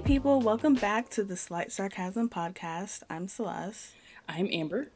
Hey, 0.00 0.06
people, 0.14 0.40
welcome 0.40 0.74
back 0.76 1.10
to 1.10 1.22
the 1.24 1.36
Slight 1.36 1.70
Sarcasm 1.70 2.30
Podcast. 2.30 3.02
I'm 3.10 3.26
Saleste. 3.26 3.90
I'm 4.26 4.48
Amber. 4.50 4.88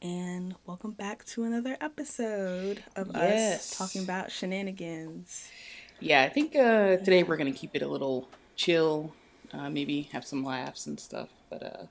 And 0.00 0.54
welcome 0.64 0.92
back 0.92 1.26
to 1.26 1.44
another 1.44 1.76
episode 1.78 2.82
of 2.96 3.10
Yes. 3.14 3.60
us 3.72 3.76
talking 3.78 4.02
about 4.02 4.30
shenanigans. 4.30 5.50
Yeah, 5.98 6.22
I 6.22 6.30
think 6.30 6.56
uh, 6.56 6.96
today 6.96 7.22
we're 7.22 7.36
gonna 7.36 7.52
keep 7.52 7.72
it 7.76 7.82
a 7.82 7.86
little 7.86 8.30
chill, 8.56 9.12
uh, 9.52 9.68
maybe 9.68 10.08
have 10.12 10.24
some 10.24 10.42
laughs 10.42 10.86
and 10.86 10.98
stuff. 10.98 11.28
But 11.50 11.62
uh, 11.62 11.86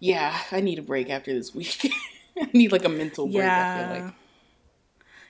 yeah, 0.00 0.40
I 0.50 0.60
need 0.60 0.80
a 0.80 0.82
break 0.82 1.08
after 1.08 1.32
this 1.32 1.54
week. 1.54 1.88
I 2.40 2.48
need 2.52 2.72
like 2.72 2.84
a 2.84 2.88
mental 2.88 3.26
break. 3.26 3.36
I 3.36 3.46
Yeah. 3.46 3.74
feel 3.96 4.04
like. 4.06 4.14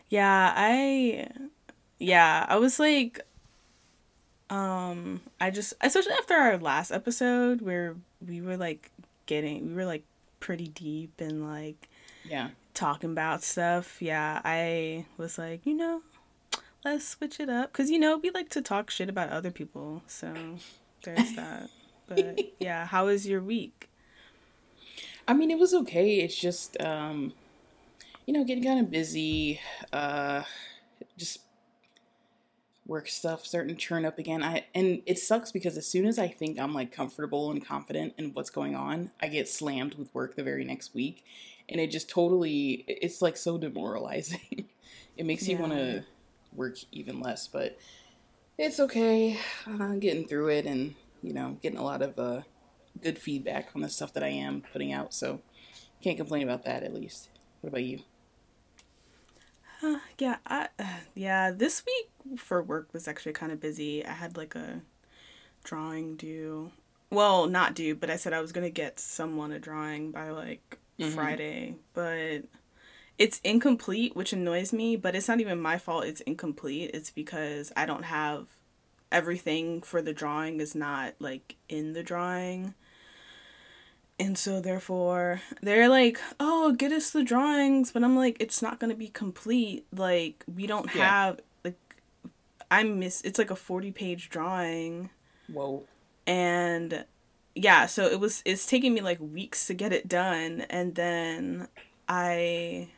Yeah, 0.08 0.52
I 0.56 1.28
yeah, 1.98 2.46
I 2.48 2.56
was 2.56 2.78
like 2.80 3.20
um 4.50 5.20
I 5.40 5.50
just 5.50 5.74
especially 5.80 6.12
after 6.14 6.34
our 6.34 6.56
last 6.58 6.90
episode 6.90 7.60
where 7.60 7.96
we 8.26 8.40
were 8.40 8.56
like 8.56 8.90
getting 9.26 9.68
we 9.68 9.74
were 9.74 9.84
like 9.86 10.04
pretty 10.40 10.68
deep 10.68 11.20
and 11.20 11.46
like 11.46 11.88
Yeah, 12.24 12.50
talking 12.74 13.10
about 13.12 13.42
stuff. 13.42 14.00
Yeah, 14.00 14.40
I 14.44 15.06
was 15.16 15.38
like, 15.38 15.66
you 15.66 15.74
know, 15.74 16.02
let's 16.84 17.06
switch 17.08 17.40
it 17.40 17.48
up 17.50 17.72
cuz 17.72 17.90
you 17.90 17.98
know, 17.98 18.16
we 18.18 18.30
like 18.30 18.48
to 18.50 18.62
talk 18.62 18.90
shit 18.90 19.08
about 19.08 19.30
other 19.30 19.50
people. 19.50 20.02
So 20.06 20.58
there's 21.04 21.34
that. 21.34 21.70
But 22.06 22.38
yeah, 22.58 22.86
how 22.86 23.06
was 23.06 23.26
your 23.26 23.42
week? 23.42 23.90
I 25.26 25.34
mean 25.34 25.50
it 25.50 25.58
was 25.58 25.74
okay. 25.74 26.20
It's 26.20 26.36
just 26.38 26.80
um, 26.80 27.32
you 28.26 28.32
know 28.32 28.44
getting 28.44 28.64
kind 28.64 28.80
of 28.80 28.90
busy. 28.90 29.60
Uh, 29.92 30.42
just 31.16 31.40
work 32.88 33.06
stuff 33.06 33.44
starting 33.44 33.76
to 33.76 33.80
churn 33.80 34.04
up 34.04 34.18
again. 34.18 34.42
I 34.42 34.64
and 34.74 35.02
it 35.06 35.18
sucks 35.18 35.52
because 35.52 35.76
as 35.76 35.86
soon 35.86 36.06
as 36.06 36.18
I 36.18 36.26
think 36.26 36.58
I'm 36.58 36.74
like 36.74 36.90
comfortable 36.90 37.50
and 37.50 37.64
confident 37.64 38.14
in 38.18 38.32
what's 38.32 38.50
going 38.50 38.74
on, 38.74 39.12
I 39.20 39.28
get 39.28 39.48
slammed 39.48 39.94
with 39.94 40.12
work 40.12 40.34
the 40.34 40.42
very 40.42 40.64
next 40.64 40.94
week, 40.94 41.24
and 41.68 41.80
it 41.80 41.90
just 41.90 42.08
totally 42.08 42.84
it's 42.88 43.22
like 43.22 43.36
so 43.36 43.58
demoralizing. 43.58 44.66
it 45.16 45.26
makes 45.26 45.46
you 45.46 45.58
want 45.58 45.72
to 45.72 46.04
work 46.52 46.78
even 46.90 47.20
less, 47.20 47.46
but 47.46 47.78
it's 48.56 48.80
okay. 48.80 49.38
I'm 49.66 50.00
getting 50.00 50.26
through 50.26 50.48
it, 50.48 50.66
and 50.66 50.94
you 51.22 51.34
know, 51.34 51.58
getting 51.62 51.78
a 51.78 51.84
lot 51.84 52.02
of 52.02 52.18
uh, 52.18 52.40
good 53.00 53.18
feedback 53.18 53.68
on 53.74 53.82
the 53.82 53.90
stuff 53.90 54.14
that 54.14 54.24
I 54.24 54.28
am 54.28 54.62
putting 54.72 54.92
out. 54.92 55.12
So 55.12 55.42
can't 56.02 56.16
complain 56.16 56.42
about 56.42 56.64
that 56.64 56.82
at 56.82 56.94
least. 56.94 57.28
What 57.60 57.68
about 57.68 57.84
you? 57.84 58.00
Uh, 59.82 59.98
yeah, 60.18 60.36
I 60.46 60.68
yeah, 61.14 61.50
this 61.50 61.82
week 61.86 62.38
for 62.40 62.62
work 62.62 62.88
was 62.92 63.08
actually 63.08 63.32
kind 63.32 63.52
of 63.52 63.60
busy. 63.60 64.04
I 64.04 64.12
had 64.12 64.36
like 64.36 64.54
a 64.54 64.82
drawing 65.64 66.16
due. 66.16 66.72
Well, 67.10 67.46
not 67.46 67.74
due, 67.74 67.94
but 67.94 68.10
I 68.10 68.16
said 68.16 68.32
I 68.34 68.40
was 68.40 68.52
going 68.52 68.66
to 68.66 68.70
get 68.70 69.00
someone 69.00 69.50
a 69.52 69.58
drawing 69.58 70.10
by 70.10 70.30
like 70.30 70.78
Mhm. 70.98 71.14
Friday, 71.14 71.76
but 71.94 72.42
it's 73.18 73.40
incomplete, 73.44 74.14
which 74.16 74.32
annoys 74.32 74.72
me, 74.72 74.96
but 74.96 75.14
it's 75.14 75.28
not 75.28 75.40
even 75.40 75.60
my 75.60 75.78
fault 75.78 76.04
it's 76.04 76.20
incomplete. 76.22 76.90
It's 76.92 77.10
because 77.10 77.72
I 77.76 77.86
don't 77.86 78.04
have 78.04 78.48
everything 79.10 79.80
for 79.80 80.02
the 80.02 80.12
drawing 80.12 80.60
is 80.60 80.74
not 80.74 81.14
like 81.18 81.56
in 81.68 81.92
the 81.94 82.02
drawing. 82.02 82.74
And 84.20 84.36
so 84.36 84.60
therefore 84.60 85.40
they're 85.62 85.88
like, 85.88 86.18
"Oh, 86.40 86.72
get 86.72 86.90
us 86.92 87.10
the 87.10 87.22
drawings." 87.22 87.92
But 87.92 88.02
I'm 88.02 88.16
like, 88.16 88.36
"It's 88.40 88.60
not 88.60 88.80
going 88.80 88.90
to 88.90 88.96
be 88.96 89.08
complete. 89.08 89.86
Like 89.94 90.44
we 90.52 90.66
don't 90.66 90.92
Yeah. 90.94 91.08
have 91.08 91.40
like 91.64 91.78
I 92.70 92.82
miss 92.82 93.20
it's 93.22 93.38
like 93.38 93.50
a 93.50 93.54
40-page 93.54 94.28
drawing." 94.30 95.10
Whoa. 95.52 95.84
and 96.26 97.04
yeah 97.54 97.86
so 97.86 98.04
it 98.06 98.20
was 98.20 98.42
it's 98.44 98.66
taking 98.66 98.92
me 98.92 99.00
like 99.00 99.18
weeks 99.18 99.66
to 99.66 99.72
get 99.74 99.94
it 99.94 100.06
done 100.06 100.60
and 100.68 100.94
then 100.94 101.66
i 102.06 102.88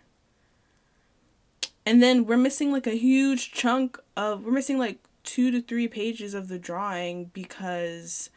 and 1.87 2.03
then 2.03 2.27
we're 2.27 2.37
missing 2.37 2.73
like 2.73 2.87
a 2.87 2.97
huge 2.99 3.53
chunk 3.53 3.99
of 4.17 4.45
we're 4.45 4.51
missing 4.53 4.79
like 4.79 4.99
two 5.23 5.51
to 5.51 5.63
three 5.63 5.89
pages 5.89 6.35
of 6.35 6.49
the 6.49 6.59
drawing 6.59 7.27
because 7.27 8.31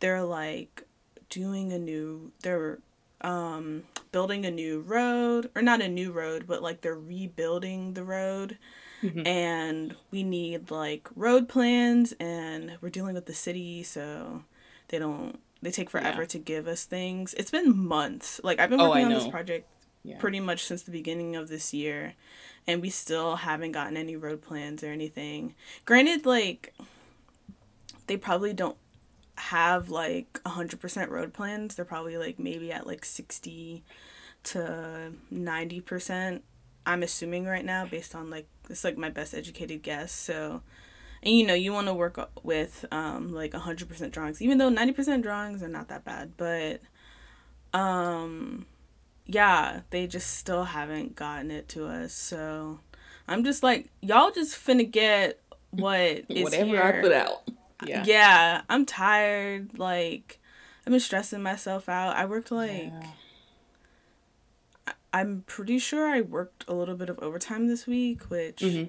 they're 0.00 0.22
like 0.22 0.82
doing 1.28 1.72
a 1.72 1.78
new 1.78 2.30
they're 2.42 2.78
um 3.22 3.82
building 4.12 4.44
a 4.44 4.50
new 4.50 4.80
road 4.80 5.50
or 5.56 5.62
not 5.62 5.80
a 5.80 5.88
new 5.88 6.12
road 6.12 6.44
but 6.46 6.62
like 6.62 6.80
they're 6.82 6.94
rebuilding 6.94 7.94
the 7.94 8.04
road 8.04 8.58
Mhm. 9.02 9.26
and 9.26 9.94
we 10.10 10.22
need 10.22 10.70
like 10.70 11.08
road 11.14 11.48
plans 11.50 12.14
and 12.18 12.78
we're 12.80 12.88
dealing 12.90 13.14
with 13.14 13.26
the 13.26 13.34
city 13.34 13.82
so 13.82 14.42
they 14.88 14.98
don't 14.98 15.38
they 15.60 15.70
take 15.70 15.90
forever 15.90 16.22
Yeah. 16.22 16.28
to 16.28 16.38
give 16.38 16.66
us 16.66 16.84
things 16.84 17.34
it's 17.34 17.50
been 17.50 17.76
months 17.76 18.40
like 18.42 18.58
i've 18.58 18.70
been 18.70 18.80
Oh, 18.80 18.88
working 18.90 19.04
I 19.06 19.08
on 19.08 19.12
this 19.14 19.28
project 19.28 19.66
Yeah. 20.02 20.18
pretty 20.18 20.40
much 20.40 20.64
since 20.64 20.82
the 20.82 20.92
beginning 20.92 21.36
of 21.36 21.48
this 21.48 21.74
year 21.74 22.14
and 22.66 22.80
we 22.80 22.88
still 22.90 23.36
haven't 23.36 23.72
gotten 23.72 23.96
any 23.98 24.16
road 24.16 24.40
plans 24.42 24.82
or 24.82 24.92
anything 24.92 25.54
granted 25.84 26.24
like 26.24 26.72
they 28.06 28.16
probably 28.16 28.52
don't 28.52 28.76
have 29.38 29.90
like 29.90 30.40
100% 30.44 31.08
road 31.08 31.32
plans 31.32 31.74
they're 31.74 31.84
probably 31.84 32.16
like 32.16 32.38
maybe 32.38 32.72
at 32.72 32.86
like 32.86 33.04
60 33.04 33.84
to 34.44 35.12
90% 35.32 36.40
i'm 36.86 37.02
assuming 37.02 37.46
right 37.46 37.64
now 37.64 37.84
based 37.84 38.14
on 38.14 38.30
like 38.30 38.46
it's 38.70 38.84
like 38.84 38.96
my 38.96 39.10
best 39.10 39.34
educated 39.34 39.82
guess 39.82 40.12
so 40.12 40.62
and 41.22 41.34
you 41.34 41.46
know 41.46 41.54
you 41.54 41.72
want 41.72 41.86
to 41.86 41.94
work 41.94 42.30
with 42.42 42.84
um 42.92 43.32
like 43.32 43.52
100% 43.52 44.10
drawings 44.10 44.40
even 44.40 44.58
though 44.58 44.70
90% 44.70 45.22
drawings 45.22 45.62
are 45.62 45.68
not 45.68 45.88
that 45.88 46.04
bad 46.04 46.32
but 46.36 46.80
um 47.78 48.66
yeah 49.26 49.80
they 49.90 50.06
just 50.06 50.36
still 50.36 50.64
haven't 50.64 51.16
gotten 51.16 51.50
it 51.50 51.68
to 51.68 51.86
us 51.86 52.12
so 52.12 52.78
i'm 53.26 53.44
just 53.44 53.62
like 53.62 53.90
y'all 54.00 54.30
just 54.30 54.54
finna 54.56 54.88
get 54.88 55.40
what 55.70 56.24
is 56.28 56.44
Whatever 56.44 56.64
here. 56.66 56.82
I 56.82 57.00
put 57.00 57.12
out. 57.12 57.48
Yeah. 57.84 58.04
Yeah, 58.06 58.62
I'm 58.68 58.86
tired. 58.86 59.78
Like, 59.78 60.38
I've 60.86 60.90
been 60.92 61.00
stressing 61.00 61.42
myself 61.42 61.88
out. 61.88 62.16
I 62.16 62.24
worked 62.24 62.50
like, 62.50 62.92
Yeah. 62.92 63.06
I'm 65.12 65.44
pretty 65.46 65.78
sure 65.78 66.06
I 66.08 66.20
worked 66.20 66.64
a 66.68 66.74
little 66.74 66.94
bit 66.94 67.08
of 67.08 67.18
overtime 67.20 67.68
this 67.68 67.86
week, 67.86 68.24
which 68.24 68.58
Mhm. 68.60 68.88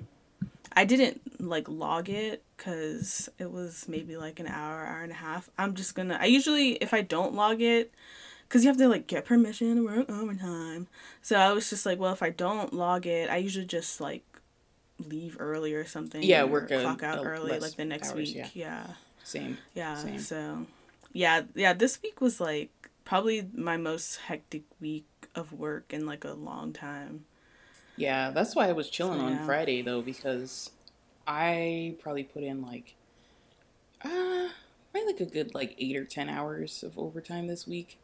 I 0.73 0.83
didn't 0.85 1.41
like 1.41 1.67
log 1.69 2.09
it 2.09 2.43
because 2.55 3.29
it 3.39 3.51
was 3.51 3.85
maybe 3.87 4.17
like 4.17 4.39
an 4.39 4.47
hour, 4.47 4.85
hour 4.85 5.01
and 5.03 5.11
a 5.11 5.15
half. 5.15 5.49
I'm 5.57 5.73
just 5.73 5.95
gonna, 5.95 6.17
I 6.19 6.25
usually, 6.25 6.73
if 6.75 6.93
I 6.93 7.01
don't 7.01 7.33
log 7.33 7.61
it, 7.61 7.93
because 8.47 8.63
you 8.63 8.69
have 8.69 8.77
to 8.77 8.87
like 8.87 9.07
get 9.07 9.25
permission 9.25 9.75
to 9.77 9.83
work 9.85 10.09
overtime. 10.09 10.87
So 11.21 11.37
I 11.37 11.51
was 11.51 11.69
just 11.69 11.85
like, 11.85 11.99
well, 11.99 12.13
if 12.13 12.21
I 12.23 12.29
don't 12.29 12.73
log 12.73 13.05
it, 13.05 13.29
I 13.29 13.37
usually 13.37 13.65
just 13.65 13.99
like 14.01 14.23
leave 14.99 15.37
early 15.39 15.73
or 15.73 15.85
something. 15.85 16.23
Yeah, 16.23 16.43
or 16.43 16.47
work 16.47 16.71
a- 16.71 16.81
clock 16.81 17.03
out 17.03 17.19
a 17.19 17.21
early 17.27 17.51
less 17.51 17.61
like 17.61 17.75
the 17.75 17.85
next 17.85 18.09
hours, 18.09 18.15
week. 18.15 18.35
yeah. 18.35 18.49
yeah. 18.53 18.87
Same. 19.23 19.57
Yeah. 19.73 19.95
Same. 19.95 20.19
So, 20.19 20.65
yeah, 21.13 21.43
yeah. 21.55 21.73
This 21.73 22.01
week 22.01 22.21
was 22.21 22.39
like 22.39 22.89
probably 23.05 23.47
my 23.53 23.77
most 23.77 24.17
hectic 24.17 24.63
week 24.79 25.05
of 25.35 25.51
work 25.53 25.93
in 25.93 26.05
like 26.05 26.23
a 26.23 26.31
long 26.33 26.73
time. 26.73 27.25
Yeah, 27.95 28.31
that's 28.31 28.55
why 28.55 28.69
I 28.69 28.73
was 28.73 28.89
chilling 28.89 29.19
So, 29.19 29.25
on. 29.25 29.45
Friday 29.45 29.81
though 29.81 30.01
because 30.01 30.71
I 31.25 31.95
probably 32.01 32.23
put 32.23 32.43
in 32.43 32.61
like 32.61 32.95
uh 34.03 34.49
probably 34.91 35.13
like 35.13 35.19
a 35.19 35.25
good 35.25 35.53
like 35.55 35.75
8 35.77 35.95
or 35.97 36.05
10 36.05 36.29
hours 36.29 36.83
of 36.83 36.97
overtime 36.97 37.47
this 37.47 37.67
week. 37.67 37.99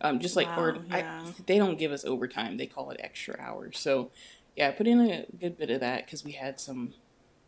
Um 0.00 0.20
just 0.20 0.36
like 0.36 0.48
or 0.58 0.72
Wow, 0.74 0.80
I, 0.90 1.22
they 1.46 1.58
don't 1.58 1.78
give 1.78 1.92
us 1.92 2.04
overtime, 2.04 2.56
they 2.56 2.66
call 2.66 2.90
it 2.90 3.00
extra 3.02 3.36
hours. 3.40 3.78
So, 3.78 4.10
yeah, 4.56 4.68
I 4.68 4.72
put 4.72 4.86
in 4.86 5.00
a 5.00 5.26
good 5.38 5.56
bit 5.58 5.70
of 5.70 5.80
that 5.80 6.08
cuz 6.08 6.24
we 6.24 6.32
had 6.32 6.58
some 6.60 6.94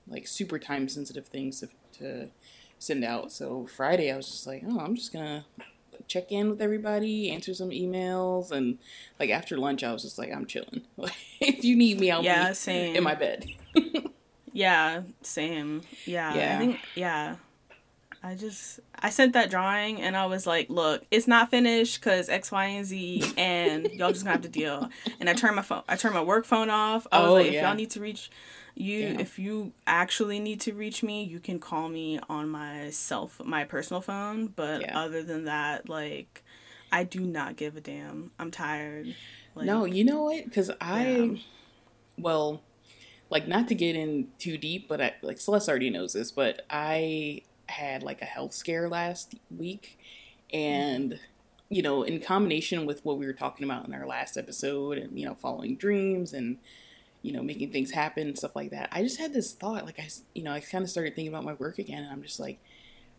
like 0.06 0.26
super 0.26 0.58
time 0.58 0.88
sensitive 0.88 1.26
things 1.26 1.60
to, 1.60 1.68
to 1.98 2.30
send 2.78 3.04
out. 3.04 3.32
So, 3.32 3.66
Friday 3.66 4.10
I 4.10 4.16
was 4.16 4.28
just 4.28 4.46
like, 4.46 4.62
"Oh, 4.66 4.78
I'm 4.80 4.94
just 4.94 5.12
to 5.12 5.44
check 6.06 6.30
in 6.32 6.48
with 6.50 6.62
everybody, 6.62 7.30
answer 7.30 7.52
some 7.54 7.70
emails, 7.70 8.50
and 8.50 8.78
like 9.18 9.30
after 9.30 9.56
lunch, 9.58 9.82
I 9.82 9.92
was 9.92 10.02
just 10.02 10.18
like, 10.18 10.32
I'm 10.32 10.46
chilling. 10.46 10.82
Like, 10.96 11.12
if 11.40 11.64
you 11.64 11.76
need 11.76 12.00
me, 12.00 12.10
I'll 12.10 12.22
Yeah, 12.22 12.50
be 12.50 12.54
same. 12.54 12.96
in 12.96 13.02
my 13.04 13.14
bed. 13.14 13.46
Yeah, 14.52 15.02
same. 15.22 15.82
Yeah, 16.06 16.34
Yeah. 16.34 16.54
I 16.54 16.58
think 16.58 16.80
yeah. 16.96 17.36
I 18.22 18.34
just 18.34 18.80
I 18.98 19.10
sent 19.10 19.32
that 19.34 19.48
drawing 19.50 20.00
and 20.02 20.16
I 20.16 20.26
was 20.26 20.46
like, 20.46 20.68
look, 20.68 21.02
it's 21.10 21.28
not 21.28 21.50
finished 21.50 22.00
because 22.00 22.28
X, 22.28 22.50
Y, 22.50 22.64
and 22.64 22.84
Z, 22.84 23.22
and 23.36 23.90
y'all 23.92 24.10
just 24.12 24.24
gonna 24.24 24.32
have 24.32 24.42
to 24.42 24.48
deal. 24.48 24.88
And 25.20 25.30
I 25.30 25.34
turned 25.34 25.54
my 25.56 25.62
phone, 25.62 25.82
I 25.88 25.96
turned 25.96 26.14
my 26.14 26.22
work 26.22 26.44
phone 26.44 26.68
off. 26.70 27.06
I 27.12 27.20
was 27.20 27.30
Oh, 27.30 27.34
like, 27.34 27.46
if 27.46 27.54
yeah. 27.54 27.68
y'all 27.68 27.76
need 27.76 27.90
to 27.90 28.00
reach 28.00 28.30
you, 28.74 28.98
Yeah. 28.98 29.20
if 29.20 29.38
you 29.38 29.72
actually 29.86 30.40
need 30.40 30.60
to 30.62 30.72
reach 30.72 31.02
me, 31.02 31.22
you 31.22 31.38
can 31.40 31.58
call 31.60 31.88
me 31.88 32.18
on 32.28 32.48
my 32.48 32.90
self, 32.90 33.40
my 33.44 33.64
personal 33.64 34.00
phone. 34.00 34.48
But 34.48 34.80
Yeah. 34.82 34.98
other 34.98 35.22
than 35.22 35.44
that, 35.44 35.88
like, 35.88 36.42
I 36.90 37.04
do 37.04 37.20
not 37.20 37.56
give 37.56 37.76
a 37.76 37.80
damn. 37.80 38.32
I'm 38.38 38.50
tired. 38.50 39.14
Like, 39.54 39.66
no, 39.66 39.84
you 39.84 40.04
know 40.04 40.22
what? 40.24 40.44
Because 40.44 40.70
I, 40.80 41.40
well, 42.16 42.62
like 43.30 43.46
not 43.46 43.68
to 43.68 43.74
get 43.74 43.94
in 43.94 44.28
too 44.38 44.56
deep, 44.58 44.88
but 44.88 45.00
I 45.00 45.14
like 45.22 45.36
Saleste 45.36 45.68
already 45.68 45.90
knows 45.90 46.14
this, 46.14 46.30
but 46.32 46.62
I 46.70 47.42
had 47.70 48.02
like 48.02 48.22
a 48.22 48.26
health 48.26 48.52
scare 48.54 48.88
last 48.88 49.34
week, 49.56 49.98
and 50.52 51.18
you 51.68 51.82
know, 51.82 52.02
in 52.02 52.20
combination 52.20 52.86
with 52.86 53.04
what 53.04 53.18
we 53.18 53.26
were 53.26 53.32
talking 53.32 53.64
about 53.64 53.86
in 53.86 53.94
our 53.94 54.06
last 54.06 54.36
episode, 54.36 54.98
and 54.98 55.18
you 55.18 55.26
know, 55.26 55.34
following 55.34 55.76
dreams 55.76 56.32
and 56.32 56.58
you 57.22 57.32
know, 57.32 57.42
making 57.42 57.70
things 57.72 57.90
happen, 57.90 58.34
stuff 58.36 58.54
like 58.54 58.70
that. 58.70 58.88
I 58.92 59.02
just 59.02 59.18
had 59.18 59.32
this 59.32 59.52
thought, 59.52 59.84
like 59.84 59.98
I, 59.98 60.08
you 60.34 60.42
know, 60.42 60.52
I 60.52 60.60
kind 60.60 60.84
of 60.84 60.90
started 60.90 61.14
thinking 61.14 61.32
about 61.32 61.44
my 61.44 61.54
work 61.54 61.78
again, 61.78 62.02
and 62.02 62.12
I'm 62.12 62.22
just 62.22 62.38
like, 62.38 62.58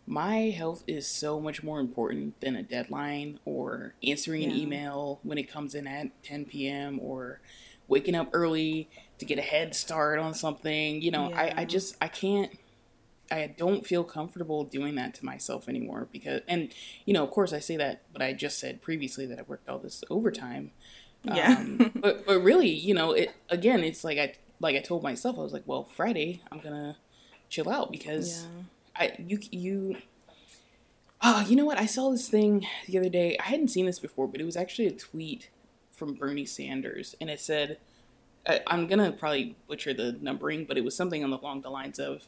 my 0.07 0.49
health 0.49 0.83
is 0.87 1.07
so 1.07 1.39
much 1.39 1.61
more 1.61 1.79
important 1.79 2.39
than 2.41 2.55
a 2.55 2.63
deadline 2.63 3.39
or 3.45 3.93
answering 4.03 4.41
yeah. 4.41 4.49
an 4.49 4.55
email 4.55 5.19
when 5.23 5.37
it 5.37 5.43
comes 5.43 5.75
in 5.75 5.85
at 5.85 6.23
10 6.23 6.45
p.m. 6.45 6.99
or 6.99 7.41
waking 7.87 8.15
up 8.15 8.29
early 8.33 8.89
to 9.19 9.25
get 9.25 9.37
a 9.37 9.43
head 9.43 9.75
start 9.75 10.17
on 10.17 10.33
something. 10.33 11.01
You 11.01 11.11
know, 11.11 11.29
yeah. 11.29 11.39
I, 11.39 11.53
I 11.57 11.65
just, 11.65 11.95
I 12.01 12.07
can't, 12.07 12.51
I 13.31 13.53
don't 13.57 13.85
feel 13.85 14.03
comfortable 14.03 14.63
doing 14.63 14.95
that 14.95 15.13
to 15.15 15.25
myself 15.25 15.69
anymore 15.69 16.07
because, 16.11 16.41
and, 16.47 16.73
you 17.05 17.13
know, 17.13 17.23
of 17.23 17.31
course 17.31 17.53
I 17.53 17.59
say 17.59 17.77
that, 17.77 18.03
but 18.11 18.21
I 18.21 18.33
just 18.33 18.59
said 18.59 18.81
previously 18.81 19.25
that 19.27 19.39
I 19.39 19.43
worked 19.43 19.69
all 19.69 19.79
this 19.79 20.03
overtime. 20.09 20.71
Yeah. 21.23 21.57
Um, 21.59 21.91
but, 21.95 22.25
but 22.25 22.39
really, 22.39 22.69
you 22.69 22.93
know, 22.93 23.11
it, 23.11 23.31
again, 23.49 23.83
it's 23.83 24.03
like 24.03 24.17
I, 24.17 24.33
like 24.59 24.75
I 24.75 24.79
told 24.79 25.03
myself, 25.03 25.37
I 25.37 25.41
was 25.41 25.53
like, 25.53 25.63
well, 25.65 25.83
Friday, 25.83 26.41
I'm 26.51 26.59
going 26.59 26.73
to 26.75 26.95
chill 27.49 27.69
out 27.69 27.91
because 27.91 28.45
yeah. 28.45 28.63
I, 28.95 29.15
you, 29.19 29.39
you, 29.51 29.97
Oh, 31.21 31.45
you 31.47 31.55
know 31.55 31.65
what? 31.65 31.77
I 31.77 31.85
saw 31.85 32.11
this 32.11 32.29
thing 32.29 32.65
the 32.87 32.97
other 32.97 33.09
day. 33.09 33.37
I 33.39 33.43
hadn't 33.43 33.69
seen 33.69 33.85
this 33.85 33.99
before, 33.99 34.27
but 34.27 34.39
it 34.39 34.45
was 34.45 34.55
actually 34.55 34.87
a 34.87 34.91
tweet 34.91 35.49
from 35.91 36.13
Bernie 36.13 36.45
Sanders, 36.45 37.13
and 37.19 37.29
it 37.29 37.41
said, 37.41 37.77
I, 38.47 38.61
"I'm 38.67 38.87
gonna 38.87 39.11
probably 39.11 39.57
butcher 39.67 39.93
the 39.93 40.13
numbering, 40.21 40.63
but 40.63 40.77
it 40.77 40.83
was 40.85 40.95
something 40.95 41.21
along 41.21 41.61
the 41.61 41.69
lines 41.69 41.99
of 41.99 42.23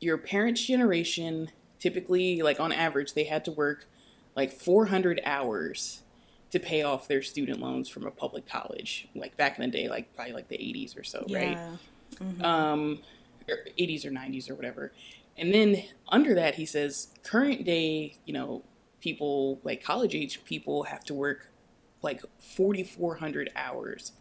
your 0.00 0.18
parents' 0.18 0.64
generation. 0.64 1.50
Typically, 1.78 2.40
like 2.42 2.58
on 2.58 2.72
average, 2.72 3.12
they 3.12 3.24
had 3.24 3.44
to 3.44 3.52
work 3.52 3.86
like 4.34 4.52
400 4.52 5.20
hours 5.24 6.02
to 6.50 6.58
pay 6.58 6.82
off 6.82 7.08
their 7.08 7.22
student 7.22 7.60
loans 7.60 7.88
from 7.88 8.06
a 8.06 8.10
public 8.10 8.48
college, 8.48 9.08
like 9.14 9.36
back 9.36 9.58
in 9.58 9.64
the 9.64 9.70
day, 9.70 9.88
like 9.88 10.14
probably 10.14 10.32
like 10.32 10.48
the 10.48 10.56
80s 10.56 10.98
or 10.98 11.04
so, 11.04 11.24
yeah. 11.26 11.38
right? 11.38 11.58
Mm-hmm. 12.20 12.44
Um, 12.44 12.98
80s 13.48 14.04
or 14.04 14.10
90s 14.10 14.50
or 14.50 14.54
whatever. 14.54 14.92
And 15.36 15.52
then 15.52 15.84
under 16.08 16.34
that, 16.34 16.54
he 16.54 16.64
says 16.64 17.08
current 17.22 17.64
day, 17.64 18.16
you 18.24 18.32
know, 18.32 18.62
people 19.00 19.60
like 19.62 19.82
college 19.82 20.14
age 20.14 20.42
people 20.44 20.84
have 20.84 21.04
to 21.04 21.14
work 21.14 21.50
like 22.02 22.22
4,400 22.38 23.50
hours 23.54 24.12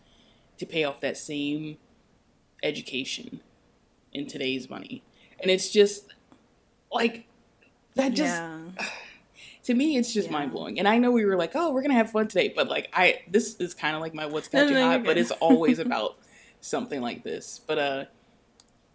to 0.58 0.66
pay 0.66 0.84
off 0.84 1.00
that 1.02 1.18
same 1.18 1.78
education 2.64 3.42
in 4.14 4.28
today's 4.28 4.70
money. 4.70 5.04
And 5.40 5.52
it's 5.52 5.70
just 5.70 6.14
like 6.92 7.26
that 7.96 8.14
just 8.14 8.36
yeah. 8.36 8.60
to 9.64 9.74
me 9.74 9.98
it's 9.98 10.14
just 10.14 10.28
yeah. 10.28 10.34
mind 10.34 10.52
blowing. 10.52 10.80
And 10.80 10.88
I 10.88 10.98
know 10.98 11.12
we 11.12 11.26
were 11.26 11.36
like, 11.36 11.52
"Oh, 11.56 11.74
we're 11.74 11.82
to 11.84 11.94
have 11.94 12.12
fun 12.12 12.28
today," 12.28 12.54
but 12.56 12.68
like 12.68 12.90
I 12.94 13.22
this 13.28 13.56
is 13.58 13.74
kind 13.74 13.96
of 13.96 14.02
like 14.02 14.14
my 14.14 14.26
what's 14.26 14.48
got 14.48 14.70
you 14.70 14.76
hot, 14.76 15.04
but 15.04 15.18
it's 15.18 15.32
always 15.32 15.80
about 15.86 16.18
something 16.62 17.02
like 17.02 17.24
this. 17.24 17.60
But 17.66 17.78
uh 17.78 18.06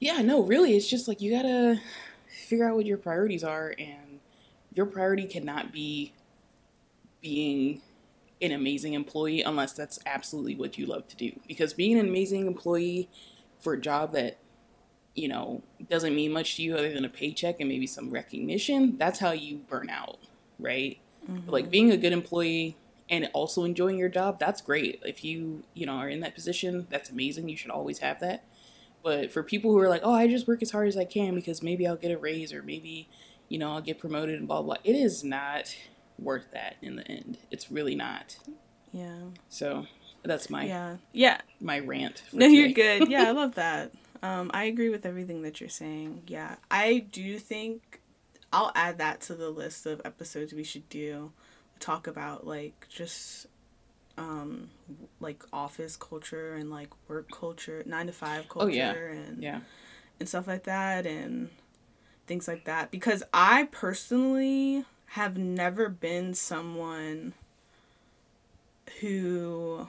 yeah, 0.01 0.23
no, 0.23 0.43
really 0.43 0.77
it's 0.77 0.89
just 0.89 1.07
like 1.09 1.21
you 1.21 1.31
got 1.31 1.43
to 1.43 1.79
figure 2.27 2.69
out 2.69 2.75
what 2.75 2.87
your 2.87 2.97
priorities 2.97 3.45
are 3.45 3.75
and 3.79 4.21
your 4.75 4.87
priority 4.87 5.27
cannot 5.27 5.73
be 5.73 6.13
being 7.21 7.83
an 8.41 8.53
amazing 8.53 8.95
employee 8.95 9.43
unless 9.43 9.73
that's 9.75 9.99
absolutely 10.07 10.55
what 10.55 10.79
you 10.79 10.87
love 10.87 11.07
to 11.09 11.17
do 11.17 11.39
because 11.47 11.75
being 11.75 11.99
an 11.99 12.09
amazing 12.09 12.47
employee 12.47 13.09
for 13.59 13.75
a 13.75 13.81
job 13.81 14.13
that 14.13 14.39
you 15.15 15.29
know 15.29 15.63
doesn't 15.89 16.15
mean 16.15 16.33
much 16.33 16.57
to 16.57 16.63
you 16.63 16.75
other 16.77 16.93
than 16.93 17.05
a 17.05 17.09
paycheck 17.09 17.61
and 17.61 17.69
maybe 17.69 17.87
some 17.87 18.11
recognition 18.11 18.97
that's 18.97 19.19
how 19.19 19.33
you 19.33 19.57
burn 19.69 19.91
out 19.91 20.19
right 20.59 20.99
mm-hmm. 21.29 21.51
like 21.51 21.71
being 21.71 21.91
a 21.91 21.97
good 21.97 22.13
employee 22.13 22.77
and 23.09 23.29
also 23.33 23.65
enjoying 23.65 23.99
your 23.99 24.09
job 24.09 24.39
that's 24.39 24.61
great 24.61 25.01
if 25.05 25.25
you 25.25 25.65
you 25.75 25.85
know 25.85 25.95
are 25.95 26.09
in 26.09 26.21
that 26.21 26.35
position 26.35 26.87
that's 26.91 27.11
amazing 27.11 27.49
you 27.49 27.57
should 27.57 27.71
always 27.71 27.99
have 27.99 28.21
that 28.21 28.45
but 29.03 29.33
for 29.33 29.43
people 29.43 29.71
who 29.71 29.79
are 29.79 29.89
like, 29.89 30.03
oh, 30.05 30.13
I 30.13 30.29
just 30.29 30.47
work 30.47 30.63
as 30.63 30.71
hard 30.71 30.89
as 30.89 30.97
I 30.97 31.05
can 31.05 31.35
because 31.35 31.63
maybe 31.63 31.87
I'll 31.87 31.97
get 31.97 32.11
a 32.11 32.19
raise 32.19 32.53
or 32.53 32.63
maybe, 32.63 33.09
you 33.49 33.59
know, 33.59 33.73
I'll 33.73 33.81
get 33.81 33.99
promoted 33.99 34.39
and 34.39 34.47
blah, 34.47 34.63
blah, 34.63 34.77
it 34.85 34.95
is 34.95 35.25
not 35.25 35.75
worth 36.19 36.51
that 36.53 36.77
in 36.83 36.97
the 36.97 37.09
end. 37.09 37.39
It's 37.51 37.71
really 37.71 37.95
not. 37.95 38.37
Yeah. 38.93 39.21
So 39.49 39.87
that's 40.23 40.51
my 40.51 40.65
yeah 40.65 40.97
yeah 41.13 41.41
my 41.63 41.79
rant. 41.79 42.23
no, 42.33 42.47
today. 42.47 42.55
you're 42.55 42.73
good. 42.73 43.09
Yeah, 43.09 43.29
I 43.29 43.31
love 43.31 43.55
that. 43.55 43.93
Um, 44.23 44.51
I 44.53 44.65
agree 44.65 44.91
with 44.91 45.07
everything 45.07 45.43
that 45.43 45.61
you're 45.61 45.71
saying. 45.71 46.25
Yeah, 46.27 46.57
I 46.71 47.07
do 47.11 47.39
think 47.39 48.01
I'll 48.53 48.73
add 48.75 48.99
that 48.99 49.21
to 49.23 49.35
the 49.35 49.51
list 49.51 49.87
of 49.87 50.01
episodes 50.05 50.53
we 50.53 50.65
should 50.65 50.89
do. 50.89 51.33
Talk 51.79 52.07
about 52.07 52.47
like 52.47 52.87
just 52.89 53.47
um 54.19 54.69
like 55.21 55.43
office 55.53 55.97
culture 55.97 56.55
and 56.55 56.71
like 56.71 56.91
work 57.09 57.31
culture, 57.31 57.83
nine 57.87 58.07
to 58.07 58.13
five 58.13 58.49
culture, 58.49 58.69
oh, 58.69 58.73
yeah. 58.73 58.93
and 58.93 59.43
yeah, 59.43 59.61
and 60.19 60.29
stuff 60.29 60.47
like 60.47 60.65
that, 60.65 61.07
and 61.07 61.49
things 62.27 62.47
like 62.47 62.65
that. 62.65 62.91
Because 62.91 63.23
I 63.33 63.69
personally 63.71 64.85
have 65.07 65.39
never 65.39 65.89
been 65.89 66.35
someone 66.35 67.33
who 69.01 69.87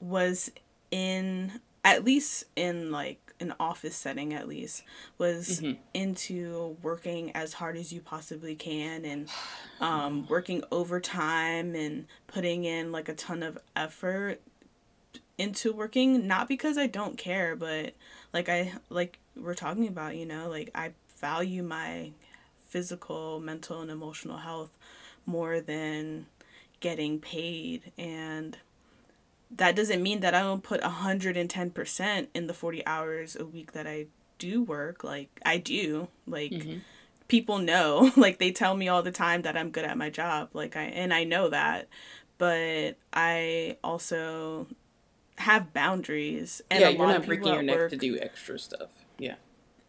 was 0.00 0.50
in 0.90 1.60
at 1.84 2.04
least 2.04 2.44
in 2.54 2.90
like 2.90 3.25
an 3.40 3.54
office 3.60 3.96
setting 3.96 4.32
at 4.32 4.48
least 4.48 4.82
was 5.18 5.60
mm-hmm. 5.60 5.80
into 5.94 6.76
working 6.82 7.30
as 7.32 7.54
hard 7.54 7.76
as 7.76 7.92
you 7.92 8.00
possibly 8.00 8.54
can 8.54 9.04
and 9.04 9.28
um, 9.80 10.26
working 10.28 10.62
overtime 10.70 11.74
and 11.74 12.06
putting 12.26 12.64
in 12.64 12.92
like 12.92 13.08
a 13.08 13.14
ton 13.14 13.42
of 13.42 13.58
effort 13.74 14.40
into 15.38 15.72
working 15.72 16.26
not 16.26 16.48
because 16.48 16.78
I 16.78 16.86
don't 16.86 17.18
care 17.18 17.54
but 17.56 17.94
like 18.32 18.48
I 18.48 18.72
like 18.88 19.18
we're 19.36 19.54
talking 19.54 19.86
about 19.86 20.16
you 20.16 20.24
know 20.24 20.48
like 20.48 20.70
I 20.74 20.92
value 21.20 21.62
my 21.62 22.12
physical 22.66 23.38
mental 23.40 23.80
and 23.80 23.90
emotional 23.90 24.38
health 24.38 24.70
more 25.26 25.60
than 25.60 26.26
getting 26.80 27.18
paid 27.18 27.92
and 27.98 28.56
that 29.50 29.76
doesn't 29.76 30.02
mean 30.02 30.20
that 30.20 30.34
I 30.34 30.40
don't 30.40 30.62
put 30.62 30.80
110% 30.80 32.26
in 32.34 32.46
the 32.46 32.54
40 32.54 32.86
hours 32.86 33.36
a 33.36 33.44
week 33.44 33.72
that 33.72 33.86
I 33.86 34.06
do 34.38 34.62
work. 34.62 35.04
Like, 35.04 35.40
I 35.44 35.58
do. 35.58 36.08
Like, 36.26 36.50
mm-hmm. 36.50 36.78
people 37.28 37.58
know. 37.58 38.10
Like, 38.16 38.38
they 38.38 38.50
tell 38.50 38.76
me 38.76 38.88
all 38.88 39.02
the 39.02 39.12
time 39.12 39.42
that 39.42 39.56
I'm 39.56 39.70
good 39.70 39.84
at 39.84 39.96
my 39.96 40.10
job. 40.10 40.50
Like, 40.52 40.76
I, 40.76 40.84
and 40.84 41.14
I 41.14 41.24
know 41.24 41.48
that. 41.50 41.88
But 42.38 42.96
I 43.12 43.78
also 43.82 44.66
have 45.38 45.72
boundaries. 45.72 46.60
And 46.70 46.80
yeah, 46.80 46.88
you're 46.88 47.06
not 47.06 47.24
breaking 47.24 47.46
your 47.46 47.62
neck 47.62 47.76
work, 47.76 47.90
to 47.90 47.96
do 47.96 48.18
extra 48.20 48.58
stuff. 48.58 48.90
Yeah. 49.18 49.36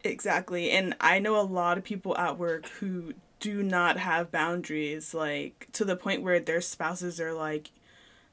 Exactly. 0.04 0.72
And 0.72 0.96
I 1.02 1.20
know 1.20 1.40
a 1.40 1.42
lot 1.42 1.78
of 1.78 1.84
people 1.84 2.16
at 2.18 2.38
work 2.38 2.68
who 2.68 3.14
do 3.40 3.64
not 3.64 3.98
have 3.98 4.32
boundaries, 4.32 5.14
like, 5.14 5.68
to 5.74 5.84
the 5.84 5.96
point 5.96 6.22
where 6.22 6.40
their 6.40 6.62
spouses 6.62 7.20
are 7.20 7.34
like, 7.34 7.72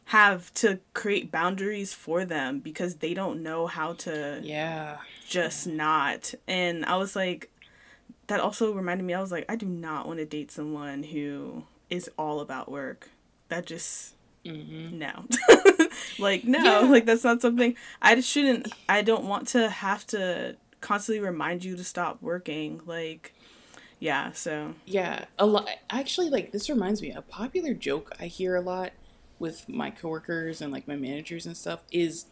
have 0.07 0.53
to 0.55 0.81
create 0.93 1.33
boundaries 1.33 1.95
for 1.95 2.25
them 2.25 2.61
because 2.61 2.97
they 2.97 3.15
don't 3.15 3.43
know 3.43 3.67
how 3.67 3.95
to 3.95 4.41
yeah. 4.43 4.99
just 5.27 5.67
not. 5.67 6.35
And 6.47 6.85
i 6.85 6.97
was 6.97 7.17
like 7.17 7.51
that 8.27 8.41
also 8.41 8.73
reminded 8.73 9.05
me 9.05 9.13
i 9.13 9.21
was 9.21 9.31
like 9.31 9.45
i 9.51 9.57
do 9.57 9.67
not 9.67 10.07
want 10.07 10.19
to 10.19 10.25
date 10.25 10.51
someone 10.51 11.03
who 11.03 11.65
is 11.91 12.11
all 12.19 12.41
about 12.41 12.71
work. 12.71 13.11
That 13.49 13.67
just 13.67 14.15
mm-hmm. 14.45 14.99
no. 14.99 15.25
Like 16.19 16.45
no. 16.45 16.63
Yeah. 16.63 16.79
like 16.91 17.07
that's 17.07 17.25
not 17.25 17.41
something 17.41 17.77
i 18.03 18.19
shouldn't 18.21 18.73
i 18.89 19.01
don't 19.01 19.25
want 19.25 19.49
to 19.49 19.71
have 19.71 20.07
to 20.09 20.57
constantly 20.81 21.25
remind 21.25 21.65
you 21.65 21.77
to 21.77 21.85
stop 21.85 22.21
working. 22.21 22.83
Like 22.85 23.35
yeah 24.01 24.33
so. 24.33 24.75
Yeah. 24.85 25.25
A 25.39 25.47
lot 25.47 25.69
actually 25.89 26.29
like 26.29 26.53
this 26.53 26.69
reminds 26.69 27.01
me 27.01 27.11
a 27.11 27.23
popular 27.23 27.73
joke 27.73 28.13
i 28.21 28.27
hear 28.27 28.55
a 28.55 28.61
lot 28.61 28.93
with 29.39 29.69
my 29.69 29.91
coworkers 29.91 30.61
and 30.61 30.73
like 30.73 30.87
my 30.87 30.97
managers 30.97 31.47
and 31.47 31.57
stuff 31.57 31.81
is 31.91 32.27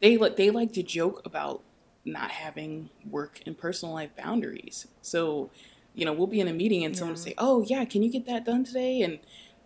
they 0.00 0.16
like 0.16 0.36
they 0.36 0.50
like 0.50 0.72
to 0.72 0.82
joke 0.82 1.22
about 1.24 1.62
not 2.04 2.30
having 2.30 2.88
work 3.08 3.40
and 3.46 3.58
personal 3.58 3.94
life 3.94 4.10
boundaries. 4.16 4.86
So, 5.02 5.50
you 5.94 6.04
know, 6.04 6.12
we'll 6.12 6.26
be 6.26 6.40
in 6.40 6.48
a 6.48 6.52
meeting 6.52 6.84
and 6.84 6.94
yeah. 6.94 6.98
someone 6.98 7.14
will 7.14 7.22
say, 7.22 7.34
"Oh, 7.36 7.62
yeah, 7.62 7.84
can 7.84 8.02
you 8.02 8.10
get 8.10 8.26
that 8.26 8.44
done 8.44 8.64
today?" 8.64 9.02
and 9.02 9.20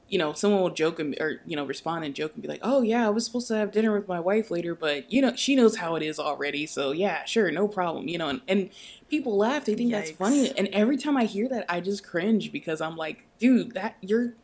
you 0.08 0.18
know, 0.18 0.32
someone 0.32 0.60
will 0.60 0.70
joke 0.70 1.00
and 1.00 1.16
or 1.18 1.40
you 1.46 1.56
know 1.56 1.64
respond 1.64 2.04
and 2.04 2.14
joke 2.14 2.34
and 2.34 2.42
be 2.42 2.48
like, 2.48 2.60
"Oh 2.62 2.82
yeah, 2.82 3.06
I 3.06 3.10
was 3.10 3.24
supposed 3.24 3.48
to 3.48 3.56
have 3.56 3.72
dinner 3.72 3.92
with 3.92 4.06
my 4.06 4.20
wife 4.20 4.50
later, 4.50 4.74
but 4.74 5.10
you 5.10 5.22
know 5.22 5.34
she 5.34 5.56
knows 5.56 5.76
how 5.76 5.96
it 5.96 6.02
is 6.02 6.18
already, 6.18 6.66
so 6.66 6.92
yeah, 6.92 7.24
sure, 7.24 7.50
no 7.50 7.66
problem." 7.66 8.06
You 8.06 8.18
know, 8.18 8.28
and, 8.28 8.40
and 8.46 8.70
people 9.08 9.36
laugh; 9.36 9.64
they 9.64 9.74
think 9.74 9.90
Yikes. 9.90 9.92
that's 9.92 10.10
funny, 10.10 10.56
and 10.56 10.68
every 10.68 10.98
time 10.98 11.16
I 11.16 11.24
hear 11.24 11.48
that, 11.48 11.64
I 11.68 11.80
just 11.80 12.04
cringe 12.04 12.52
because 12.52 12.80
I'm 12.80 12.96
like, 12.96 13.24
dude, 13.38 13.72
that 13.74 13.96
you're 14.02 14.34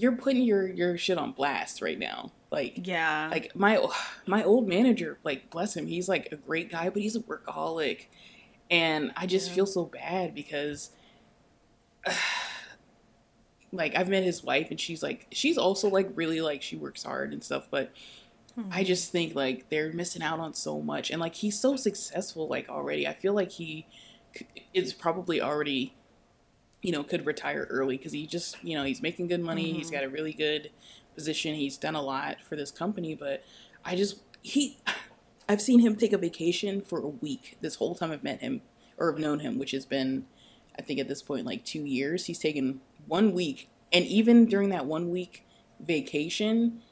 you're 0.00 0.16
putting 0.16 0.42
your 0.42 0.68
your 0.68 0.96
shit 0.96 1.18
on 1.18 1.32
blast 1.32 1.82
right 1.82 1.98
now. 1.98 2.32
Like 2.50 2.86
yeah, 2.86 3.28
like 3.30 3.54
my 3.54 3.84
my 4.26 4.42
old 4.42 4.68
manager, 4.68 5.18
like 5.24 5.50
bless 5.50 5.76
him, 5.76 5.86
he's 5.86 6.08
like 6.08 6.28
a 6.32 6.36
great 6.36 6.70
guy, 6.70 6.88
but 6.88 7.02
he's 7.02 7.16
a 7.16 7.20
workaholic, 7.20 8.06
and 8.70 9.12
I 9.16 9.26
just 9.26 9.48
yeah. 9.48 9.54
feel 9.54 9.66
so 9.66 9.84
bad 9.84 10.34
because 10.34 10.90
like 13.72 13.94
I've 13.96 14.08
met 14.08 14.22
his 14.22 14.42
wife 14.42 14.68
and 14.70 14.80
she's 14.80 15.02
like 15.02 15.26
she's 15.30 15.58
also 15.58 15.88
like 15.88 16.10
really 16.14 16.40
like 16.40 16.62
she 16.62 16.76
works 16.76 17.02
hard 17.02 17.32
and 17.32 17.44
stuff, 17.44 17.68
but 17.70 17.92
hmm. 18.54 18.62
I 18.70 18.82
just 18.82 19.12
think 19.12 19.34
like 19.34 19.68
they're 19.68 19.92
missing 19.92 20.22
out 20.22 20.40
on 20.40 20.54
so 20.54 20.80
much 20.80 21.10
and 21.10 21.20
like 21.20 21.34
he's 21.34 21.60
so 21.60 21.76
successful 21.76 22.48
like 22.48 22.68
already. 22.70 23.06
I 23.06 23.12
feel 23.12 23.34
like 23.34 23.50
he 23.50 23.86
is 24.72 24.92
probably 24.92 25.42
already 25.42 25.94
you 26.82 26.92
know 26.92 27.02
could 27.02 27.26
retire 27.26 27.66
early 27.70 27.96
because 27.96 28.12
he 28.12 28.26
just 28.26 28.62
you 28.62 28.76
know 28.76 28.84
he's 28.84 29.02
making 29.02 29.28
good 29.28 29.40
money. 29.40 29.68
Mm-hmm. 29.68 29.78
He's 29.78 29.90
got 29.90 30.04
a 30.04 30.08
really 30.08 30.32
good 30.32 30.70
position. 31.14 31.54
He's 31.54 31.76
done 31.76 31.94
a 31.94 32.02
lot 32.02 32.38
for 32.42 32.56
this 32.56 32.70
company, 32.70 33.14
but 33.14 33.44
I 33.84 33.96
just 33.96 34.20
he 34.42 34.78
I've 35.48 35.62
seen 35.62 35.80
him 35.80 35.96
take 35.96 36.12
a 36.12 36.18
vacation 36.18 36.82
for 36.82 36.98
a 36.98 37.08
week 37.08 37.56
this 37.60 37.76
whole 37.76 37.94
time 37.94 38.12
I've 38.12 38.22
met 38.22 38.40
him 38.40 38.60
or 38.98 39.10
have 39.10 39.20
known 39.20 39.40
him, 39.40 39.58
which 39.58 39.70
has 39.70 39.86
been 39.86 40.26
I 40.78 40.82
think 40.82 41.00
at 41.00 41.08
this 41.08 41.22
point 41.22 41.46
like 41.46 41.64
2 41.64 41.84
years. 41.84 42.26
He's 42.26 42.38
taken 42.38 42.80
one 43.06 43.32
week 43.32 43.68
and 43.92 44.04
even 44.04 44.46
during 44.46 44.68
that 44.70 44.86
one 44.86 45.10
week 45.10 45.44
vacation, 45.80 46.82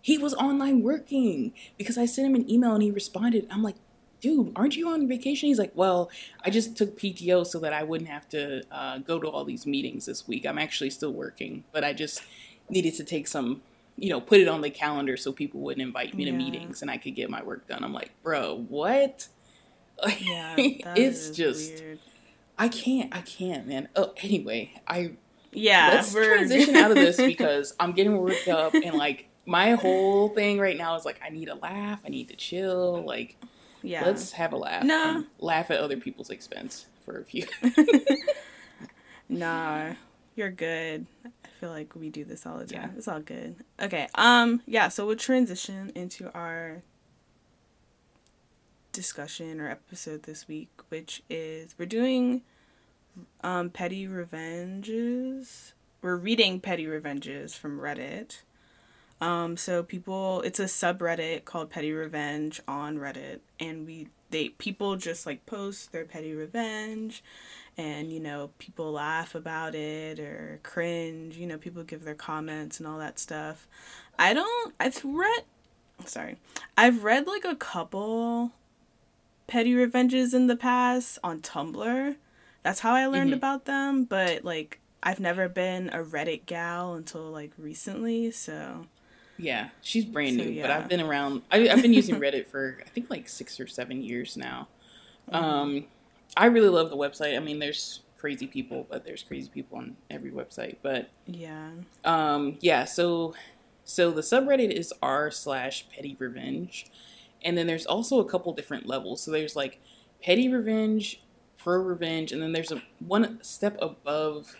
he 0.00 0.16
was 0.16 0.34
online 0.34 0.82
working 0.82 1.52
because 1.76 1.98
I 1.98 2.06
sent 2.06 2.28
him 2.28 2.34
an 2.34 2.50
email 2.50 2.74
and 2.74 2.82
he 2.82 2.90
responded. 2.90 3.46
I'm 3.50 3.62
like, 3.62 3.76
dude, 4.20 4.52
aren't 4.56 4.76
you 4.76 4.88
on 4.88 5.08
vacation? 5.08 5.48
He's 5.48 5.58
like, 5.58 5.72
well, 5.74 6.10
I 6.44 6.50
just 6.50 6.76
took 6.76 6.98
PTO 6.98 7.46
so 7.46 7.58
that 7.60 7.72
I 7.72 7.82
wouldn't 7.82 8.10
have 8.10 8.28
to 8.30 8.62
uh, 8.70 8.98
go 8.98 9.18
to 9.18 9.28
all 9.28 9.44
these 9.44 9.66
meetings 9.66 10.06
this 10.06 10.26
week. 10.26 10.46
I'm 10.46 10.58
actually 10.58 10.90
still 10.90 11.12
working, 11.12 11.64
but 11.72 11.84
I 11.84 11.92
just 11.92 12.22
needed 12.68 12.94
to 12.94 13.04
take 13.04 13.26
some 13.28 13.62
you 13.98 14.10
know, 14.10 14.20
put 14.20 14.40
it 14.40 14.46
on 14.46 14.60
the 14.60 14.70
calendar 14.70 15.16
so 15.16 15.32
people 15.32 15.60
wouldn't 15.60 15.82
invite 15.82 16.14
me 16.14 16.24
yeah. 16.24 16.30
to 16.30 16.36
meetings 16.36 16.82
and 16.82 16.90
I 16.90 16.98
could 16.98 17.16
get 17.16 17.28
my 17.28 17.42
work 17.42 17.66
done. 17.66 17.82
I'm 17.82 17.92
like, 17.92 18.12
bro, 18.22 18.64
what? 18.68 19.28
Yeah, 20.20 20.54
it's 20.56 21.30
just 21.30 21.82
weird. 21.82 21.98
I 22.56 22.68
can't, 22.68 23.12
I 23.12 23.20
can't, 23.20 23.66
man. 23.66 23.88
Oh, 23.96 24.14
anyway, 24.18 24.80
I 24.86 25.14
yeah, 25.50 25.90
let's 25.92 26.14
we're... 26.14 26.36
transition 26.36 26.76
out 26.76 26.92
of 26.92 26.96
this 26.96 27.16
because 27.16 27.74
I'm 27.80 27.92
getting 27.92 28.16
worked 28.16 28.46
up 28.46 28.74
and 28.74 28.94
like 28.94 29.28
my 29.44 29.72
whole 29.72 30.28
thing 30.28 30.60
right 30.60 30.76
now 30.76 30.94
is 30.94 31.04
like 31.04 31.20
I 31.24 31.30
need 31.30 31.48
a 31.48 31.56
laugh, 31.56 32.00
I 32.06 32.10
need 32.10 32.28
to 32.28 32.36
chill, 32.36 33.02
like 33.04 33.36
yeah, 33.82 34.04
let's 34.04 34.32
have 34.32 34.52
a 34.52 34.56
laugh, 34.56 34.84
nah, 34.84 35.22
laugh 35.38 35.70
at 35.70 35.80
other 35.80 35.96
people's 35.96 36.30
expense 36.30 36.86
for 37.04 37.18
a 37.18 37.24
few. 37.24 37.46
nah, 39.28 39.92
you're 40.34 40.50
good 40.50 41.06
I 41.48 41.60
feel 41.60 41.70
like 41.70 41.96
we 41.96 42.08
do 42.08 42.24
this 42.24 42.46
all 42.46 42.58
the 42.58 42.66
time. 42.66 42.90
Yeah. 42.92 42.96
It's 42.96 43.08
all 43.08 43.18
good. 43.18 43.56
Okay. 43.80 44.06
Um. 44.14 44.62
Yeah. 44.66 44.88
So 44.88 45.06
we'll 45.06 45.16
transition 45.16 45.90
into 45.96 46.32
our 46.32 46.82
discussion 48.92 49.60
or 49.60 49.68
episode 49.68 50.22
this 50.22 50.46
week, 50.46 50.70
which 50.88 51.22
is 51.28 51.74
we're 51.78 51.86
doing 51.86 52.42
um 53.42 53.70
petty 53.70 54.06
revenges. 54.06 55.74
We're 56.00 56.16
reading 56.16 56.60
petty 56.60 56.86
revenges 56.86 57.56
from 57.56 57.80
Reddit. 57.80 58.42
Um, 59.20 59.56
so 59.56 59.82
people, 59.82 60.42
it's 60.42 60.60
a 60.60 60.64
subreddit 60.64 61.44
called 61.44 61.70
Petty 61.70 61.92
Revenge 61.92 62.60
on 62.68 62.98
Reddit, 62.98 63.40
and 63.58 63.86
we 63.86 64.08
they 64.30 64.50
people 64.50 64.96
just 64.96 65.26
like 65.26 65.46
post 65.46 65.90
their 65.90 66.04
petty 66.04 66.34
revenge, 66.34 67.22
and 67.78 68.12
you 68.12 68.18
know 68.18 68.50
people 68.58 68.92
laugh 68.92 69.34
about 69.34 69.74
it 69.74 70.18
or 70.18 70.58
cringe 70.64 71.36
you 71.36 71.46
know 71.46 71.56
people 71.56 71.84
give 71.84 72.04
their 72.04 72.14
comments 72.14 72.78
and 72.78 72.86
all 72.86 72.98
that 72.98 73.18
stuff 73.18 73.68
i 74.18 74.34
don't 74.34 74.74
i've 74.80 75.02
read 75.04 75.44
sorry 76.04 76.36
i've 76.76 77.04
read 77.04 77.26
like 77.26 77.44
a 77.44 77.54
couple 77.54 78.50
petty 79.46 79.74
revenges 79.74 80.34
in 80.34 80.48
the 80.48 80.56
past 80.56 81.18
on 81.22 81.40
tumblr 81.40 82.16
that's 82.64 82.80
how 82.80 82.92
i 82.92 83.06
learned 83.06 83.30
mm-hmm. 83.30 83.38
about 83.38 83.64
them 83.64 84.04
but 84.04 84.44
like 84.44 84.80
i've 85.02 85.20
never 85.20 85.48
been 85.48 85.88
a 85.90 86.02
reddit 86.02 86.44
gal 86.46 86.94
until 86.94 87.22
like 87.22 87.52
recently 87.56 88.30
so 88.30 88.86
yeah 89.38 89.68
she's 89.82 90.04
brand 90.04 90.36
so, 90.38 90.44
new 90.44 90.50
yeah. 90.50 90.62
but 90.62 90.70
i've 90.70 90.88
been 90.88 91.00
around 91.00 91.42
I, 91.50 91.60
have 91.68 91.80
been 91.82 91.94
using 91.94 92.16
reddit 92.16 92.46
for 92.46 92.78
i 92.84 92.88
think 92.88 93.08
like 93.08 93.28
six 93.28 93.60
or 93.60 93.66
seven 93.66 94.02
years 94.02 94.36
now 94.36 94.68
mm-hmm. 95.32 95.44
um 95.44 95.84
I 96.36 96.46
really 96.46 96.68
love 96.68 96.90
the 96.90 96.96
website. 96.96 97.36
I 97.36 97.40
mean, 97.40 97.58
there's 97.58 98.00
crazy 98.16 98.46
people, 98.46 98.86
but 98.88 99.04
there's 99.04 99.22
crazy 99.22 99.48
people 99.48 99.78
on 99.78 99.96
every 100.10 100.30
website. 100.30 100.76
But 100.82 101.10
yeah, 101.26 101.70
um, 102.04 102.58
yeah. 102.60 102.84
So, 102.84 103.34
so 103.84 104.10
the 104.10 104.20
subreddit 104.20 104.70
is 104.70 104.92
r 105.02 105.30
slash 105.30 105.86
petty 105.94 106.16
revenge, 106.18 106.86
and 107.42 107.56
then 107.56 107.66
there's 107.66 107.86
also 107.86 108.20
a 108.20 108.24
couple 108.24 108.52
different 108.52 108.86
levels. 108.86 109.22
So 109.22 109.30
there's 109.30 109.56
like 109.56 109.80
petty 110.22 110.48
revenge, 110.48 111.22
pro 111.56 111.78
revenge, 111.78 112.32
and 112.32 112.42
then 112.42 112.52
there's 112.52 112.72
a 112.72 112.82
one 113.00 113.38
step 113.42 113.76
above 113.80 114.56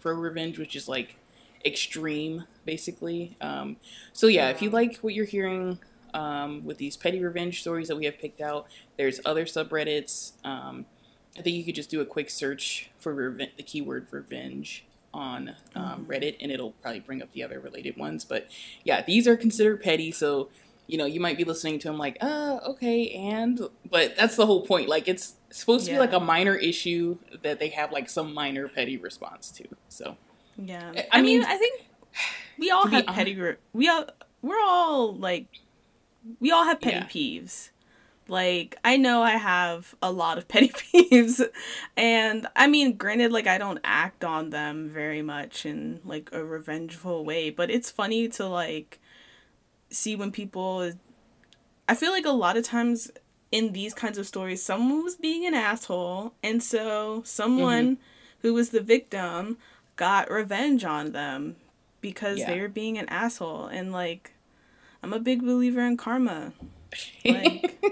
pro 0.00 0.14
revenge, 0.14 0.58
which 0.58 0.76
is 0.76 0.88
like 0.88 1.16
extreme, 1.64 2.44
basically. 2.68 3.34
Um, 3.40 3.78
so 4.12 4.26
yeah, 4.26 4.50
if 4.50 4.60
you 4.60 4.68
like 4.68 4.98
what 4.98 5.14
you're 5.14 5.24
hearing. 5.24 5.78
Um, 6.14 6.64
with 6.64 6.78
these 6.78 6.96
petty 6.96 7.22
revenge 7.22 7.60
stories 7.60 7.88
that 7.88 7.96
we 7.96 8.06
have 8.06 8.18
picked 8.18 8.40
out, 8.40 8.66
there's 8.96 9.20
other 9.26 9.44
subreddits. 9.44 10.32
Um, 10.42 10.86
I 11.38 11.42
think 11.42 11.54
you 11.54 11.64
could 11.64 11.74
just 11.74 11.90
do 11.90 12.00
a 12.00 12.06
quick 12.06 12.30
search 12.30 12.90
for 12.98 13.14
reven- 13.14 13.54
the 13.58 13.62
keyword 13.62 14.06
revenge 14.10 14.86
on 15.12 15.54
um, 15.74 15.84
mm-hmm. 15.84 16.10
Reddit, 16.10 16.36
and 16.40 16.50
it'll 16.50 16.72
probably 16.72 17.00
bring 17.00 17.22
up 17.22 17.30
the 17.32 17.42
other 17.42 17.60
related 17.60 17.98
ones. 17.98 18.24
But 18.24 18.48
yeah, 18.84 19.02
these 19.02 19.28
are 19.28 19.36
considered 19.36 19.82
petty, 19.82 20.10
so 20.10 20.48
you 20.86 20.96
know 20.96 21.04
you 21.04 21.20
might 21.20 21.36
be 21.36 21.44
listening 21.44 21.78
to 21.80 21.88
them 21.88 21.98
like, 21.98 22.16
uh, 22.22 22.58
okay, 22.68 23.10
and 23.10 23.68
but 23.90 24.16
that's 24.16 24.36
the 24.36 24.46
whole 24.46 24.66
point. 24.66 24.88
Like 24.88 25.08
it's 25.08 25.34
supposed 25.50 25.84
to 25.86 25.92
yeah. 25.92 25.98
be 25.98 26.00
like 26.00 26.14
a 26.14 26.20
minor 26.20 26.54
issue 26.54 27.18
that 27.42 27.60
they 27.60 27.68
have 27.68 27.92
like 27.92 28.08
some 28.08 28.32
minor 28.32 28.66
petty 28.66 28.96
response 28.96 29.50
to. 29.52 29.64
So 29.90 30.16
yeah, 30.56 30.92
I, 30.96 31.06
I 31.12 31.22
mean, 31.22 31.40
mean, 31.40 31.48
I 31.48 31.56
think 31.58 31.87
we 32.58 32.70
all 32.70 32.86
have 32.86 33.06
petty. 33.06 33.36
Re- 33.36 33.56
we 33.72 33.88
all 33.88 34.06
we're 34.42 34.60
all 34.60 35.14
like 35.14 35.46
we 36.40 36.50
all 36.50 36.64
have 36.64 36.80
petty 36.80 36.96
yeah. 36.96 37.06
peeves 37.38 37.70
like, 38.28 38.76
I 38.84 38.98
know 38.98 39.22
I 39.22 39.32
have 39.32 39.94
a 40.02 40.12
lot 40.12 40.38
of 40.38 40.46
petty 40.48 40.68
peeves. 40.68 41.42
And 41.96 42.46
I 42.54 42.66
mean, 42.66 42.96
granted, 42.96 43.32
like, 43.32 43.46
I 43.46 43.58
don't 43.58 43.80
act 43.82 44.22
on 44.22 44.50
them 44.50 44.88
very 44.88 45.22
much 45.22 45.66
in 45.66 46.00
like 46.04 46.28
a 46.32 46.44
revengeful 46.44 47.24
way, 47.24 47.50
but 47.50 47.70
it's 47.70 47.90
funny 47.90 48.28
to 48.28 48.46
like 48.46 49.00
see 49.90 50.14
when 50.14 50.30
people. 50.30 50.92
I 51.88 51.94
feel 51.94 52.12
like 52.12 52.26
a 52.26 52.30
lot 52.30 52.58
of 52.58 52.64
times 52.64 53.10
in 53.50 53.72
these 53.72 53.94
kinds 53.94 54.18
of 54.18 54.26
stories, 54.26 54.62
someone 54.62 55.02
was 55.02 55.16
being 55.16 55.46
an 55.46 55.54
asshole, 55.54 56.34
and 56.42 56.62
so 56.62 57.22
someone 57.24 57.96
mm-hmm. 57.96 58.02
who 58.40 58.52
was 58.52 58.70
the 58.70 58.82
victim 58.82 59.56
got 59.96 60.30
revenge 60.30 60.84
on 60.84 61.12
them 61.12 61.56
because 62.00 62.38
yeah. 62.38 62.46
they 62.50 62.60
were 62.60 62.68
being 62.68 62.98
an 62.98 63.08
asshole. 63.08 63.66
And 63.66 63.92
like, 63.92 64.32
I'm 65.02 65.12
a 65.12 65.20
big 65.20 65.42
believer 65.42 65.80
in 65.80 65.96
karma. 65.96 66.52
Like, 67.24 67.82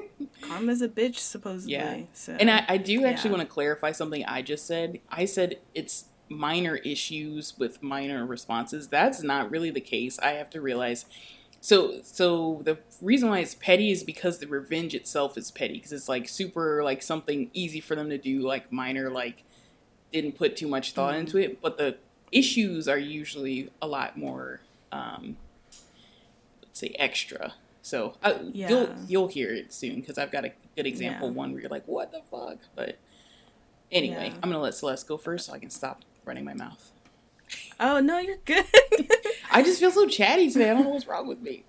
karma's 0.40 0.80
a 0.80 0.88
bitch, 0.88 1.16
supposedly. 1.16 1.74
Yeah. 1.74 2.00
So, 2.14 2.36
and 2.38 2.50
I, 2.50 2.64
I 2.66 2.76
do 2.78 3.04
actually 3.04 3.30
yeah. 3.30 3.36
want 3.36 3.48
to 3.48 3.52
clarify 3.52 3.92
something 3.92 4.24
I 4.24 4.40
just 4.40 4.66
said. 4.66 5.00
I 5.10 5.26
said 5.26 5.58
it's 5.74 6.06
minor 6.28 6.76
issues 6.76 7.54
with 7.58 7.82
minor 7.82 8.24
responses. 8.24 8.88
That's 8.88 9.22
not 9.22 9.50
really 9.50 9.70
the 9.70 9.80
case. 9.80 10.18
I 10.18 10.32
have 10.32 10.50
to 10.50 10.60
realize. 10.60 11.06
So, 11.60 12.00
so 12.02 12.62
the 12.64 12.78
reason 13.02 13.28
why 13.28 13.40
it's 13.40 13.54
petty 13.54 13.90
is 13.90 14.02
because 14.02 14.38
the 14.38 14.46
revenge 14.46 14.94
itself 14.94 15.36
is 15.36 15.50
petty 15.50 15.74
because 15.74 15.92
it's 15.92 16.08
like 16.08 16.28
super 16.28 16.82
like 16.82 17.02
something 17.02 17.50
easy 17.52 17.80
for 17.80 17.94
them 17.94 18.08
to 18.10 18.18
do, 18.18 18.40
like 18.40 18.72
minor, 18.72 19.10
like 19.10 19.44
didn't 20.12 20.38
put 20.38 20.56
too 20.56 20.68
much 20.68 20.92
thought 20.92 21.12
mm-hmm. 21.12 21.20
into 21.20 21.38
it. 21.38 21.60
But 21.60 21.78
the 21.78 21.96
issues 22.32 22.88
are 22.88 22.98
usually 22.98 23.70
a 23.80 23.86
lot 23.86 24.16
more, 24.16 24.60
um, 24.92 25.36
let's 26.62 26.80
say, 26.80 26.94
extra. 26.98 27.54
So 27.82 28.14
uh, 28.22 28.34
yeah. 28.52 28.68
you'll 28.68 28.88
you'll 29.06 29.28
hear 29.28 29.52
it 29.52 29.72
soon 29.72 29.96
because 29.96 30.18
I've 30.18 30.32
got 30.32 30.44
a 30.44 30.52
good 30.76 30.86
example. 30.86 31.28
Yeah. 31.28 31.34
One 31.34 31.52
where 31.52 31.60
you're 31.60 31.70
like, 31.70 31.86
"What 31.86 32.10
the 32.10 32.20
fuck?" 32.30 32.58
But 32.74 32.98
anyway, 33.92 34.30
yeah. 34.30 34.40
I'm 34.42 34.50
gonna 34.50 34.60
let 34.60 34.74
Saleste 34.74 35.06
go 35.06 35.16
first 35.16 35.46
so 35.46 35.52
I 35.52 35.58
can 35.58 35.70
stop 35.70 36.02
running 36.24 36.44
my 36.44 36.54
mouth. 36.54 36.90
Oh 37.78 38.00
no, 38.00 38.18
you're 38.18 38.38
good. 38.44 38.64
I 39.52 39.62
just 39.62 39.78
feel 39.78 39.90
so 39.90 40.06
chatty 40.08 40.50
today. 40.50 40.70
I 40.70 40.74
don't 40.74 40.84
know 40.84 40.90
what's 40.90 41.06
wrong 41.06 41.28
with 41.28 41.40
me. 41.40 41.64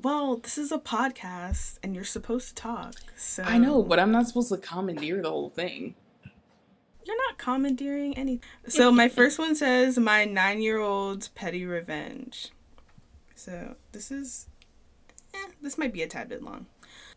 Well, 0.00 0.36
this 0.36 0.58
is 0.58 0.72
a 0.72 0.78
podcast 0.78 1.78
and 1.82 1.94
you're 1.94 2.04
supposed 2.04 2.48
to 2.48 2.54
talk. 2.54 2.94
So 3.16 3.42
I 3.42 3.58
know, 3.58 3.82
but 3.82 4.00
I'm 4.00 4.10
not 4.10 4.26
supposed 4.26 4.48
to 4.48 4.56
commandeer 4.56 5.22
the 5.22 5.30
whole 5.30 5.50
thing. 5.50 5.94
You're 7.04 7.16
not 7.28 7.38
commandeering 7.38 8.16
anything. 8.16 8.48
So 8.68 8.90
my 9.02 9.08
first 9.08 9.38
one 9.38 9.54
says 9.54 9.98
my 9.98 10.24
nine 10.24 10.60
year 10.60 10.78
old's 10.78 11.28
petty 11.28 11.64
revenge. 11.64 12.50
So 13.34 13.76
this 13.92 14.10
is 14.10 14.46
eh, 15.34 15.48
this 15.62 15.78
might 15.78 15.92
be 15.92 16.02
a 16.02 16.06
tad 16.06 16.28
bit 16.28 16.42
long. 16.42 16.66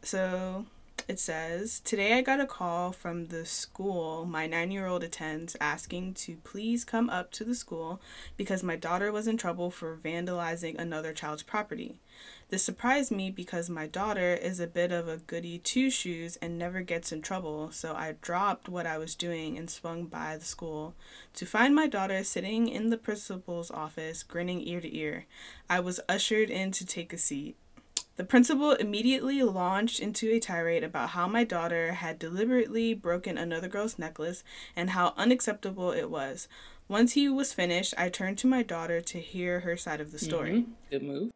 So 0.02 0.66
it 1.08 1.20
says 1.20 1.80
Today 1.80 2.14
I 2.14 2.22
got 2.22 2.40
a 2.42 2.46
call 2.46 2.92
from 2.92 3.28
the 3.28 3.46
school 3.46 4.26
my 4.26 4.46
nine 4.46 4.72
year 4.72 4.88
old 4.88 5.04
attends 5.04 5.56
asking 5.62 6.16
to 6.16 6.38
please 6.44 6.84
come 6.84 7.10
up 7.10 7.32
to 7.34 7.46
the 7.46 7.56
school 7.56 8.02
because 8.36 8.64
my 8.64 8.76
daughter 8.76 9.12
was 9.12 9.28
in 9.28 9.38
trouble 9.38 9.72
for 9.72 9.96
vandalizing 9.96 10.78
another 10.78 11.14
child's 11.14 11.44
property. 11.44 12.00
This 12.50 12.64
surprised 12.64 13.12
me 13.12 13.30
because 13.30 13.70
my 13.70 13.88
daughter 13.88 14.34
is 14.34 14.62
a 14.62 14.68
bit 14.68 14.94
of 14.94 15.10
a 15.10 15.18
goody 15.18 15.60
two 15.60 15.90
shoes 15.90 16.38
and 16.38 16.58
never 16.58 16.82
gets 16.82 17.12
in 17.12 17.22
trouble, 17.22 17.72
so 17.72 17.94
I 17.94 18.16
dropped 18.22 18.70
what 18.70 18.88
I 18.88 18.98
was 18.98 19.16
doing 19.16 19.58
and 19.58 19.70
swung 19.70 20.06
by 20.06 20.38
the 20.38 20.46
school 20.46 20.96
to 21.34 21.46
find 21.46 21.76
my 21.76 21.88
daughter 21.88 22.24
sitting 22.24 22.70
in 22.70 22.90
the 22.90 22.98
principal's 22.98 23.70
office, 23.70 24.24
grinning 24.24 24.66
ear 24.66 24.80
to 24.80 24.98
ear. 24.98 25.26
I 25.70 25.82
was 25.82 26.00
ushered 26.08 26.50
in 26.50 26.72
to 26.72 26.86
take 26.86 27.12
a 27.12 27.18
seat. 27.18 27.58
The 28.16 28.24
principal 28.24 28.72
immediately 28.72 29.44
launched 29.44 30.00
into 30.00 30.32
a 30.32 30.40
tirade 30.40 30.86
about 30.86 31.10
how 31.10 31.28
my 31.28 31.44
daughter 31.44 31.94
had 31.94 32.18
deliberately 32.18 32.94
broken 32.94 33.38
another 33.38 33.68
girl's 33.68 34.00
necklace 34.00 34.44
and 34.74 34.92
how 34.92 35.14
unacceptable 35.18 35.92
it 35.92 36.10
was. 36.10 36.48
Once 36.88 37.12
he 37.14 37.28
was 37.28 37.54
finished, 37.54 37.94
I 37.98 38.08
turned 38.08 38.38
to 38.40 38.48
my 38.48 38.64
daughter 38.64 39.02
to 39.02 39.20
hear 39.20 39.60
her 39.60 39.76
side 39.76 40.00
of 40.00 40.12
the 40.12 40.18
story. 40.18 40.62
Mm-hmm. 40.62 40.72
Good 40.90 41.04
move. 41.04 41.32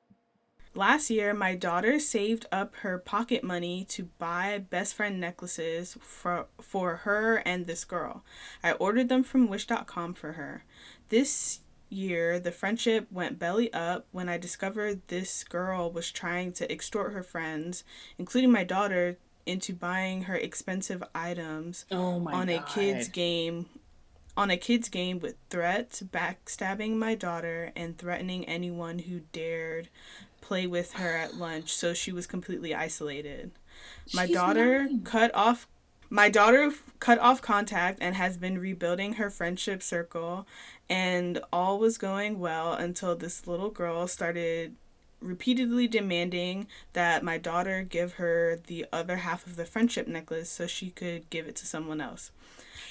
Last 0.74 1.10
year, 1.10 1.34
my 1.34 1.56
daughter 1.56 2.00
saved 2.00 2.46
up 2.52 2.76
her 2.78 2.98
pocket 2.98 3.44
money 3.44 3.86
to 3.90 4.10
buy 4.20 4.58
best 4.58 4.96
friend 4.96 5.20
necklaces 5.20 5.98
for, 6.00 6.48
for 6.62 6.98
her 6.98 7.38
and 7.46 7.66
this 7.66 7.84
girl. 7.84 8.24
I 8.64 8.72
ordered 8.74 9.10
them 9.10 9.24
from 9.24 9.48
Wish.com 9.48 10.14
for 10.14 10.34
her. 10.34 10.64
This 11.10 11.60
year, 11.90 12.40
the 12.40 12.54
friendship 12.54 13.08
went 13.12 13.38
belly 13.38 13.72
up 13.74 14.08
when 14.12 14.30
I 14.30 14.38
discovered 14.38 15.02
this 15.08 15.44
girl 15.44 15.92
was 15.92 16.10
trying 16.10 16.54
to 16.54 16.72
extort 16.72 17.12
her 17.12 17.24
friends, 17.24 17.84
including 18.18 18.52
my 18.52 18.64
daughter, 18.64 19.18
into 19.46 19.74
buying 19.74 20.24
her 20.24 20.36
expensive 20.36 21.04
items 21.16 21.86
Oh 21.92 22.26
on 22.30 22.48
a 22.48 22.60
god. 22.60 22.68
kids 22.68 23.08
game 23.10 23.66
on 24.38 24.50
a 24.50 24.58
kids 24.58 24.88
game 24.88 25.20
with 25.20 25.36
threats, 25.50 26.02
backstabbing 26.02 26.96
my 26.96 27.16
daughter 27.16 27.72
and 27.76 27.98
threatening 27.98 28.46
anyone 28.46 29.00
who 29.00 29.22
dared 29.34 29.90
play 30.42 30.68
with 30.68 30.94
her 30.94 31.16
at 31.16 31.36
lunch 31.36 31.74
so 31.74 31.94
she 31.94 32.12
was 32.12 32.28
completely 32.28 32.74
isolated. 32.76 33.52
My 34.14 34.26
She's 34.26 34.36
daughter 34.36 34.84
nine. 34.86 35.02
cut 35.04 35.34
off 35.34 35.68
my 36.10 36.30
daughter 36.30 36.72
cut 37.00 37.20
off 37.20 37.42
contact 37.42 38.00
and 38.02 38.16
has 38.16 38.38
been 38.38 38.58
rebuilding 38.60 39.14
her 39.14 39.30
friendship 39.30 39.82
circle 39.82 40.46
and 40.90 41.40
all 41.54 41.80
was 41.80 41.98
going 41.98 42.40
well 42.40 42.74
until 42.74 43.16
this 43.16 43.48
little 43.48 43.70
girl 43.70 44.08
started 44.08 44.76
repeatedly 45.22 45.88
demanding 45.88 46.68
that 46.94 47.24
my 47.24 47.38
daughter 47.38 47.84
give 47.84 48.14
her 48.14 48.60
the 48.68 48.86
other 48.92 49.18
half 49.18 49.46
of 49.46 49.56
the 49.56 49.66
friendship 49.66 50.08
necklace 50.08 50.50
so 50.50 50.66
she 50.68 50.90
could 50.90 51.30
give 51.30 51.48
it 51.48 51.56
to 51.56 51.66
someone 51.66 52.02
else. 52.02 52.32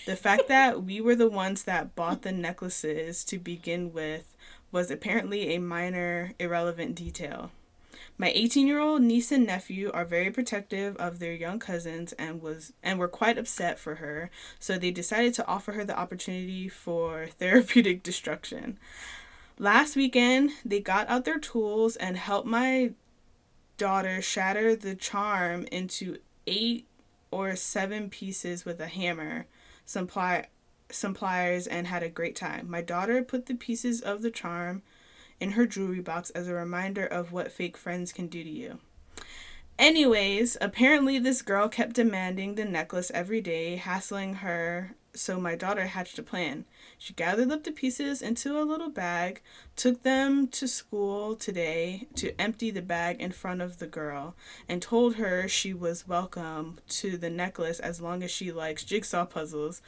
The 0.06 0.16
fact 0.16 0.48
that 0.48 0.82
we 0.84 1.00
were 1.00 1.16
the 1.16 1.28
ones 1.28 1.64
that 1.64 1.94
bought 1.94 2.22
the 2.22 2.32
necklaces 2.32 3.24
to 3.24 3.38
begin 3.38 3.92
with 3.92 4.34
was 4.72 4.90
apparently 4.90 5.54
a 5.54 5.58
minor, 5.58 6.32
irrelevant 6.38 6.94
detail. 6.94 7.50
My 8.18 8.32
18-year-old 8.32 9.00
niece 9.00 9.32
and 9.32 9.46
nephew 9.46 9.90
are 9.92 10.04
very 10.04 10.30
protective 10.30 10.94
of 10.96 11.18
their 11.18 11.32
young 11.32 11.58
cousins 11.58 12.12
and 12.14 12.42
was 12.42 12.74
and 12.82 12.98
were 12.98 13.08
quite 13.08 13.38
upset 13.38 13.78
for 13.78 13.94
her, 13.94 14.30
so 14.58 14.76
they 14.76 14.90
decided 14.90 15.32
to 15.34 15.46
offer 15.46 15.72
her 15.72 15.84
the 15.84 15.98
opportunity 15.98 16.68
for 16.68 17.28
therapeutic 17.38 18.02
destruction. 18.02 18.78
Last 19.58 19.96
weekend, 19.96 20.50
they 20.64 20.80
got 20.80 21.08
out 21.08 21.24
their 21.24 21.38
tools 21.38 21.96
and 21.96 22.16
helped 22.16 22.46
my 22.46 22.92
daughter 23.78 24.20
shatter 24.20 24.76
the 24.76 24.94
charm 24.94 25.64
into 25.72 26.18
eight 26.46 26.86
or 27.30 27.56
seven 27.56 28.10
pieces 28.10 28.64
with 28.64 28.80
a 28.80 28.88
hammer, 28.88 29.46
some, 29.84 30.06
some 30.90 31.14
pliers, 31.14 31.66
and 31.66 31.86
had 31.86 32.02
a 32.02 32.08
great 32.08 32.36
time. 32.36 32.70
My 32.70 32.82
daughter 32.82 33.22
put 33.22 33.46
the 33.46 33.54
pieces 33.54 34.00
of 34.00 34.22
the 34.22 34.30
charm 34.30 34.82
in 35.40 35.52
her 35.52 35.66
jewelry 35.66 36.00
box 36.00 36.30
as 36.30 36.48
a 36.48 36.54
reminder 36.54 37.06
of 37.06 37.32
what 37.32 37.52
fake 37.52 37.76
friends 37.76 38.12
can 38.12 38.26
do 38.28 38.44
to 38.44 38.50
you. 38.50 38.78
Anyways, 39.78 40.58
apparently 40.60 41.18
this 41.18 41.40
girl 41.40 41.66
kept 41.66 41.94
demanding 41.94 42.54
the 42.54 42.66
necklace 42.66 43.10
every 43.14 43.40
day, 43.40 43.76
hassling 43.76 44.34
her, 44.34 44.94
so 45.14 45.40
my 45.40 45.56
daughter 45.56 45.86
hatched 45.86 46.18
a 46.18 46.22
plan. 46.22 46.66
She 46.98 47.14
gathered 47.14 47.50
up 47.50 47.64
the 47.64 47.72
pieces 47.72 48.20
into 48.20 48.60
a 48.60 48.62
little 48.62 48.90
bag, 48.90 49.40
took 49.76 50.02
them 50.02 50.48
to 50.48 50.68
school 50.68 51.34
today 51.34 52.06
to 52.16 52.38
empty 52.38 52.70
the 52.70 52.82
bag 52.82 53.20
in 53.20 53.32
front 53.32 53.62
of 53.62 53.78
the 53.78 53.86
girl, 53.86 54.36
and 54.68 54.82
told 54.82 55.14
her 55.14 55.48
she 55.48 55.72
was 55.72 56.06
welcome 56.06 56.78
to 56.88 57.16
the 57.16 57.30
necklace 57.30 57.80
as 57.80 58.02
long 58.02 58.22
as 58.22 58.30
she 58.30 58.52
likes 58.52 58.84
jigsaw 58.84 59.24
puzzles, 59.24 59.80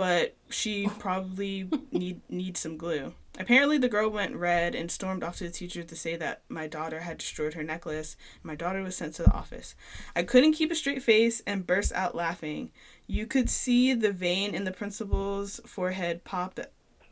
but 0.00 0.34
she 0.48 0.88
probably 0.98 1.68
need 1.92 2.22
needs 2.30 2.60
some 2.60 2.78
glue. 2.78 3.12
Apparently, 3.38 3.76
the 3.76 3.86
girl 3.86 4.08
went 4.08 4.34
red 4.34 4.74
and 4.74 4.90
stormed 4.90 5.22
off 5.22 5.36
to 5.36 5.44
the 5.44 5.50
teacher 5.50 5.82
to 5.82 5.94
say 5.94 6.16
that 6.16 6.40
my 6.48 6.66
daughter 6.66 7.00
had 7.00 7.18
destroyed 7.18 7.52
her 7.52 7.62
necklace. 7.62 8.16
My 8.42 8.54
daughter 8.54 8.82
was 8.82 8.96
sent 8.96 9.16
to 9.16 9.24
the 9.24 9.32
office. 9.32 9.74
I 10.16 10.22
couldn't 10.22 10.54
keep 10.54 10.72
a 10.72 10.74
straight 10.74 11.02
face 11.02 11.42
and 11.46 11.66
burst 11.66 11.92
out 11.92 12.14
laughing. 12.14 12.70
You 13.06 13.26
could 13.26 13.50
see 13.50 13.92
the 13.92 14.10
vein 14.10 14.54
in 14.54 14.64
the 14.64 14.72
principal's 14.72 15.60
forehead 15.66 16.24
pop 16.24 16.58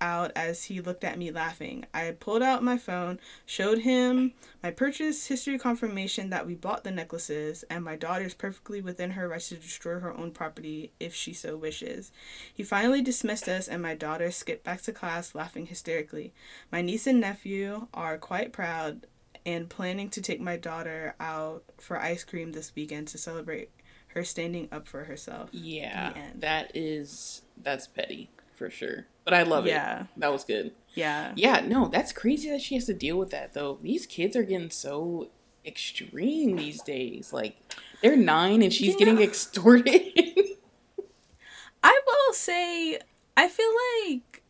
out 0.00 0.32
as 0.36 0.64
he 0.64 0.80
looked 0.80 1.04
at 1.04 1.18
me 1.18 1.30
laughing. 1.30 1.84
I 1.92 2.10
pulled 2.18 2.42
out 2.42 2.62
my 2.62 2.78
phone, 2.78 3.18
showed 3.46 3.80
him 3.80 4.32
my 4.62 4.70
purchase 4.70 5.26
history 5.26 5.58
confirmation 5.58 6.30
that 6.30 6.46
we 6.46 6.54
bought 6.54 6.84
the 6.84 6.90
necklaces, 6.90 7.64
and 7.70 7.84
my 7.84 7.96
daughter's 7.96 8.34
perfectly 8.34 8.80
within 8.80 9.12
her 9.12 9.28
rights 9.28 9.48
to 9.48 9.56
destroy 9.56 9.98
her 10.00 10.16
own 10.16 10.30
property 10.30 10.92
if 10.98 11.14
she 11.14 11.32
so 11.32 11.56
wishes. 11.56 12.12
He 12.52 12.62
finally 12.62 13.02
dismissed 13.02 13.48
us, 13.48 13.68
and 13.68 13.82
my 13.82 13.94
daughter 13.94 14.30
skipped 14.30 14.64
back 14.64 14.82
to 14.82 14.92
class 14.92 15.34
laughing 15.34 15.66
hysterically. 15.66 16.32
My 16.70 16.82
niece 16.82 17.06
and 17.06 17.20
nephew 17.20 17.88
are 17.94 18.18
quite 18.18 18.52
proud 18.52 19.06
and 19.46 19.68
planning 19.68 20.10
to 20.10 20.20
take 20.20 20.40
my 20.40 20.56
daughter 20.56 21.14
out 21.18 21.64
for 21.78 21.98
ice 21.98 22.24
cream 22.24 22.52
this 22.52 22.74
weekend 22.74 23.08
to 23.08 23.18
celebrate 23.18 23.70
her 24.08 24.24
standing 24.24 24.68
up 24.72 24.86
for 24.86 25.04
herself. 25.04 25.50
Yeah, 25.52 26.12
that 26.34 26.72
is 26.74 27.42
that's 27.56 27.86
petty 27.86 28.30
for 28.58 28.68
sure. 28.70 29.06
But 29.24 29.34
I 29.34 29.42
love 29.44 29.66
Yeah. 29.66 29.72
it. 29.72 29.76
Yeah. 29.76 30.06
That 30.16 30.32
was 30.32 30.44
good. 30.44 30.72
Yeah. 30.94 31.32
Yeah, 31.36 31.60
no, 31.60 31.88
that's 31.88 32.12
crazy 32.12 32.50
that 32.50 32.60
she 32.60 32.74
has 32.74 32.86
to 32.86 32.94
deal 32.94 33.16
with 33.16 33.30
that 33.30 33.54
though. 33.54 33.78
These 33.80 34.06
kids 34.06 34.34
are 34.36 34.42
getting 34.42 34.70
so 34.70 35.28
extreme 35.64 36.56
these 36.56 36.82
days. 36.82 37.32
Like 37.32 37.56
they're 38.02 38.16
nine 38.16 38.62
and 38.62 38.72
she's 38.72 38.96
getting 38.96 39.20
extorted. 39.20 40.02
I 41.82 42.00
will 42.06 42.34
say, 42.34 42.98
I 43.36 43.48
feel 43.48 43.70
like 44.08 44.42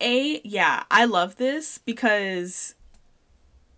a 0.00 0.40
yeah, 0.44 0.84
I 0.90 1.04
love 1.04 1.36
this 1.36 1.78
because 1.78 2.74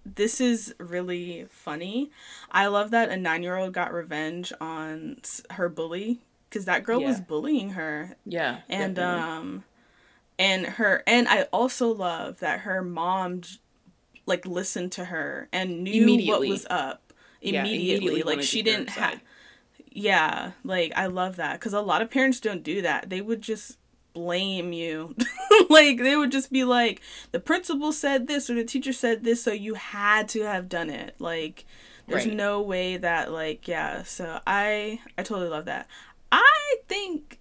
this 0.06 0.40
is 0.40 0.74
really 0.78 1.46
funny. 1.50 2.10
I 2.50 2.66
love 2.66 2.90
that 2.92 3.10
a 3.10 3.16
nine 3.16 3.42
year 3.42 3.56
old 3.56 3.72
got 3.74 3.92
revenge 3.92 4.52
on 4.60 5.18
her 5.50 5.68
bully 5.68 6.20
because 6.50 6.64
that 6.66 6.82
girl 6.84 7.00
was 7.00 7.20
bullying 7.20 7.70
her. 7.70 8.16
Yeah, 8.26 8.58
and 8.68 8.96
definitely. 8.98 9.20
um 9.22 9.64
and 10.38 10.66
her 10.66 11.02
and 11.06 11.28
I 11.28 11.42
also 11.52 11.88
love 11.88 12.40
that 12.40 12.60
her 12.60 12.82
mom 12.82 13.42
like 14.26 14.44
listened 14.46 14.92
to 14.92 15.06
her 15.06 15.48
and 15.52 15.82
knew 15.84 16.14
what 16.26 16.40
was 16.40 16.66
up 16.70 17.12
Yeah, 17.40 17.62
immediately, 17.64 17.96
immediately 17.96 18.22
like 18.22 18.42
she 18.42 18.62
to 18.62 18.70
hear 18.70 18.78
her 18.78 18.84
didn't 18.84 18.90
have 19.00 19.22
yeah 19.92 20.52
like 20.64 20.92
I 20.96 21.06
love 21.06 21.36
that 21.36 21.54
because 21.58 21.72
a 21.72 21.80
lot 21.80 22.02
of 22.02 22.10
parents 22.10 22.40
don't 22.40 22.62
do 22.62 22.82
that. 22.82 23.10
They 23.10 23.20
would 23.20 23.42
just 23.42 23.78
blame 24.12 24.72
you. 24.72 25.14
Like 25.68 25.98
they 25.98 26.16
would 26.16 26.30
just 26.32 26.50
be 26.52 26.64
like 26.64 27.00
the 27.32 27.40
principal 27.40 27.92
said 27.92 28.26
this 28.28 28.48
or 28.48 28.54
the 28.54 28.64
teacher 28.64 28.92
said 28.92 29.24
this 29.24 29.42
so 29.42 29.52
you 29.52 29.74
had 29.74 30.28
to 30.30 30.42
have 30.42 30.68
done 30.68 30.90
it. 30.90 31.14
Like 31.18 31.64
there's 32.06 32.24
Right. 32.26 32.34
no 32.34 32.60
way 32.62 32.96
that 32.96 33.30
like 33.32 33.68
yeah 33.68 34.02
so 34.02 34.40
i 34.46 35.00
i 35.18 35.22
totally 35.22 35.48
love 35.48 35.66
that 35.66 35.86
i 36.32 36.76
think 36.88 37.40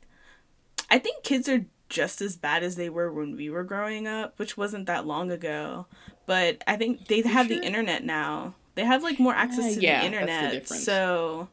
i 0.89 0.97
think 0.99 1.23
kids 1.23 1.47
are 1.49 1.65
just 1.89 2.21
as 2.21 2.35
bad 2.37 2.61
as 2.63 2.75
they 2.75 2.89
were 2.89 3.11
when 3.11 3.35
we 3.35 3.49
were 3.49 3.63
growing 3.63 4.07
up 4.07 4.37
which 4.37 4.55
wasn't 4.55 4.85
that 4.85 5.05
long 5.07 5.31
ago. 5.31 5.87
But 6.25 6.63
i 6.67 6.75
think 6.75 7.07
they 7.07 7.21
have 7.21 7.47
sure? 7.47 7.59
the 7.59 7.65
internet 7.65 8.03
now. 8.03 8.53
They 8.75 8.85
have 8.85 9.03
like 9.03 9.19
more 9.19 9.33
access 9.33 9.75
to 9.75 9.81
yeah, 9.81 10.07
the 10.07 10.11
that's 10.11 10.25
the 10.25 10.45
internet. 10.57 10.67
so 10.69 11.49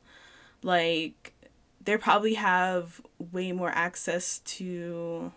like 0.63 1.33
they 1.83 1.97
probably 1.97 2.35
have 2.35 3.01
way 3.33 3.53
more 3.53 3.71
access 3.71 4.41
to 4.41 5.33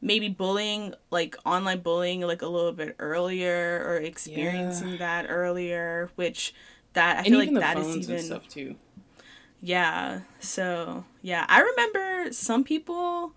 maybe 0.00 0.28
bullying 0.28 0.94
like 1.10 1.36
online 1.44 1.80
bullying 1.80 2.20
like 2.22 2.42
a 2.42 2.46
little 2.46 2.72
bit 2.72 2.94
earlier 2.98 3.84
or 3.86 3.96
experiencing 3.96 4.98
that 4.98 5.26
earlier 5.28 6.10
which 6.16 6.54
that 6.92 7.16
i 7.16 7.18
and 7.20 7.28
feel 7.28 7.38
like 7.38 7.52
that 7.54 7.78
is 7.78 7.96
even 7.96 8.22
stuff 8.22 8.48
too. 8.48 8.76
Yeah 9.62 10.20
so 10.40 11.04
yeah 11.22 11.46
i 11.48 11.60
remember 11.60 12.32
some 12.32 12.64
people 12.64 13.32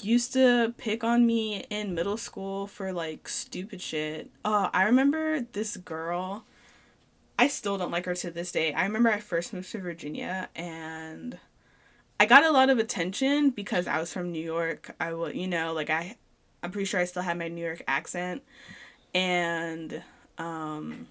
used 0.00 0.32
to 0.32 0.74
pick 0.76 1.04
on 1.04 1.24
me 1.24 1.64
in 1.70 1.94
middle 1.94 2.16
school 2.16 2.66
for 2.66 2.92
like 2.92 3.28
stupid 3.28 3.80
shit 3.80 4.30
oh 4.44 4.68
i 4.74 4.82
remember 4.82 5.40
this 5.52 5.76
girl 5.76 6.44
i 7.38 7.46
still 7.46 7.78
don't 7.78 7.92
like 7.92 8.04
her 8.04 8.14
to 8.14 8.30
this 8.30 8.50
day 8.50 8.74
i 8.74 8.82
remember 8.82 9.08
i 9.08 9.20
first 9.20 9.52
moved 9.52 9.70
to 9.70 9.78
virginia 9.78 10.48
and 10.56 11.38
I 12.20 12.24
got 12.24 12.44
a 12.44 12.52
lot 12.52 12.70
of 12.70 12.78
attention 12.78 13.50
because 13.50 13.88
I 13.88 13.98
was 13.98 14.12
from 14.12 14.30
New 14.30 14.44
York. 14.44 14.94
I 15.00 15.12
would, 15.12 15.34
you 15.34 15.48
know, 15.48 15.72
like 15.72 15.90
I, 15.90 16.14
I'm 16.62 16.70
pretty 16.70 16.84
sure 16.84 17.00
I 17.00 17.04
still 17.04 17.22
had 17.22 17.36
my 17.36 17.48
New 17.48 17.64
York 17.64 17.82
accent, 17.88 18.44
and 19.12 20.04
um, 20.38 21.08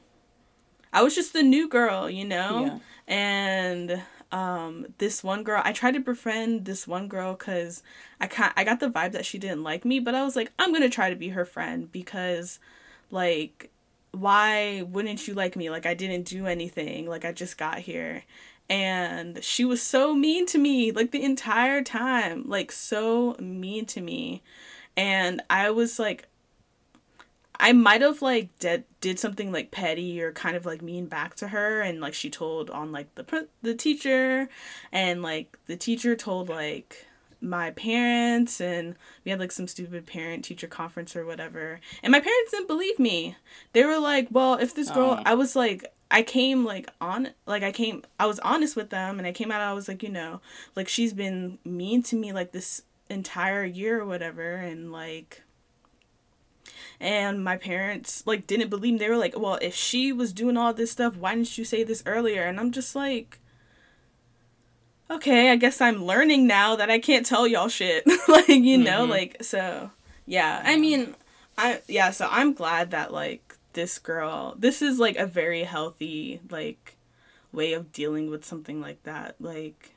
I 0.94 1.02
was 1.04 1.14
just 1.14 1.34
the 1.34 1.44
new 1.44 1.68
girl, 1.68 2.10
you 2.10 2.24
know? 2.24 2.66
Yeah. 2.66 3.14
And 3.14 4.02
um 4.32 4.88
this 4.98 5.24
one 5.24 5.44
girl, 5.44 5.62
I 5.66 5.74
tried 5.74 5.94
to 5.94 6.00
befriend 6.00 6.66
this 6.66 6.88
one 6.88 7.08
girl 7.08 7.36
cuz 7.36 7.84
I 8.20 8.28
ca- 8.28 8.54
I 8.56 8.64
got 8.64 8.80
the 8.80 8.90
vibe 8.90 9.12
that 9.14 9.26
she 9.26 9.38
didn't 9.38 9.64
like 9.64 9.86
me, 9.86 10.00
but 10.00 10.16
I 10.16 10.24
was 10.24 10.36
like 10.36 10.52
I'm 10.60 10.74
to 10.76 10.90
try 10.90 11.10
to 11.10 11.16
be 11.16 11.30
her 11.30 11.46
friend 11.46 11.92
because 11.92 12.60
like 13.12 13.70
why 14.12 14.84
wouldn't 14.84 15.28
you 15.28 15.34
like 15.34 15.56
me? 15.56 15.70
Like 15.70 15.86
I 15.86 15.94
didn't 15.94 16.24
do 16.24 16.46
anything. 16.48 17.08
Like 17.08 17.26
I 17.26 17.32
just 17.32 17.58
got 17.58 17.80
here. 17.80 18.24
And 18.70 19.44
she 19.44 19.66
was 19.66 19.82
so 19.82 20.14
mean 20.14 20.46
to 20.48 20.58
me 20.58 20.92
like 20.92 21.12
the 21.12 21.24
entire 21.24 21.84
time. 21.84 22.44
Like 22.48 22.72
so 22.72 23.36
mean 23.40 23.86
to 23.88 24.02
me. 24.02 24.42
And 24.98 25.42
I 25.50 25.72
was 25.72 26.00
like 26.00 26.28
I 27.64 27.72
might 27.74 28.02
have 28.02 28.22
like 28.22 28.50
did 28.60 28.84
did 29.02 29.20
something 29.20 29.52
like 29.52 29.72
petty 29.72 30.22
or 30.22 30.32
kind 30.34 30.56
of 30.58 30.66
like 30.66 30.82
mean 30.82 31.06
back 31.06 31.36
to 31.36 31.50
her 31.50 31.82
and 31.82 32.02
like 32.02 32.14
she 32.16 32.30
told 32.30 32.70
on 32.72 32.92
like 32.92 33.14
the 33.16 33.48
the 33.62 33.76
teacher 33.76 34.50
and 34.92 35.22
like 35.22 35.58
the 35.68 35.78
teacher 35.78 36.16
told 36.16 36.50
like 36.50 37.06
my 37.40 37.72
parents 37.72 38.60
and 38.62 38.96
we 39.24 39.32
had 39.32 39.40
like 39.40 39.52
some 39.52 39.68
stupid 39.68 40.06
parent 40.06 40.44
teacher 40.46 40.68
conference 40.68 41.16
or 41.16 41.26
whatever 41.26 41.80
and 42.04 42.12
my 42.12 42.20
parents 42.20 42.52
didn't 42.52 42.68
believe 42.68 43.00
me 43.00 43.36
they 43.74 43.84
were 43.84 43.98
like 44.00 44.28
well 44.32 44.56
if 44.56 44.76
this 44.76 44.92
girl 44.92 45.16
Oh. 45.20 45.24
i 45.26 45.34
was 45.34 45.56
like 45.56 45.86
i 46.12 46.22
came 46.22 46.66
like 46.66 46.88
on 47.00 47.30
like 47.48 47.64
i 47.64 47.72
came 47.72 48.04
i 48.20 48.26
was 48.28 48.40
honest 48.42 48.76
with 48.76 48.90
them 48.92 49.18
and 49.18 49.28
i 49.28 49.32
came 49.32 49.52
out 49.52 49.62
i 49.62 49.74
was 49.74 49.88
like 49.88 50.04
you 50.04 50.10
know 50.10 50.40
like 50.76 50.88
she's 50.88 51.14
been 51.14 51.58
mean 51.66 52.04
to 52.04 52.16
me 52.16 52.32
like 52.32 52.52
this 52.52 52.84
entire 53.10 53.64
year 53.66 54.02
or 54.02 54.06
whatever 54.06 54.56
and 54.56 54.92
like 54.92 55.42
and 57.00 57.44
my 57.44 57.58
parents 57.58 58.24
like 58.26 58.48
didn't 58.48 58.70
believe 58.70 58.94
me. 58.94 59.00
They 59.00 59.10
were 59.10 59.18
like, 59.18 59.38
"Well, 59.38 59.58
if 59.62 59.76
she 59.76 60.12
was 60.12 60.34
doing 60.34 60.58
all 60.58 60.74
this 60.74 60.92
stuff, 60.92 61.16
why 61.18 61.36
didn't 61.36 61.58
you 61.58 61.66
say 61.66 61.84
this 61.84 62.04
earlier?" 62.06 62.44
And 62.44 62.60
I'm 62.60 62.72
just 62.72 62.96
like, 62.96 63.40
"Okay, 65.10 65.52
I 65.52 65.56
guess 65.56 65.82
I'm 65.82 66.06
learning 66.06 66.48
now 66.48 66.76
that 66.76 66.90
I 66.90 67.00
can't 67.00 67.26
tell 67.26 67.48
y'all 67.48 67.68
shit." 67.70 68.06
like, 68.28 68.48
you 68.50 68.78
know, 68.78 69.06
Mhm. 69.06 69.10
like 69.10 69.44
so 69.44 69.92
yeah. 70.26 70.62
I 70.66 70.78
mean, 70.78 71.16
I 71.58 71.82
yeah, 71.88 72.12
so 72.12 72.28
I'm 72.32 72.54
glad 72.54 72.92
that 72.92 73.12
like 73.14 73.58
this 73.74 74.00
girl, 74.00 74.56
this 74.58 74.82
is 74.82 75.00
like 75.00 75.18
a 75.18 75.26
very 75.26 75.64
healthy 75.64 76.42
like 76.50 76.96
way 77.52 77.74
of 77.74 77.92
dealing 77.92 78.30
with 78.30 78.46
something 78.46 78.80
like 78.82 79.04
that. 79.04 79.36
Like 79.40 79.91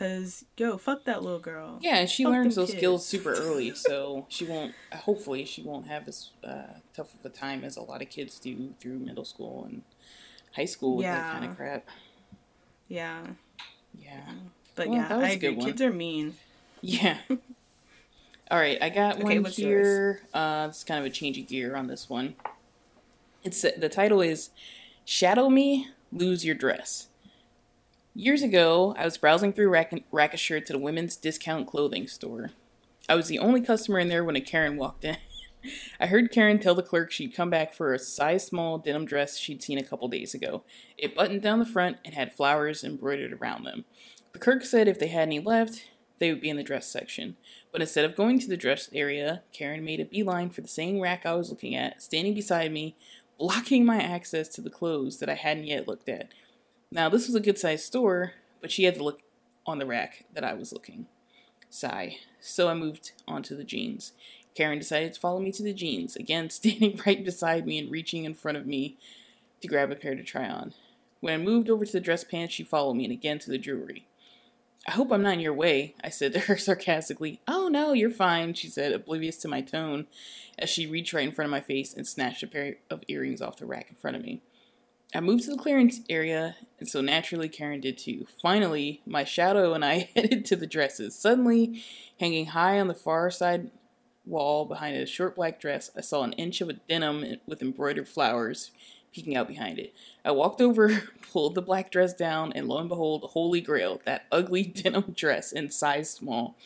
cuz 0.00 0.44
yo, 0.56 0.78
fuck 0.78 1.04
that 1.04 1.22
little 1.22 1.38
girl. 1.38 1.78
Yeah, 1.82 2.06
she 2.06 2.24
Fuck 2.24 2.32
learns 2.32 2.54
those 2.56 2.72
skills 2.72 3.06
super 3.06 3.32
early, 3.38 3.74
so 3.74 4.26
she 4.28 4.44
won't. 4.46 4.74
Hopefully, 4.92 5.44
she 5.44 5.62
won't 5.62 5.86
have 5.86 6.08
as 6.08 6.30
uh, 6.42 6.62
tough 6.94 7.14
of 7.14 7.24
a 7.24 7.28
time 7.28 7.62
as 7.62 7.76
a 7.76 7.82
lot 7.82 8.00
of 8.02 8.08
kids 8.08 8.38
do 8.38 8.74
through 8.80 8.98
middle 8.98 9.24
school 9.24 9.64
and 9.64 9.82
high 10.56 10.64
school 10.64 10.96
with 10.96 11.06
that 11.06 11.32
kind 11.32 11.44
of 11.44 11.56
crap. 11.56 11.86
Yeah. 12.88 13.26
Yeah, 13.98 14.20
But 14.74 14.88
Well, 14.88 14.98
yeah, 14.98 15.16
I 15.18 15.30
agree. 15.30 15.56
Kids 15.56 15.82
are 15.82 15.92
mean. 15.92 16.34
yeah. 16.80 17.18
All 18.50 18.58
right, 18.58 18.78
I 18.82 18.88
got 18.88 19.14
Okay, 19.16 19.22
one 19.24 19.42
what's 19.44 19.56
here. 19.56 20.22
Uh, 20.34 20.66
it's 20.70 20.82
kind 20.82 20.98
of 20.98 21.06
a 21.06 21.10
change 21.14 21.38
of 21.38 21.46
gear 21.46 21.76
on 21.76 21.86
this 21.86 22.08
one. 22.10 22.34
It's 23.44 23.62
the 23.62 23.88
title 23.88 24.20
is 24.20 24.50
"Shadow 25.04 25.48
Me, 25.48 25.88
Lose 26.12 26.44
Your 26.44 26.54
Dress." 26.56 27.08
Years 28.14 28.42
ago, 28.42 28.92
I 28.98 29.04
was 29.04 29.18
browsing 29.18 29.52
through 29.52 29.68
rack, 29.68 29.94
rack 30.10 30.34
of 30.34 30.40
shirts 30.40 30.68
at 30.68 30.74
a 30.74 30.80
women's 30.80 31.16
discount 31.16 31.68
clothing 31.68 32.08
store. 32.08 32.50
I 33.08 33.14
was 33.14 33.28
the 33.28 33.38
only 33.38 33.60
customer 33.60 34.00
in 34.00 34.08
there 34.08 34.24
when 34.24 34.34
a 34.34 34.40
Karen 34.40 34.76
walked 34.76 35.04
in. 35.04 35.16
I 36.00 36.06
heard 36.06 36.32
Karen 36.32 36.58
tell 36.58 36.74
the 36.74 36.82
clerk 36.82 37.12
she'd 37.12 37.36
come 37.36 37.50
back 37.50 37.72
for 37.72 37.94
a 37.94 38.00
size 38.00 38.44
small 38.44 38.78
denim 38.78 39.04
dress 39.04 39.38
she'd 39.38 39.62
seen 39.62 39.78
a 39.78 39.84
couple 39.84 40.08
days 40.08 40.34
ago. 40.34 40.64
It 40.98 41.14
buttoned 41.14 41.42
down 41.42 41.60
the 41.60 41.64
front 41.64 41.98
and 42.04 42.12
had 42.14 42.32
flowers 42.32 42.82
embroidered 42.82 43.32
around 43.32 43.62
them. 43.62 43.84
The 44.32 44.40
clerk 44.40 44.64
said 44.64 44.88
if 44.88 44.98
they 44.98 45.08
had 45.08 45.28
any 45.28 45.38
left, 45.38 45.84
they 46.18 46.32
would 46.32 46.40
be 46.40 46.50
in 46.50 46.56
the 46.56 46.64
dress 46.64 46.88
section. 46.88 47.36
But 47.70 47.80
instead 47.80 48.04
of 48.04 48.16
going 48.16 48.40
to 48.40 48.48
the 48.48 48.56
dress 48.56 48.90
area, 48.92 49.44
Karen 49.52 49.84
made 49.84 50.00
a 50.00 50.04
beeline 50.04 50.50
for 50.50 50.62
the 50.62 50.68
same 50.68 50.98
rack 50.98 51.24
I 51.24 51.34
was 51.34 51.50
looking 51.50 51.76
at, 51.76 52.02
standing 52.02 52.34
beside 52.34 52.72
me, 52.72 52.96
blocking 53.38 53.84
my 53.84 54.02
access 54.02 54.48
to 54.48 54.60
the 54.60 54.68
clothes 54.68 55.20
that 55.20 55.30
I 55.30 55.34
hadn't 55.34 55.68
yet 55.68 55.86
looked 55.86 56.08
at. 56.08 56.28
Now, 56.92 57.08
this 57.08 57.26
was 57.28 57.36
a 57.36 57.40
good 57.40 57.58
sized 57.58 57.84
store, 57.84 58.32
but 58.60 58.72
she 58.72 58.84
had 58.84 58.96
to 58.96 59.04
look 59.04 59.22
on 59.64 59.78
the 59.78 59.86
rack 59.86 60.24
that 60.34 60.42
I 60.42 60.54
was 60.54 60.72
looking. 60.72 61.06
Sigh. 61.68 62.16
So 62.40 62.68
I 62.68 62.74
moved 62.74 63.12
on 63.28 63.44
to 63.44 63.54
the 63.54 63.62
jeans. 63.62 64.12
Karen 64.56 64.78
decided 64.78 65.14
to 65.14 65.20
follow 65.20 65.38
me 65.38 65.52
to 65.52 65.62
the 65.62 65.72
jeans, 65.72 66.16
again 66.16 66.50
standing 66.50 67.00
right 67.06 67.24
beside 67.24 67.66
me 67.66 67.78
and 67.78 67.90
reaching 67.90 68.24
in 68.24 68.34
front 68.34 68.58
of 68.58 68.66
me 68.66 68.96
to 69.60 69.68
grab 69.68 69.92
a 69.92 69.94
pair 69.94 70.16
to 70.16 70.24
try 70.24 70.48
on. 70.48 70.74
When 71.20 71.34
I 71.34 71.38
moved 71.38 71.70
over 71.70 71.84
to 71.84 71.92
the 71.92 72.00
dress 72.00 72.24
pants, 72.24 72.54
she 72.54 72.64
followed 72.64 72.94
me 72.94 73.04
and 73.04 73.12
again 73.12 73.38
to 73.40 73.50
the 73.50 73.58
jewelry. 73.58 74.06
I 74.88 74.92
hope 74.92 75.12
I'm 75.12 75.22
not 75.22 75.34
in 75.34 75.40
your 75.40 75.54
way, 75.54 75.94
I 76.02 76.08
said 76.08 76.32
to 76.34 76.40
her 76.40 76.56
sarcastically. 76.56 77.40
Oh 77.46 77.68
no, 77.68 77.92
you're 77.92 78.10
fine, 78.10 78.54
she 78.54 78.68
said, 78.68 78.92
oblivious 78.92 79.36
to 79.38 79.48
my 79.48 79.60
tone, 79.60 80.06
as 80.58 80.70
she 80.70 80.86
reached 80.86 81.12
right 81.12 81.28
in 81.28 81.32
front 81.32 81.46
of 81.46 81.52
my 81.52 81.60
face 81.60 81.94
and 81.94 82.06
snatched 82.06 82.42
a 82.42 82.48
pair 82.48 82.76
of 82.90 83.04
earrings 83.06 83.40
off 83.40 83.58
the 83.58 83.66
rack 83.66 83.86
in 83.90 83.96
front 83.96 84.16
of 84.16 84.24
me. 84.24 84.40
I 85.12 85.20
moved 85.20 85.44
to 85.44 85.50
the 85.50 85.58
clearance 85.58 86.00
area, 86.08 86.56
and 86.78 86.88
so 86.88 87.00
naturally 87.00 87.48
Karen 87.48 87.80
did 87.80 87.98
too. 87.98 88.26
Finally, 88.40 89.02
my 89.04 89.24
shadow 89.24 89.74
and 89.74 89.84
I 89.84 90.10
headed 90.16 90.44
to 90.46 90.56
the 90.56 90.68
dresses. 90.68 91.16
Suddenly, 91.16 91.82
hanging 92.20 92.46
high 92.46 92.78
on 92.78 92.86
the 92.86 92.94
far 92.94 93.30
side 93.30 93.70
wall 94.24 94.66
behind 94.66 94.96
a 94.96 95.06
short 95.06 95.34
black 95.34 95.60
dress, 95.60 95.90
I 95.96 96.00
saw 96.00 96.22
an 96.22 96.34
inch 96.34 96.60
of 96.60 96.68
a 96.68 96.74
denim 96.74 97.38
with 97.46 97.60
embroidered 97.60 98.08
flowers 98.08 98.70
peeking 99.12 99.36
out 99.36 99.48
behind 99.48 99.80
it. 99.80 99.92
I 100.24 100.30
walked 100.30 100.60
over, 100.60 101.02
pulled 101.32 101.56
the 101.56 101.62
black 101.62 101.90
dress 101.90 102.14
down, 102.14 102.52
and 102.52 102.68
lo 102.68 102.78
and 102.78 102.88
behold, 102.88 103.30
holy 103.32 103.60
grail, 103.60 104.00
that 104.04 104.26
ugly 104.30 104.62
denim 104.64 105.12
dress 105.16 105.50
in 105.50 105.70
size 105.70 106.10
small. 106.10 106.56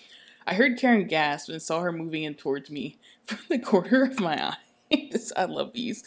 I 0.46 0.54
heard 0.54 0.78
Karen 0.78 1.06
gasp 1.06 1.48
and 1.48 1.62
saw 1.62 1.80
her 1.80 1.92
moving 1.92 2.22
in 2.22 2.34
towards 2.34 2.70
me 2.70 2.98
from 3.24 3.38
the 3.48 3.58
corner 3.58 4.04
of 4.04 4.20
my 4.20 4.48
eye. 4.48 4.56
This- 5.10 5.32
I 5.36 5.44
love 5.44 5.72
these. 5.72 6.04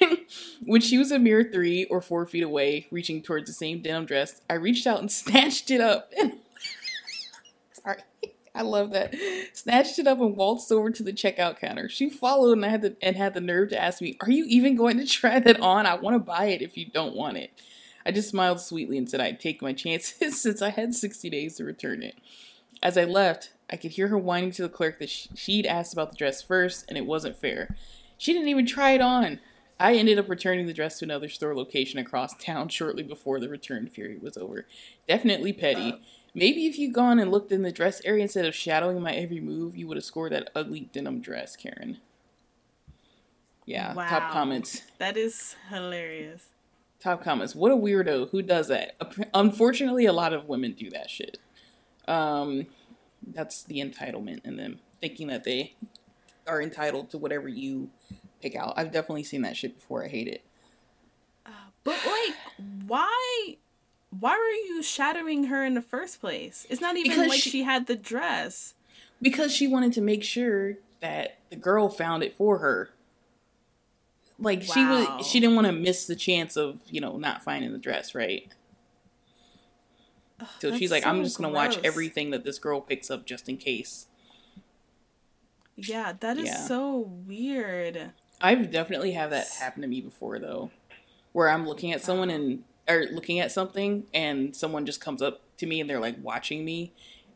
when 0.64 0.80
she 0.80 0.98
was 0.98 1.10
a 1.10 1.18
mere 1.18 1.48
three 1.52 1.84
or 1.84 2.00
four 2.00 2.26
feet 2.26 2.42
away, 2.42 2.86
reaching 2.90 3.22
towards 3.22 3.46
the 3.46 3.52
same 3.52 3.82
denim 3.82 4.06
dress, 4.06 4.40
I 4.48 4.54
reached 4.54 4.86
out 4.86 5.00
and 5.00 5.10
snatched 5.12 5.70
it 5.70 5.80
up. 5.80 6.12
Sorry. 7.72 7.98
I 8.54 8.62
love 8.62 8.92
that. 8.92 9.14
Snatched 9.54 9.98
it 9.98 10.06
up 10.06 10.20
and 10.20 10.36
waltzed 10.36 10.70
over 10.70 10.90
to 10.90 11.02
the 11.02 11.12
checkout 11.12 11.58
counter. 11.58 11.88
She 11.88 12.10
followed 12.10 12.52
and 12.52 12.66
I 12.66 12.68
had 12.68 12.82
the 12.82 12.96
and 13.00 13.16
had 13.16 13.32
the 13.32 13.40
nerve 13.40 13.70
to 13.70 13.82
ask 13.82 14.02
me, 14.02 14.18
"Are 14.20 14.30
you 14.30 14.44
even 14.46 14.76
going 14.76 14.98
to 14.98 15.06
try 15.06 15.40
that 15.40 15.58
on? 15.60 15.86
I 15.86 15.94
want 15.94 16.14
to 16.16 16.18
buy 16.18 16.46
it 16.46 16.60
if 16.60 16.76
you 16.76 16.84
don't 16.84 17.16
want 17.16 17.38
it." 17.38 17.50
I 18.04 18.10
just 18.10 18.28
smiled 18.28 18.60
sweetly 18.60 18.98
and 18.98 19.08
said 19.08 19.20
I'd 19.20 19.40
take 19.40 19.62
my 19.62 19.72
chances 19.72 20.40
since 20.42 20.60
I 20.60 20.70
had 20.70 20.94
60 20.94 21.30
days 21.30 21.56
to 21.56 21.64
return 21.64 22.02
it. 22.02 22.16
As 22.82 22.98
I 22.98 23.04
left, 23.04 23.52
I 23.70 23.76
could 23.76 23.92
hear 23.92 24.08
her 24.08 24.18
whining 24.18 24.50
to 24.52 24.62
the 24.62 24.68
clerk 24.68 24.98
that 24.98 25.08
she'd 25.08 25.66
asked 25.66 25.92
about 25.92 26.10
the 26.10 26.16
dress 26.16 26.42
first 26.42 26.84
and 26.88 26.98
it 26.98 27.06
wasn't 27.06 27.36
fair. 27.36 27.76
She 28.22 28.32
didn't 28.32 28.46
even 28.50 28.66
try 28.66 28.92
it 28.92 29.00
on. 29.00 29.40
I 29.80 29.96
ended 29.96 30.16
up 30.16 30.28
returning 30.28 30.68
the 30.68 30.72
dress 30.72 31.00
to 31.00 31.04
another 31.04 31.28
store 31.28 31.56
location 31.56 31.98
across 31.98 32.36
town 32.36 32.68
shortly 32.68 33.02
before 33.02 33.40
the 33.40 33.48
return 33.48 33.88
period 33.88 34.22
was 34.22 34.36
over. 34.36 34.64
Definitely 35.08 35.52
petty. 35.52 36.00
Maybe 36.32 36.66
if 36.66 36.78
you'd 36.78 36.94
gone 36.94 37.18
and 37.18 37.32
looked 37.32 37.50
in 37.50 37.62
the 37.62 37.72
dress 37.72 38.00
area 38.04 38.22
instead 38.22 38.44
of 38.44 38.54
shadowing 38.54 39.00
my 39.02 39.10
every 39.12 39.40
move, 39.40 39.76
you 39.76 39.88
would 39.88 39.96
have 39.96 40.04
scored 40.04 40.30
that 40.30 40.50
ugly 40.54 40.88
denim 40.92 41.20
dress, 41.20 41.56
Karen. 41.56 41.98
Yeah, 43.66 43.92
Wow. 43.92 44.08
top 44.08 44.30
comments. 44.30 44.82
That 44.98 45.16
is 45.16 45.56
hilarious. 45.68 46.50
Top 47.00 47.24
comments. 47.24 47.56
What 47.56 47.72
a 47.72 47.76
weirdo. 47.76 48.30
Who 48.30 48.40
does 48.40 48.68
that? 48.68 48.94
Unfortunately, 49.34 50.06
a 50.06 50.12
lot 50.12 50.32
of 50.32 50.48
women 50.48 50.74
do 50.74 50.90
that 50.90 51.10
shit. 51.10 51.38
Um, 52.06 52.66
that's 53.26 53.64
the 53.64 53.80
entitlement 53.80 54.44
in 54.44 54.58
them, 54.58 54.78
thinking 55.00 55.26
that 55.26 55.42
they 55.42 55.74
are 56.46 56.60
entitled 56.62 57.10
to 57.10 57.18
whatever 57.18 57.48
you 57.48 57.90
pick 58.40 58.54
out. 58.56 58.74
I've 58.76 58.92
definitely 58.92 59.24
seen 59.24 59.42
that 59.42 59.56
shit 59.56 59.76
before. 59.76 60.04
I 60.04 60.08
hate 60.08 60.28
it. 60.28 60.42
Uh, 61.46 61.50
but 61.84 61.96
like, 62.06 62.36
why? 62.86 63.56
Why 64.18 64.32
were 64.36 64.74
you 64.74 64.82
shattering 64.82 65.44
her 65.44 65.64
in 65.64 65.74
the 65.74 65.80
first 65.82 66.20
place? 66.20 66.66
It's 66.68 66.80
not 66.80 66.96
even 66.96 67.10
Because 67.12 67.28
like 67.28 67.40
she- 67.40 67.50
she 67.50 67.62
had 67.62 67.86
the 67.86 67.96
dress. 67.96 68.74
because 69.22 69.52
she 69.54 69.66
wanted 69.66 69.92
to 69.94 70.00
make 70.02 70.22
sure 70.22 70.74
that 71.00 71.38
the 71.50 71.56
girl 71.56 71.88
found 71.88 72.22
it 72.22 72.34
for 72.34 72.58
her. 72.58 72.90
Like 74.38 74.62
she 74.62 74.84
was, 74.84 75.26
she 75.26 75.38
didn't 75.40 75.54
want 75.54 75.66
to 75.68 75.72
miss 75.72 76.06
the 76.06 76.16
chance 76.16 76.56
of 76.56 76.80
you 76.88 77.00
know 77.00 77.16
not 77.16 77.42
finding 77.44 77.72
the 77.72 77.78
dress, 77.78 78.14
right? 78.14 78.52
So 80.58 80.70
That's 80.70 80.78
she's 80.80 80.90
like, 80.90 81.06
I'm 81.06 81.18
so 81.18 81.22
just 81.24 81.38
gonna 81.38 81.52
watch 81.52 81.78
everything 81.84 82.30
that 82.30 82.44
this 82.44 82.58
girl 82.58 82.80
picks 82.80 83.10
up 83.10 83.24
just 83.24 83.48
in 83.48 83.56
case. 83.56 84.08
Yeah, 85.76 86.12
that 86.20 86.36
is 86.38 86.46
Yeah. 86.46 86.66
so 86.66 86.98
weird. 87.26 88.12
I've 88.40 88.70
definitely 88.70 89.12
had 89.12 89.30
that 89.30 89.48
happen 89.60 89.82
to 89.82 89.88
me 89.88 90.00
before 90.00 90.38
though, 90.38 90.70
where 91.32 91.48
I'm 91.48 91.66
looking 91.66 91.92
at 91.92 92.02
someone 92.02 92.30
and 92.30 92.64
or 92.88 93.06
looking 93.12 93.38
at 93.38 93.52
something 93.52 94.04
and 94.12 94.54
someone 94.56 94.84
just 94.84 95.00
comes 95.00 95.22
up 95.22 95.40
to 95.58 95.66
me 95.66 95.80
and 95.80 95.88
they're 95.88 96.00
like 96.00 96.16
watching 96.22 96.64
me, 96.64 96.92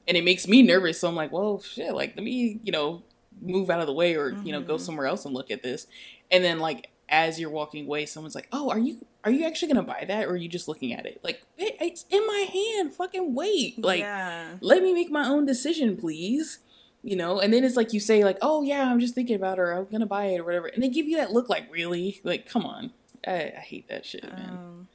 and 0.09 0.16
it 0.16 0.25
makes 0.25 0.49
me 0.49 0.62
nervous. 0.62 1.01
So 1.01 1.09
I'm 1.09 1.14
like, 1.14 1.33
well, 1.33 1.61
shit, 1.61 1.94
like 1.94 2.14
let 2.16 2.25
me 2.25 2.59
you 2.62 2.72
know 2.72 3.03
move 3.40 3.70
out 3.70 3.81
of 3.81 3.87
the 3.87 3.92
way 3.92 4.16
or 4.16 4.31
you 4.44 4.51
know 4.53 4.61
go 4.61 4.75
Mhm. 4.77 4.81
somewhere 4.81 5.07
else 5.07 5.25
and 5.25 5.33
look 5.35 5.51
at 5.51 5.62
this, 5.62 5.87
and 6.31 6.42
then 6.44 6.59
like 6.59 6.88
as 7.09 7.38
you're 7.38 7.51
walking 7.51 7.87
away, 7.87 8.05
someone's 8.05 8.35
like, 8.35 8.49
oh, 8.51 8.68
are 8.68 8.79
you 8.81 9.07
are 9.22 9.31
you 9.31 9.44
actually 9.46 9.68
gonna 9.68 9.83
buy 9.83 10.05
that 10.09 10.27
or 10.27 10.31
are 10.31 10.37
you 10.37 10.49
just 10.49 10.66
looking 10.66 10.92
at 10.92 11.07
it? 11.07 11.20
Like, 11.22 11.42
it, 11.57 11.77
it's 11.81 12.05
in 12.11 12.27
my 12.27 12.46
hand. 12.53 12.92
Fucking 12.94 13.33
wait. 13.35 13.83
Like, 13.83 14.01
yeah. 14.01 14.57
let 14.61 14.83
me 14.83 14.92
make 14.92 15.11
my 15.11 15.27
own 15.29 15.46
decision, 15.46 15.96
please. 15.96 16.59
You 17.03 17.15
know, 17.17 17.39
and 17.41 17.53
then 17.53 17.63
it's 17.63 17.77
like 17.77 17.93
you 17.93 18.01
say, 18.01 18.25
like, 18.25 18.39
oh 18.43 18.63
yeah, 18.63 18.91
I'm 18.91 18.99
just 18.99 19.15
thinking 19.15 19.37
about 19.37 19.59
it, 19.59 19.63
or 19.63 19.73
I'm 19.73 19.85
gonna 19.87 20.07
buy 20.07 20.27
it 20.27 20.41
or 20.41 20.45
whatever, 20.45 20.67
and 20.67 20.83
they 20.83 20.89
give 20.89 21.07
you 21.07 21.17
that 21.19 21.33
look, 21.33 21.49
like, 21.49 21.71
really, 21.73 22.21
like, 22.25 22.49
come 22.49 22.65
on, 22.67 22.91
I, 23.27 23.53
I 23.57 23.61
hate 23.61 23.89
that 23.89 24.05
shit, 24.05 24.25
man. 24.25 24.49
Um, 24.51 24.89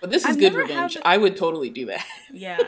but 0.00 0.10
this 0.10 0.22
is 0.24 0.30
I've 0.30 0.38
good 0.38 0.54
revenge. 0.54 0.94
the- 0.94 1.06
I 1.06 1.16
would 1.16 1.36
totally 1.36 1.70
do 1.70 1.86
that. 1.86 2.04
yeah. 2.32 2.58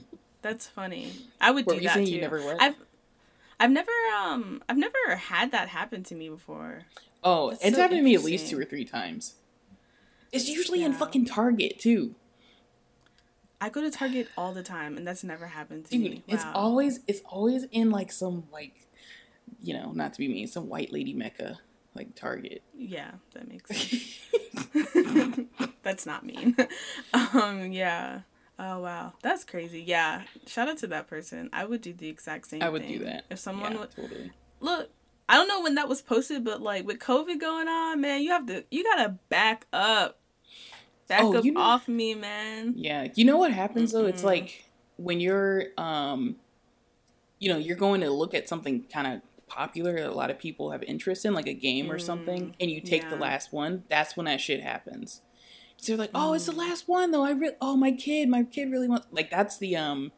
That's 0.42 0.66
funny. 0.66 1.12
I 1.40 1.50
would 1.50 1.64
What 1.66 1.78
do 1.78 1.84
that 1.84 1.94
too. 1.94 2.02
you 2.02 2.20
never 2.20 2.40
what? 2.42 2.60
I've 2.60 2.76
I've 3.58 3.70
never 3.70 3.90
um 4.16 4.62
I've 4.68 4.76
never 4.76 5.16
had 5.16 5.50
that 5.52 5.68
happen 5.70 6.02
to 6.04 6.14
me 6.14 6.28
before. 6.28 6.82
Oh, 7.24 7.50
That's 7.50 7.64
it's 7.64 7.74
so 7.76 7.82
happened 7.82 7.98
to 8.00 8.04
me 8.04 8.14
at 8.14 8.22
least 8.22 8.48
two 8.50 8.58
or 8.58 8.64
three 8.64 8.84
times. 8.84 9.34
It's 10.30 10.48
usually 10.48 10.84
in 10.84 10.92
fucking 10.92 11.24
Target 11.24 11.78
too. 11.80 12.14
I 13.60 13.70
go 13.70 13.80
to 13.80 13.90
Target 13.90 14.28
all 14.36 14.52
the 14.52 14.62
time 14.62 14.96
and 14.96 15.06
that's 15.06 15.24
never 15.24 15.46
happened 15.46 15.86
to 15.86 15.90
Dude, 15.92 16.02
me. 16.02 16.24
it's 16.28 16.44
always 16.54 17.00
it's 17.06 17.20
always 17.26 17.64
in 17.72 17.90
like 17.90 18.12
some 18.12 18.44
like 18.52 18.86
you 19.62 19.74
know, 19.74 19.92
not 19.92 20.12
to 20.14 20.18
be 20.18 20.28
mean, 20.28 20.46
some 20.48 20.68
white 20.68 20.92
lady 20.92 21.12
mecca 21.12 21.58
like 21.94 22.14
Target. 22.14 22.62
Yeah, 22.76 23.12
that 23.34 23.48
makes 23.48 23.70
sense. 23.76 25.46
That's 25.82 26.06
not 26.06 26.24
mean. 26.24 26.56
um, 27.14 27.72
yeah. 27.72 28.20
Oh 28.58 28.80
wow, 28.80 29.12
that's 29.20 29.44
crazy. 29.44 29.82
Yeah, 29.82 30.22
shout 30.46 30.66
out 30.66 30.78
to 30.78 30.86
that 30.86 31.08
person. 31.08 31.50
I 31.52 31.66
would 31.66 31.82
do 31.82 31.92
the 31.92 32.08
exact 32.08 32.46
same. 32.46 32.62
I 32.62 32.70
would 32.70 32.82
thing. 32.82 32.98
do 32.98 33.04
that. 33.04 33.24
if 33.28 33.38
someone 33.38 33.72
yeah, 33.72 33.78
would 33.80 33.90
totally. 33.90 34.32
look. 34.60 34.90
I 35.28 35.34
don't 35.34 35.48
know 35.48 35.60
when 35.60 35.74
that 35.74 35.88
was 35.88 36.00
posted, 36.00 36.42
but 36.42 36.62
like 36.62 36.86
with 36.86 36.98
COVID 36.98 37.38
going 37.38 37.68
on, 37.68 38.00
man, 38.00 38.22
you 38.22 38.30
have 38.30 38.46
to 38.46 38.64
you 38.70 38.82
gotta 38.82 39.18
back 39.28 39.66
up, 39.74 40.18
back 41.08 41.22
Oh, 41.22 41.36
up 41.36 41.44
you 41.44 41.52
know- 41.52 41.60
off 41.60 41.88
me, 41.88 42.14
man. 42.14 42.74
Yeah, 42.76 43.08
you 43.14 43.24
know 43.24 43.36
what 43.38 43.52
happens 43.52 43.92
though? 43.92 44.06
It's 44.06 44.22
Mm-mm. 44.22 44.26
like 44.26 44.64
when 44.96 45.20
you're 45.20 45.66
um 45.78 46.36
you 47.38 47.50
know, 47.50 47.58
you're 47.58 47.76
going 47.76 48.00
to 48.00 48.10
look 48.10 48.32
at 48.32 48.48
something 48.48 48.84
kind 48.90 49.06
of 49.06 49.20
popular 49.46 49.92
that 50.00 50.08
a 50.08 50.14
lot 50.14 50.30
of 50.30 50.38
people 50.38 50.70
have 50.70 50.82
interest 50.84 51.24
in, 51.26 51.34
like 51.34 51.46
a 51.46 51.52
game 51.52 51.92
or 51.92 51.98
something, 51.98 52.46
Mm, 52.46 52.54
and 52.60 52.70
you 52.70 52.80
take 52.80 53.10
the 53.10 53.16
last 53.16 53.52
one, 53.52 53.84
that's 53.90 54.16
when 54.16 54.24
that 54.24 54.40
shit 54.40 54.62
happens. 54.62 55.20
So 55.76 55.92
they're 55.92 55.98
like, 55.98 56.10
"Oh, 56.14 56.32
it's 56.32 56.46
the 56.46 56.52
Mm. 56.52 56.56
last 56.56 56.88
one 56.88 57.10
though. 57.10 57.22
I 57.24 57.32
re- 57.32 57.52
oh, 57.60 57.76
my 57.76 57.92
kid, 57.92 58.30
my 58.30 58.42
kid 58.44 58.70
really 58.72 58.88
wants 58.88 59.06
like 59.10 59.30
that's 59.30 59.58
the 59.58 59.76
um 59.76 60.12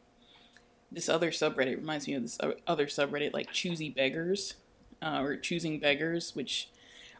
this 0.91 1.09
other 1.09 1.29
subreddit 1.29 1.75
reminds 1.77 2.07
me 2.07 2.13
of 2.15 2.23
this 2.23 2.39
other 2.65 2.87
subreddit 2.87 3.33
like 3.33 3.51
choosy 3.51 3.89
beggars 3.89 4.55
uh, 5.01 5.19
or 5.21 5.35
choosing 5.37 5.79
beggars, 5.79 6.35
which 6.35 6.69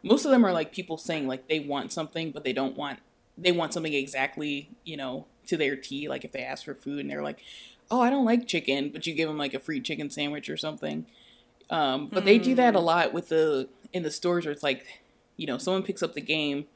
most 0.02 0.24
of 0.24 0.30
them 0.30 0.44
are 0.44 0.52
like 0.52 0.72
people 0.72 0.96
saying 0.96 1.28
like 1.28 1.46
they 1.48 1.60
want 1.60 1.92
something 1.92 2.30
but 2.32 2.42
they 2.42 2.52
don't 2.54 2.76
want 2.76 2.98
they 3.40 3.52
want 3.52 3.72
something 3.72 3.92
exactly 3.94 4.70
you 4.84 4.96
know 4.96 5.26
to 5.46 5.56
their 5.56 5.76
T. 5.76 6.08
Like 6.08 6.24
if 6.24 6.32
they 6.32 6.42
ask 6.42 6.64
for 6.64 6.74
food 6.74 7.00
and 7.00 7.10
they're 7.10 7.22
like, 7.22 7.40
oh, 7.90 8.00
I 8.00 8.10
don't 8.10 8.24
like 8.24 8.46
chicken, 8.46 8.90
but 8.90 9.06
you 9.06 9.14
give 9.14 9.28
them 9.28 9.38
like 9.38 9.54
a 9.54 9.58
free 9.60 9.80
chicken 9.80 10.10
sandwich 10.10 10.48
or 10.48 10.56
something. 10.56 11.06
Um, 11.70 12.08
but 12.12 12.24
they 12.24 12.38
do 12.38 12.54
that 12.56 12.74
a 12.76 12.78
Hmm. 12.80 12.84
lot 12.84 13.12
with 13.12 13.28
the 13.30 13.68
in 13.92 14.02
the 14.02 14.10
stores 14.10 14.44
where 14.44 14.52
it's 14.52 14.62
like, 14.62 14.86
you 15.36 15.46
know, 15.46 15.58
someone 15.58 15.82
picks 15.82 16.02
up 16.02 16.14
the 16.14 16.20
game 16.20 16.66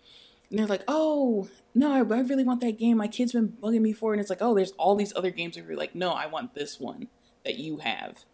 and 0.51 0.59
they're 0.59 0.67
like, 0.67 0.83
oh 0.89 1.49
no, 1.75 1.93
I, 1.93 1.99
I 1.99 2.21
really 2.21 2.45
want 2.45 2.61
that 2.63 2.79
game. 2.79 2.97
My 2.97 3.09
kid's 3.09 3.33
been 3.33 3.49
bugging 3.63 3.81
me 3.81 3.93
for, 3.93 4.13
it. 4.13 4.17
and 4.17 4.21
it's 4.21 4.31
like, 4.31 4.43
oh, 4.43 4.55
there's 4.55 4.71
all 4.73 4.95
these 4.97 5.13
other 5.17 5.31
games 5.31 5.57
where 5.57 5.67
you're 5.67 5.77
like, 5.77 5.95
no, 5.95 6.11
I 6.13 6.27
want 6.27 6.55
this 6.55 6.79
one 6.81 7.09
that 7.45 7.57
you 7.59 7.79
have, 7.79 8.25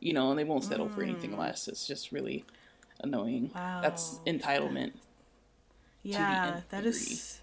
you 0.00 0.12
know, 0.12 0.30
and 0.30 0.38
they 0.38 0.44
won't 0.44 0.64
settle 0.64 0.88
for 0.88 1.02
anything 1.02 1.30
Mm. 1.32 1.38
less. 1.38 1.68
It's 1.68 1.86
just 1.86 2.10
really 2.12 2.44
annoying. 3.02 3.50
Wow. 3.54 3.80
That's 3.82 4.18
entitlement. 4.26 4.92
Yeah, 6.02 6.60
that 6.70 6.84
is. 6.86 7.39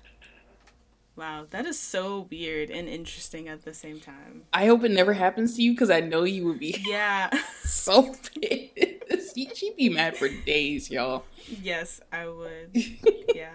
Wow, 1.17 1.47
that 1.49 1.65
is 1.65 1.80
so 1.80 2.27
weird 2.30 2.69
and 2.69 2.88
interesting 2.88 3.47
at 3.49 3.65
the 3.65 3.73
same 3.73 3.99
time. 3.99 4.43
I 4.53 4.67
hope 4.67 4.84
it 4.84 4.91
never 4.91 5.13
happens 5.13 5.56
to 5.56 5.63
you 5.63 5.71
because 5.71 5.89
I 5.89 5.99
know 5.99 6.23
you 6.23 6.45
would 6.45 6.60
be 6.60 6.82
Yeah. 6.88 7.32
so 7.63 8.13
pissed. 8.39 9.34
She- 9.36 9.49
She'd 9.53 9.75
be 9.75 9.89
mad 9.89 10.15
for 10.17 10.30
days, 10.30 10.89
y'all. 10.91 11.23
yes, 11.62 11.99
I 12.12 12.27
would. 12.27 12.75
Yeah. 13.36 13.53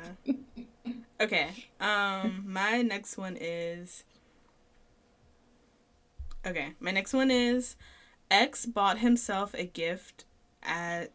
Okay. 1.21 1.49
Um 1.81 2.45
my 2.47 2.83
next 2.83 3.17
one 3.17 3.37
is 3.41 4.05
Okay, 6.47 6.75
my 6.81 6.91
next 6.91 7.13
one 7.13 7.31
is 7.31 7.77
X 8.31 8.67
bought 8.67 8.99
himself 8.99 9.55
a 9.55 9.65
gift 9.65 10.25
at 10.63 11.11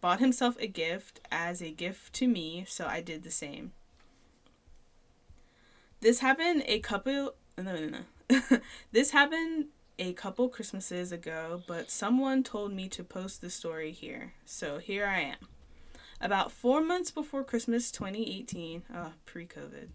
bought 0.00 0.18
himself 0.20 0.56
a 0.60 0.66
gift 0.66 1.20
as 1.30 1.60
a 1.62 1.70
gift 1.70 2.12
to 2.14 2.26
me, 2.26 2.64
so 2.66 2.86
I 2.86 3.00
did 3.02 3.22
the 3.22 3.30
same. 3.30 3.72
This 6.00 6.20
happened 6.20 6.64
a 6.66 6.80
couple 6.80 7.34
no 7.58 7.76
no 7.76 8.00
no. 8.30 8.58
this 8.92 9.10
happened 9.10 9.66
a 9.98 10.14
couple 10.14 10.48
Christmases 10.48 11.12
ago, 11.12 11.62
but 11.66 11.90
someone 11.90 12.42
told 12.42 12.72
me 12.72 12.88
to 12.88 13.04
post 13.04 13.42
the 13.42 13.50
story 13.50 13.92
here. 13.92 14.32
So 14.46 14.78
here 14.78 15.06
I 15.06 15.20
am. 15.20 15.36
About 16.18 16.52
four 16.52 16.80
months 16.80 17.10
before 17.10 17.44
Christmas 17.44 17.90
2018, 17.90 18.84
uh, 18.94 19.10
pre 19.26 19.46
COVID, 19.46 19.88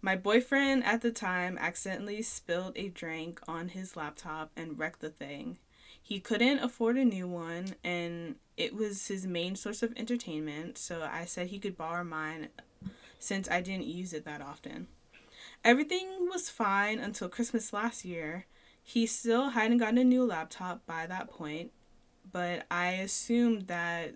my 0.00 0.14
boyfriend 0.14 0.84
at 0.84 1.00
the 1.00 1.10
time 1.10 1.58
accidentally 1.58 2.22
spilled 2.22 2.76
a 2.76 2.88
drink 2.88 3.40
on 3.48 3.70
his 3.70 3.96
laptop 3.96 4.52
and 4.56 4.78
wrecked 4.78 5.00
the 5.00 5.10
thing. 5.10 5.58
He 6.00 6.20
couldn't 6.20 6.60
afford 6.60 6.96
a 6.96 7.04
new 7.04 7.26
one, 7.26 7.74
and 7.82 8.36
it 8.56 8.74
was 8.74 9.08
his 9.08 9.26
main 9.26 9.56
source 9.56 9.82
of 9.82 9.92
entertainment, 9.96 10.78
so 10.78 11.02
I 11.02 11.24
said 11.24 11.48
he 11.48 11.58
could 11.58 11.76
borrow 11.76 12.04
mine 12.04 12.48
since 13.18 13.50
I 13.50 13.60
didn't 13.60 13.86
use 13.86 14.12
it 14.12 14.24
that 14.24 14.40
often. 14.40 14.86
Everything 15.64 16.28
was 16.30 16.50
fine 16.50 16.98
until 16.98 17.28
Christmas 17.28 17.72
last 17.72 18.04
year. 18.04 18.46
He 18.82 19.06
still 19.06 19.50
hadn't 19.50 19.78
gotten 19.78 19.98
a 19.98 20.04
new 20.04 20.24
laptop 20.24 20.84
by 20.86 21.06
that 21.06 21.30
point, 21.30 21.70
but 22.30 22.64
I 22.70 22.92
assumed 22.92 23.68
that 23.68 24.14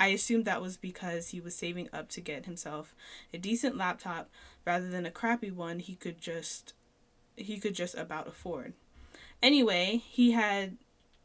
I 0.00 0.08
assumed 0.08 0.46
that 0.46 0.60
was 0.60 0.76
because 0.76 1.28
he 1.28 1.40
was 1.40 1.54
saving 1.54 1.88
up 1.92 2.08
to 2.10 2.20
get 2.20 2.44
himself 2.46 2.92
a 3.32 3.38
decent 3.38 3.76
laptop 3.76 4.28
rather 4.66 4.88
than 4.90 5.06
a 5.06 5.12
crappy 5.12 5.50
one 5.52 5.78
he 5.78 5.94
could 5.94 6.20
just 6.20 6.72
he 7.36 7.58
could 7.58 7.74
just 7.74 7.94
about 7.94 8.26
afford. 8.26 8.72
Anyway, 9.40 10.02
he 10.08 10.32
had 10.32 10.76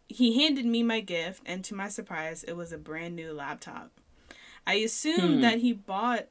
he 0.07 0.41
handed 0.43 0.65
me 0.65 0.83
my 0.83 0.99
gift 0.99 1.41
and 1.45 1.63
to 1.63 1.73
my 1.73 1.89
surprise 1.89 2.43
it 2.43 2.53
was 2.55 2.71
a 2.71 2.77
brand 2.77 3.15
new 3.15 3.33
laptop. 3.33 3.89
I 4.67 4.75
assumed 4.75 5.35
Hmm. 5.35 5.41
that 5.41 5.59
he 5.59 5.73
bought 5.73 6.27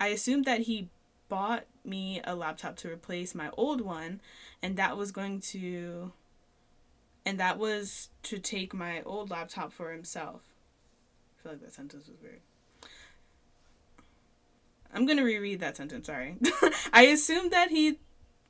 I 0.00 0.08
assumed 0.08 0.44
that 0.44 0.60
he 0.60 0.88
bought 1.32 1.64
me 1.82 2.20
a 2.24 2.34
laptop 2.34 2.76
to 2.76 2.90
replace 2.90 3.34
my 3.34 3.48
old 3.56 3.80
one 3.80 4.20
and 4.62 4.76
that 4.76 4.98
was 4.98 5.10
going 5.10 5.40
to 5.40 6.12
and 7.24 7.40
that 7.40 7.58
was 7.58 8.10
to 8.22 8.38
take 8.38 8.74
my 8.74 9.00
old 9.04 9.30
laptop 9.30 9.72
for 9.72 9.92
himself. 9.92 10.42
I 11.38 11.42
feel 11.42 11.52
like 11.52 11.62
that 11.62 11.72
sentence 11.72 12.06
was 12.06 12.18
weird. 12.20 12.42
I'm 14.92 15.06
gonna 15.06 15.24
reread 15.24 15.60
that 15.60 15.78
sentence, 15.78 16.06
sorry. 16.06 16.36
I 16.92 17.04
assumed 17.04 17.50
that 17.50 17.70
he 17.70 17.98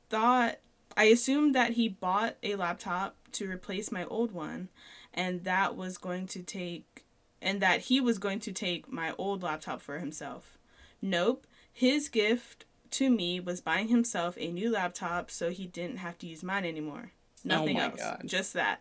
thought 0.09 0.57
I 0.97 1.05
assumed 1.05 1.55
that 1.55 1.71
he 1.71 1.87
bought 1.87 2.35
a 2.43 2.55
laptop 2.55 3.15
to 3.31 3.49
replace 3.49 3.93
my 3.93 4.03
old 4.03 4.33
one 4.33 4.67
and 5.13 5.45
that 5.45 5.77
was 5.77 5.97
going 5.97 6.27
to 6.27 6.43
take 6.43 7.05
and 7.41 7.61
that 7.61 7.83
he 7.83 8.01
was 8.01 8.17
going 8.17 8.41
to 8.41 8.51
take 8.51 8.91
my 8.91 9.13
old 9.17 9.41
laptop 9.41 9.79
for 9.79 9.99
himself. 9.99 10.57
Nope. 11.01 11.47
His 11.71 12.09
gift 12.09 12.65
to 12.93 13.09
me 13.09 13.39
was 13.39 13.61
buying 13.61 13.89
himself 13.89 14.35
a 14.37 14.51
new 14.51 14.71
laptop 14.71 15.29
so 15.29 15.49
he 15.49 15.67
didn't 15.67 15.97
have 15.97 16.17
to 16.19 16.27
use 16.27 16.43
mine 16.43 16.65
anymore. 16.65 17.11
Oh 17.45 17.49
Nothing 17.49 17.77
my 17.77 17.83
else. 17.83 17.99
God. 17.99 18.21
Just 18.25 18.53
that. 18.53 18.79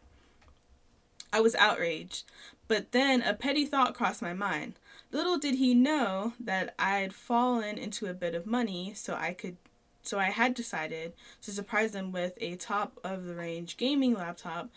I 1.32 1.40
was 1.40 1.54
outraged. 1.54 2.24
But 2.68 2.92
then 2.92 3.22
a 3.22 3.34
petty 3.34 3.66
thought 3.66 3.94
crossed 3.94 4.22
my 4.22 4.34
mind. 4.34 4.74
Little 5.10 5.38
did 5.38 5.56
he 5.56 5.74
know 5.74 6.34
that 6.40 6.74
I'd 6.78 7.12
fallen 7.14 7.76
into 7.76 8.06
a 8.06 8.14
bit 8.14 8.34
of 8.34 8.46
money, 8.46 8.92
so 8.94 9.14
I 9.14 9.32
could 9.34 9.56
so 10.04 10.18
I 10.18 10.30
had 10.30 10.54
decided 10.54 11.12
to 11.42 11.52
surprise 11.52 11.94
him 11.94 12.10
with 12.10 12.32
a 12.40 12.56
top 12.56 12.98
of 13.04 13.24
the 13.24 13.34
range 13.34 13.76
gaming 13.76 14.14
laptop 14.14 14.68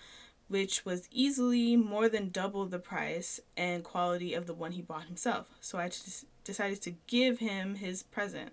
which 0.47 0.85
was 0.85 1.07
easily 1.11 1.75
more 1.75 2.07
than 2.07 2.29
double 2.29 2.65
the 2.65 2.79
price 2.79 3.39
and 3.57 3.83
quality 3.83 4.33
of 4.33 4.45
the 4.45 4.53
one 4.53 4.73
he 4.73 4.81
bought 4.81 5.05
himself. 5.05 5.47
So 5.59 5.79
I 5.79 5.87
just 5.87 6.25
decided 6.43 6.81
to 6.83 6.93
give 7.07 7.39
him 7.39 7.75
his 7.75 8.03
present. 8.03 8.51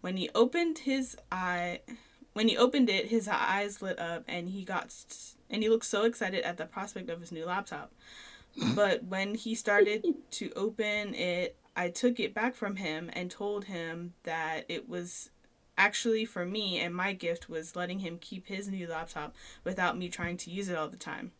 When 0.00 0.16
he 0.16 0.30
opened 0.34 0.78
his 0.78 1.16
eye 1.30 1.80
when 2.38 2.48
he 2.48 2.56
opened 2.56 2.88
it, 2.88 3.06
his 3.06 3.26
eyes 3.26 3.82
lit 3.82 3.98
up 3.98 4.22
and 4.28 4.50
he 4.50 4.64
got 4.64 4.94
and 5.50 5.62
he 5.62 5.68
looked 5.68 5.86
so 5.86 6.04
excited 6.04 6.44
at 6.44 6.56
the 6.56 6.66
prospect 6.66 7.10
of 7.10 7.20
his 7.20 7.32
new 7.32 7.44
laptop. 7.44 7.92
But 8.74 9.04
when 9.04 9.34
he 9.34 9.54
started 9.54 10.04
to 10.32 10.52
open 10.54 11.14
it, 11.14 11.56
I 11.76 11.88
took 11.90 12.20
it 12.20 12.34
back 12.34 12.54
from 12.54 12.76
him 12.76 13.10
and 13.12 13.30
told 13.30 13.64
him 13.64 14.14
that 14.24 14.64
it 14.68 14.88
was 14.88 15.30
actually 15.76 16.24
for 16.24 16.44
me 16.44 16.78
and 16.78 16.94
my 16.94 17.12
gift 17.12 17.48
was 17.48 17.76
letting 17.76 18.00
him 18.00 18.18
keep 18.20 18.46
his 18.46 18.68
new 18.68 18.86
laptop 18.88 19.34
without 19.64 19.96
me 19.96 20.08
trying 20.08 20.36
to 20.36 20.50
use 20.50 20.68
it 20.68 20.76
all 20.76 20.88
the 20.88 20.96
time. 20.96 21.32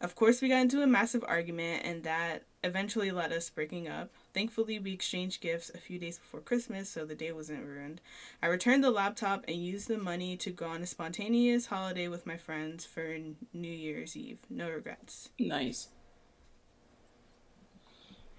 Of 0.00 0.14
course, 0.14 0.40
we 0.40 0.48
got 0.48 0.62
into 0.62 0.82
a 0.82 0.86
massive 0.86 1.24
argument 1.26 1.82
and 1.84 2.04
that 2.04 2.44
eventually 2.62 3.10
led 3.10 3.32
us 3.32 3.50
breaking 3.50 3.88
up. 3.88 4.10
Thankfully, 4.38 4.78
we 4.78 4.92
exchanged 4.92 5.40
gifts 5.40 5.68
a 5.74 5.78
few 5.78 5.98
days 5.98 6.16
before 6.16 6.38
Christmas, 6.38 6.88
so 6.88 7.04
the 7.04 7.16
day 7.16 7.32
wasn't 7.32 7.66
ruined. 7.66 8.00
I 8.40 8.46
returned 8.46 8.84
the 8.84 8.92
laptop 8.92 9.44
and 9.48 9.56
used 9.56 9.88
the 9.88 9.98
money 9.98 10.36
to 10.36 10.52
go 10.52 10.68
on 10.68 10.80
a 10.80 10.86
spontaneous 10.86 11.66
holiday 11.66 12.06
with 12.06 12.24
my 12.24 12.36
friends 12.36 12.84
for 12.84 13.18
New 13.52 13.68
Year's 13.68 14.16
Eve. 14.16 14.38
No 14.48 14.70
regrets. 14.70 15.30
Nice. 15.40 15.88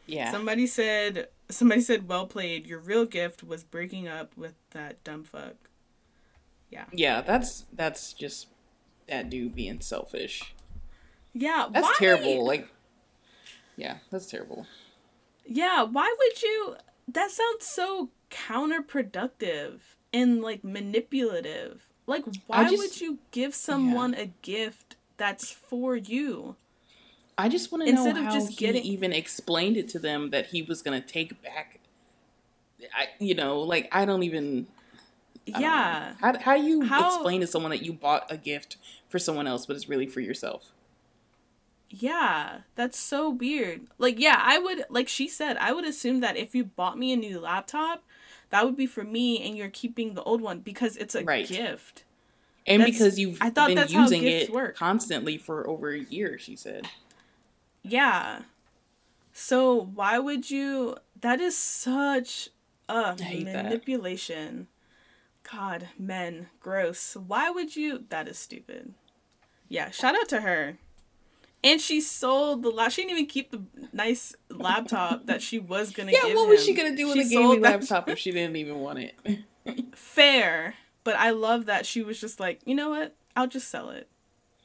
Yeah. 0.05 0.31
Somebody 0.31 0.67
said 0.67 1.27
somebody 1.49 1.81
said 1.81 2.07
well 2.07 2.27
played. 2.27 2.65
Your 2.65 2.79
real 2.79 3.03
gift 3.05 3.43
was 3.43 3.65
breaking 3.65 4.07
up 4.07 4.37
with 4.37 4.53
that 4.69 5.03
dumb 5.03 5.25
fuck. 5.25 5.69
Yeah. 6.71 6.85
Yeah, 6.93 7.19
that's 7.19 7.65
that's 7.73 8.13
just 8.13 8.47
that 9.09 9.29
dude 9.29 9.53
being 9.53 9.81
selfish. 9.81 10.55
Yeah, 11.33 11.67
that's 11.69 11.87
why? 11.87 11.95
terrible. 11.99 12.45
Like, 12.47 12.69
yeah, 13.75 13.97
that's 14.09 14.27
terrible. 14.27 14.65
Yeah, 15.49 15.83
why 15.83 16.15
would 16.17 16.43
you? 16.43 16.75
That 17.07 17.31
sounds 17.31 17.65
so 17.65 18.09
counterproductive 18.29 19.79
and 20.13 20.41
like 20.41 20.63
manipulative. 20.63 21.87
Like, 22.05 22.23
why 22.45 22.69
just, 22.69 22.77
would 22.77 23.01
you 23.01 23.17
give 23.31 23.55
someone 23.55 24.13
yeah. 24.13 24.21
a 24.21 24.25
gift 24.43 24.95
that's 25.17 25.51
for 25.51 25.95
you? 25.95 26.55
I 27.37 27.49
just 27.49 27.71
want 27.71 27.87
to 27.87 27.93
know 27.93 28.13
how 28.13 28.31
just 28.31 28.57
getting... 28.57 28.83
he 28.83 28.89
even 28.89 29.11
explained 29.11 29.77
it 29.77 29.89
to 29.89 29.99
them 29.99 30.29
that 30.29 30.47
he 30.47 30.61
was 30.61 30.81
going 30.81 31.01
to 31.01 31.07
take 31.07 31.41
back. 31.41 31.79
I, 32.95 33.07
you 33.19 33.33
know, 33.33 33.59
like 33.59 33.89
I 33.91 34.05
don't 34.05 34.23
even. 34.23 34.67
I 35.53 35.59
yeah. 35.59 36.13
Don't 36.21 36.35
how 36.37 36.43
how 36.43 36.57
do 36.57 36.63
you 36.63 36.85
how... 36.85 37.07
explain 37.07 37.41
to 37.41 37.47
someone 37.47 37.71
that 37.71 37.81
you 37.81 37.93
bought 37.93 38.31
a 38.31 38.37
gift 38.37 38.77
for 39.07 39.17
someone 39.17 39.47
else, 39.47 39.65
but 39.65 39.75
it's 39.75 39.89
really 39.89 40.07
for 40.07 40.19
yourself? 40.19 40.71
Yeah, 41.89 42.59
that's 42.75 42.99
so 42.99 43.29
weird. 43.29 43.87
Like, 43.97 44.19
yeah, 44.19 44.39
I 44.39 44.59
would 44.59 44.85
like 44.89 45.07
she 45.07 45.27
said, 45.27 45.57
I 45.57 45.73
would 45.73 45.85
assume 45.85 46.19
that 46.19 46.37
if 46.37 46.53
you 46.53 46.63
bought 46.63 46.97
me 46.99 47.11
a 47.11 47.17
new 47.17 47.39
laptop, 47.39 48.03
that 48.51 48.65
would 48.65 48.77
be 48.77 48.85
for 48.85 49.03
me, 49.03 49.41
and 49.45 49.57
you're 49.57 49.69
keeping 49.69 50.13
the 50.13 50.23
old 50.23 50.41
one 50.41 50.59
because 50.59 50.95
it's 50.97 51.15
a 51.15 51.23
right. 51.23 51.47
gift. 51.47 52.03
And 52.67 52.81
that's, 52.81 52.91
because 52.91 53.19
you've 53.19 53.39
I 53.41 53.49
thought 53.49 53.73
been 53.73 53.87
using 53.89 54.23
it 54.23 54.51
work. 54.51 54.75
constantly 54.75 55.37
for 55.37 55.67
over 55.67 55.89
a 55.89 55.99
year, 55.99 56.37
she 56.37 56.55
said. 56.55 56.87
Yeah. 57.81 58.41
So 59.33 59.89
why 59.95 60.19
would 60.19 60.51
you? 60.51 60.97
That 61.21 61.39
is 61.39 61.57
such 61.57 62.49
a 62.87 63.15
manipulation. 63.19 64.67
That. 65.43 65.51
God, 65.51 65.89
men, 65.97 66.47
gross. 66.59 67.15
Why 67.15 67.49
would 67.49 67.75
you? 67.75 68.05
That 68.09 68.27
is 68.27 68.37
stupid. 68.37 68.93
Yeah, 69.67 69.89
shout 69.89 70.15
out 70.15 70.29
to 70.29 70.41
her. 70.41 70.77
And 71.63 71.81
she 71.81 71.99
sold 71.99 72.63
the 72.63 72.69
lap. 72.69 72.91
She 72.91 73.01
didn't 73.01 73.11
even 73.11 73.25
keep 73.25 73.51
the 73.51 73.61
nice 73.91 74.33
laptop 74.49 75.25
that 75.25 75.41
she 75.41 75.59
was 75.59 75.91
gonna. 75.91 76.11
Get. 76.11 76.27
Yeah, 76.27 76.35
what 76.35 76.47
was 76.47 76.63
she 76.63 76.73
gonna 76.73 76.95
do 76.95 77.07
with 77.07 77.15
she 77.15 77.35
a 77.35 77.39
gaming 77.39 77.61
laptop 77.61 78.07
if 78.09 78.17
she 78.19 78.31
didn't 78.31 78.55
even 78.55 78.79
want 78.79 78.99
it? 78.99 79.15
Fair, 79.93 80.75
but 81.03 81.15
I 81.17 81.31
love 81.31 81.65
that 81.65 81.85
she 81.85 82.01
was 82.01 82.19
just 82.19 82.39
like, 82.39 82.61
you 82.65 82.75
know 82.75 82.89
what? 82.89 83.15
I'll 83.35 83.47
just 83.47 83.69
sell 83.69 83.89
it 83.89 84.07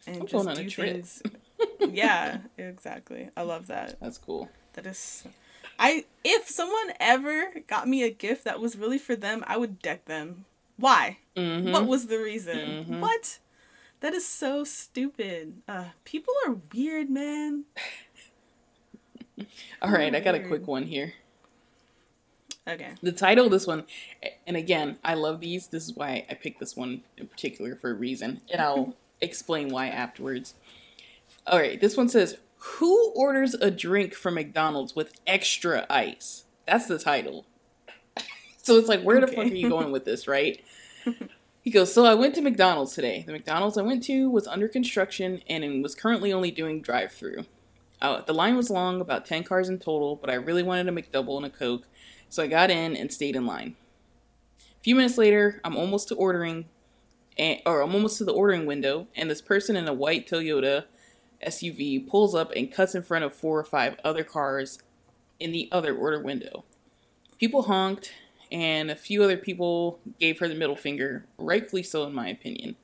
and 0.07 0.16
I'm 0.20 0.26
just 0.26 0.57
do 0.57 0.70
things 0.70 1.22
yeah, 1.80 2.38
exactly. 2.59 3.30
I 3.37 3.42
love 3.42 3.68
that. 3.68 3.98
That's 4.00 4.18
cool. 4.18 4.50
That 4.74 4.87
is 4.87 5.24
I 5.78 6.04
if 6.24 6.48
someone 6.48 6.92
ever 7.00 7.62
got 7.66 7.88
me 7.88 8.02
a 8.02 8.11
gift 8.11 8.44
that 8.44 8.61
was 8.61 8.76
really 8.76 8.98
for 8.98 9.16
them, 9.16 9.44
I 9.46 9.57
would 9.57 9.80
deck 9.80 10.04
them. 10.07 10.44
Why? 10.76 11.18
Mm-hmm. 11.37 11.72
What 11.72 11.87
was 11.87 12.09
the 12.09 12.18
reason? 12.18 12.59
Mm-hmm. 12.59 13.00
What? 13.00 13.38
That 14.04 14.12
is 14.12 14.28
so 14.28 14.64
stupid. 14.64 15.62
Uh, 15.66 15.86
people 16.04 16.34
are 16.46 16.56
weird, 16.74 17.08
man. 17.08 17.64
All 19.80 19.90
right, 19.90 20.12
weird. 20.12 20.14
I 20.14 20.20
got 20.20 20.34
a 20.34 20.40
quick 20.40 20.66
one 20.66 20.82
here. 20.82 21.14
Okay. 22.68 22.90
The 23.00 23.12
title 23.12 23.46
of 23.46 23.50
this 23.50 23.66
one, 23.66 23.84
and 24.46 24.58
again, 24.58 24.98
I 25.02 25.14
love 25.14 25.40
these. 25.40 25.68
This 25.68 25.84
is 25.84 25.96
why 25.96 26.26
I 26.28 26.34
picked 26.34 26.60
this 26.60 26.76
one 26.76 27.00
in 27.16 27.28
particular 27.28 27.76
for 27.76 27.92
a 27.92 27.94
reason, 27.94 28.42
and 28.52 28.60
I'll 28.60 28.94
explain 29.22 29.70
why 29.70 29.86
afterwards. 29.88 30.52
All 31.46 31.58
right, 31.58 31.80
this 31.80 31.96
one 31.96 32.10
says, 32.10 32.36
"Who 32.58 33.10
orders 33.12 33.54
a 33.54 33.70
drink 33.70 34.12
from 34.12 34.34
McDonald's 34.34 34.94
with 34.94 35.18
extra 35.26 35.86
ice?" 35.88 36.44
That's 36.66 36.84
the 36.84 36.98
title. 36.98 37.46
so 38.62 38.76
it's 38.76 38.88
like, 38.88 39.00
where 39.00 39.16
okay. 39.16 39.24
the 39.24 39.32
fuck 39.32 39.46
are 39.46 39.56
you 39.56 39.70
going 39.70 39.92
with 39.92 40.04
this, 40.04 40.28
right? 40.28 40.62
He 41.64 41.70
goes, 41.70 41.94
So 41.94 42.05
I 42.05 42.12
went 42.12 42.35
to 42.35 42.42
McDonald's 42.42 42.94
today. 42.94 43.24
The 43.27 43.33
McDonald's 43.33 43.79
I 43.79 43.83
went 43.83 44.03
to 44.05 44.29
was 44.29 44.46
under 44.46 44.68
construction 44.68 45.40
and 45.48 45.83
was 45.83 45.94
currently 45.94 46.31
only 46.31 46.50
doing 46.50 46.83
drive 46.83 47.11
through. 47.11 47.46
Uh, 48.03 48.20
the 48.20 48.35
line 48.35 48.55
was 48.55 48.68
long, 48.68 49.00
about 49.00 49.24
10 49.24 49.44
cars 49.44 49.70
in 49.70 49.79
total, 49.79 50.14
but 50.14 50.29
I 50.29 50.35
really 50.35 50.62
wanted 50.62 50.88
a 50.88 50.92
McDouble 50.92 51.38
and 51.38 51.46
a 51.46 51.50
Coke, 51.50 51.87
so 52.29 52.42
I 52.42 52.48
got 52.48 52.70
in 52.70 52.94
and 52.94 53.11
stayed 53.11 53.35
in 53.35 53.46
line. 53.46 53.77
A 54.61 54.83
few 54.83 54.94
minutes 54.94 55.16
later, 55.16 55.62
I'm 55.64 55.74
almost 55.74 56.09
to 56.09 56.14
ordering, 56.16 56.66
and, 57.38 57.61
or 57.64 57.81
I'm 57.81 57.94
almost 57.94 58.18
to 58.18 58.24
the 58.24 58.35
ordering 58.35 58.66
window, 58.66 59.09
and 59.16 59.31
this 59.31 59.40
person 59.40 59.74
in 59.74 59.88
a 59.88 59.94
white 59.94 60.29
Toyota 60.29 60.85
SUV 61.46 62.07
pulls 62.07 62.35
up 62.35 62.53
and 62.55 62.70
cuts 62.70 62.94
in 62.94 63.03
front 63.03 63.24
of 63.24 63.33
four 63.33 63.59
or 63.59 63.64
five 63.64 63.96
other 64.05 64.22
cars 64.22 64.81
in 65.40 65.50
the 65.50 65.70
other 65.72 65.96
order 65.96 66.20
window. 66.20 66.64
People 67.38 67.62
honked, 67.62 68.12
and 68.54 68.88
a 68.88 68.94
few 68.94 69.24
other 69.24 69.36
people 69.36 69.98
gave 70.20 70.38
her 70.38 70.46
the 70.46 70.54
middle 70.54 70.76
finger, 70.76 71.26
rightfully 71.36 71.82
so, 71.82 72.04
in 72.04 72.14
my 72.14 72.28
opinion. 72.28 72.76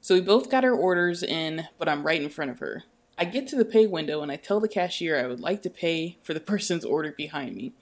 So 0.00 0.14
we 0.14 0.20
both 0.20 0.48
got 0.48 0.64
our 0.64 0.72
orders 0.72 1.24
in, 1.24 1.66
but 1.76 1.88
I'm 1.88 2.06
right 2.06 2.22
in 2.22 2.28
front 2.28 2.52
of 2.52 2.60
her. 2.60 2.84
I 3.18 3.24
get 3.24 3.48
to 3.48 3.56
the 3.56 3.64
pay 3.64 3.88
window 3.88 4.22
and 4.22 4.30
I 4.30 4.36
tell 4.36 4.60
the 4.60 4.68
cashier 4.68 5.18
I 5.18 5.26
would 5.26 5.40
like 5.40 5.62
to 5.62 5.70
pay 5.70 6.18
for 6.22 6.34
the 6.34 6.40
person's 6.52 6.84
order 6.84 7.10
behind 7.10 7.56
me. 7.56 7.72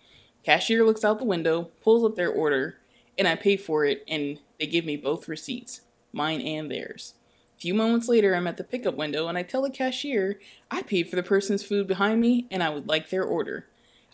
Cashier 0.44 0.82
looks 0.82 1.04
out 1.04 1.18
the 1.18 1.26
window, 1.26 1.70
pulls 1.82 2.04
up 2.04 2.16
their 2.16 2.32
order, 2.32 2.78
and 3.18 3.28
I 3.28 3.36
pay 3.36 3.58
for 3.58 3.84
it, 3.84 4.02
and 4.08 4.38
they 4.58 4.66
give 4.66 4.86
me 4.86 4.96
both 4.96 5.28
receipts, 5.28 5.82
mine 6.10 6.40
and 6.40 6.70
theirs. 6.70 7.14
A 7.54 7.60
few 7.60 7.74
moments 7.74 8.08
later, 8.08 8.34
I'm 8.34 8.46
at 8.46 8.56
the 8.56 8.64
pickup 8.64 8.94
window 8.94 9.28
and 9.28 9.36
I 9.36 9.42
tell 9.42 9.60
the 9.60 9.70
cashier 9.70 10.40
I 10.70 10.80
paid 10.80 11.10
for 11.10 11.16
the 11.16 11.22
person's 11.22 11.62
food 11.62 11.86
behind 11.86 12.22
me 12.22 12.46
and 12.50 12.62
I 12.62 12.70
would 12.70 12.88
like 12.88 13.10
their 13.10 13.24
order. 13.24 13.66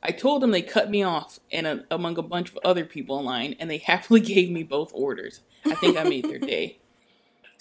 I 0.02 0.12
told 0.12 0.42
them 0.42 0.50
they 0.50 0.62
cut 0.62 0.90
me 0.90 1.02
off 1.02 1.40
and 1.52 1.66
a, 1.66 1.84
among 1.90 2.16
a 2.18 2.22
bunch 2.22 2.50
of 2.50 2.58
other 2.64 2.84
people 2.84 3.18
in 3.18 3.24
line, 3.24 3.56
and 3.58 3.70
they 3.70 3.78
happily 3.92 4.20
gave 4.20 4.50
me 4.50 4.62
both 4.62 4.92
orders. 4.94 5.40
I 5.64 5.74
think 5.74 5.96
I 5.96 6.04
made 6.04 6.24
their 6.24 6.38
day. 6.38 6.78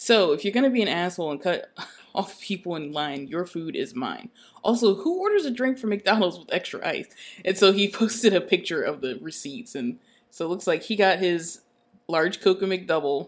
So, 0.02 0.32
if 0.32 0.46
you're 0.46 0.54
gonna 0.54 0.70
be 0.70 0.82
an 0.82 0.88
asshole 0.88 1.30
and 1.30 1.44
cut 1.44 1.72
off 2.16 2.40
people 2.40 2.78
in 2.78 2.94
line, 2.94 3.28
your 3.28 3.46
food 3.46 3.76
is 3.76 3.94
mine. 3.94 4.30
Also, 4.64 4.96
who 4.96 5.20
orders 5.20 5.44
a 5.44 5.52
drink 5.52 5.78
from 5.78 5.90
McDonald's 5.90 6.40
with 6.40 6.54
extra 6.54 6.88
ice? 6.88 7.08
And 7.44 7.58
so 7.58 7.74
he 7.74 7.92
posted 7.92 8.34
a 8.34 8.40
picture 8.40 8.82
of 8.82 9.02
the 9.02 9.20
receipts, 9.20 9.76
and 9.76 10.00
so 10.32 10.46
it 10.46 10.48
looks 10.48 10.68
like 10.68 10.84
he 10.84 10.96
got 10.96 11.20
his 11.20 11.64
large 12.08 12.40
Coca 12.40 12.64
McDouble 12.64 13.28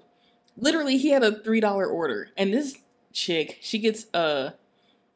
literally 0.57 0.97
he 0.97 1.09
had 1.09 1.23
a 1.23 1.41
three 1.41 1.59
dollar 1.59 1.85
order, 1.85 2.29
and 2.37 2.53
this 2.53 2.77
chick 3.11 3.57
she 3.61 3.79
gets 3.79 4.05
a 4.13 4.53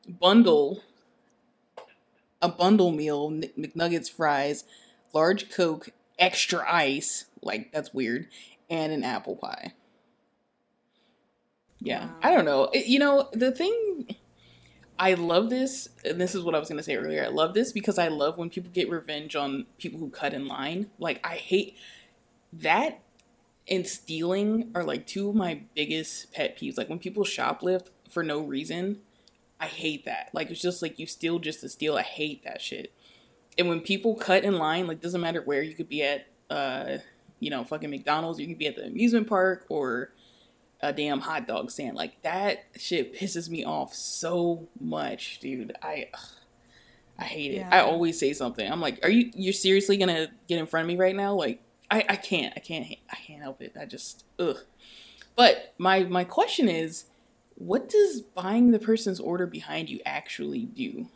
bundle, 0.07 0.81
a 2.41 2.49
bundle 2.49 2.91
meal, 2.91 3.31
McNuggets, 3.31 4.09
fries, 4.09 4.63
large 5.13 5.49
Coke, 5.49 5.89
extra 6.19 6.65
ice. 6.71 7.25
Like 7.41 7.71
that's 7.71 7.93
weird, 7.93 8.27
and 8.69 8.91
an 8.91 9.03
apple 9.03 9.35
pie. 9.35 9.73
Yeah, 11.79 12.05
wow. 12.05 12.15
I 12.23 12.31
don't 12.31 12.45
know. 12.45 12.69
You 12.73 12.99
know 12.99 13.29
the 13.33 13.51
thing. 13.51 14.15
I 14.97 15.13
love 15.15 15.49
this, 15.49 15.89
and 16.05 16.19
this 16.21 16.33
is 16.33 16.41
what 16.41 16.55
I 16.55 16.59
was 16.59 16.69
gonna 16.69 16.83
say 16.83 16.95
earlier. 16.95 17.23
I 17.23 17.27
love 17.27 17.53
this 17.53 17.71
because 17.71 17.99
I 17.99 18.07
love 18.07 18.37
when 18.37 18.49
people 18.49 18.71
get 18.71 18.89
revenge 18.89 19.35
on 19.35 19.65
people 19.77 19.99
who 19.99 20.09
cut 20.09 20.33
in 20.33 20.47
line. 20.47 20.89
Like 20.97 21.19
I 21.23 21.35
hate 21.35 21.75
that 22.53 23.01
and 23.67 23.85
stealing 23.87 24.71
are 24.75 24.83
like 24.83 25.07
two 25.07 25.29
of 25.29 25.35
my 25.35 25.61
biggest 25.73 26.31
pet 26.31 26.57
peeves. 26.57 26.77
Like 26.77 26.89
when 26.89 26.99
people 26.99 27.23
shoplift 27.23 27.87
for 28.09 28.23
no 28.23 28.39
reason, 28.39 29.01
I 29.59 29.67
hate 29.67 30.05
that. 30.05 30.29
Like 30.33 30.51
it's 30.51 30.61
just 30.61 30.81
like 30.81 30.99
you 30.99 31.05
steal 31.05 31.39
just 31.39 31.61
to 31.61 31.69
steal. 31.69 31.95
I 31.95 32.01
hate 32.01 32.43
that 32.43 32.61
shit. 32.61 32.93
And 33.57 33.69
when 33.69 33.81
people 33.81 34.15
cut 34.15 34.43
in 34.43 34.57
line, 34.57 34.87
like 34.87 35.01
doesn't 35.01 35.21
matter 35.21 35.41
where 35.41 35.61
you 35.61 35.73
could 35.73 35.89
be 35.89 36.03
at, 36.03 36.27
uh, 36.49 36.97
you 37.39 37.49
know, 37.49 37.63
fucking 37.63 37.89
McDonald's, 37.89 38.39
you 38.39 38.47
could 38.47 38.57
be 38.57 38.67
at 38.67 38.75
the 38.75 38.85
amusement 38.85 39.27
park 39.27 39.65
or 39.69 40.11
a 40.81 40.91
damn 40.91 41.21
hot 41.21 41.47
dog 41.47 41.71
stand. 41.71 41.95
Like 41.95 42.21
that 42.23 42.65
shit 42.75 43.15
pisses 43.15 43.49
me 43.49 43.63
off 43.63 43.93
so 43.93 44.67
much, 44.79 45.39
dude. 45.39 45.73
I. 45.81 46.09
Ugh, 46.13 46.19
I 47.17 47.23
hate 47.23 47.51
it. 47.51 47.57
Yeah. 47.57 47.69
I 47.71 47.79
always 47.79 48.19
say 48.19 48.33
something. 48.33 48.69
I'm 48.69 48.81
like, 48.81 48.99
"Are 49.03 49.09
you 49.09 49.31
you're 49.35 49.53
seriously 49.53 49.97
gonna 49.97 50.27
get 50.47 50.59
in 50.59 50.65
front 50.65 50.83
of 50.83 50.87
me 50.87 50.97
right 50.97 51.15
now? 51.15 51.33
Like, 51.33 51.61
I, 51.89 52.03
I 52.09 52.15
can't 52.17 52.53
I 52.55 52.59
can't 52.59 52.85
I 53.09 53.15
can't 53.15 53.41
help 53.41 53.61
it. 53.61 53.75
I 53.79 53.85
just 53.85 54.25
ugh. 54.37 54.57
But 55.35 55.73
my 55.77 56.03
my 56.03 56.23
question 56.23 56.67
is, 56.67 57.05
what 57.55 57.89
does 57.89 58.21
buying 58.21 58.71
the 58.71 58.79
person's 58.79 59.19
order 59.19 59.47
behind 59.47 59.89
you 59.89 59.99
actually 60.05 60.65
do? 60.65 61.09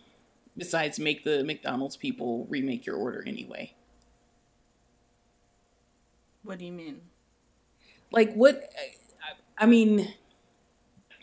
Besides 0.58 1.00
make 1.00 1.24
the 1.24 1.44
McDonald's 1.44 1.98
people 1.98 2.48
remake 2.50 2.86
your 2.86 2.96
order 2.96 3.24
anyway. 3.26 3.74
What 6.44 6.60
do 6.60 6.66
you 6.66 6.72
mean? 6.72 7.02
Like 8.12 8.34
what 8.34 8.74
I 9.58 9.66
mean 9.66 10.14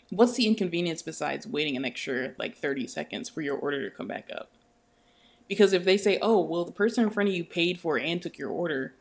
what's 0.09 0.35
the 0.35 0.47
inconvenience 0.47 1.01
besides 1.01 1.45
waiting 1.45 1.75
an 1.75 1.85
extra 1.85 2.33
like 2.37 2.57
30 2.57 2.87
seconds 2.87 3.29
for 3.29 3.41
your 3.41 3.57
order 3.57 3.89
to 3.89 3.95
come 3.95 4.07
back 4.07 4.29
up? 4.33 4.51
Because 5.47 5.73
if 5.73 5.85
they 5.85 5.97
say, 5.97 6.19
"Oh, 6.21 6.41
well, 6.41 6.65
the 6.65 6.71
person 6.71 7.03
in 7.03 7.09
front 7.09 7.29
of 7.29 7.35
you 7.35 7.43
paid 7.43 7.79
for 7.79 7.97
and 7.97 8.21
took 8.21 8.37
your 8.37 8.49
order," 8.49 8.95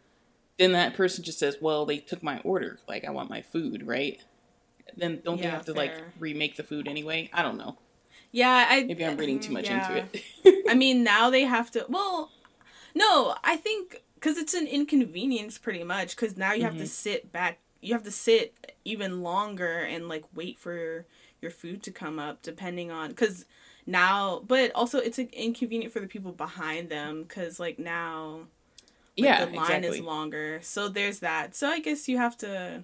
then 0.58 0.72
that 0.72 0.94
person 0.94 1.24
just 1.24 1.38
says, 1.38 1.58
"Well, 1.60 1.84
they 1.84 1.98
took 1.98 2.22
my 2.22 2.38
order. 2.40 2.78
Like, 2.88 3.04
I 3.04 3.10
want 3.10 3.30
my 3.30 3.42
food, 3.42 3.86
right?" 3.86 4.22
Then 4.96 5.20
don't 5.24 5.40
they 5.40 5.46
have 5.46 5.64
to 5.66 5.74
fair. 5.74 5.84
like 5.84 5.94
remake 6.18 6.56
the 6.56 6.62
food 6.62 6.88
anyway? 6.88 7.30
I 7.32 7.42
don't 7.42 7.58
know. 7.58 7.78
Yeah, 8.32 8.66
I 8.68 8.84
Maybe 8.84 9.04
I'm 9.04 9.16
reading 9.16 9.40
too 9.40 9.52
much 9.52 9.64
yeah. 9.66 9.98
into 9.98 10.08
it. 10.44 10.64
I 10.68 10.74
mean, 10.74 11.02
now 11.02 11.30
they 11.30 11.42
have 11.42 11.70
to. 11.72 11.86
Well, 11.88 12.30
no, 12.94 13.34
I 13.44 13.56
think 13.56 14.02
because 14.14 14.36
it's 14.38 14.54
an 14.54 14.66
inconvenience 14.66 15.58
pretty 15.58 15.84
much. 15.84 16.16
Because 16.16 16.36
now 16.36 16.52
you 16.52 16.64
have 16.64 16.76
to 16.76 16.84
Mhm. 16.84 16.88
sit 16.88 17.32
back. 17.32 17.58
You 17.80 17.94
have 17.94 18.02
to 18.04 18.10
sit 18.10 18.74
even 18.84 19.22
longer 19.22 19.78
and 19.78 20.08
like 20.08 20.24
wait 20.34 20.58
for 20.58 21.06
your 21.40 21.50
food 21.50 21.82
to 21.84 21.90
come 21.90 22.18
up, 22.18 22.42
depending 22.42 22.90
on 22.90 23.08
because 23.10 23.44
now. 23.86 24.42
But 24.46 24.72
also, 24.74 24.98
it's 24.98 25.18
inconvenient 25.18 25.92
for 25.92 26.00
the 26.00 26.06
people 26.08 26.32
behind 26.32 26.88
them 26.90 27.22
because 27.22 27.60
like 27.60 27.78
now, 27.78 28.40
like, 29.16 29.24
yeah, 29.24 29.44
the 29.44 29.52
line 29.52 29.62
exactly. 29.84 29.98
is 29.98 30.04
longer. 30.04 30.60
So 30.62 30.88
there's 30.88 31.20
that. 31.20 31.54
So 31.54 31.68
I 31.68 31.80
guess 31.80 32.08
you 32.08 32.16
have 32.18 32.36
to 32.38 32.82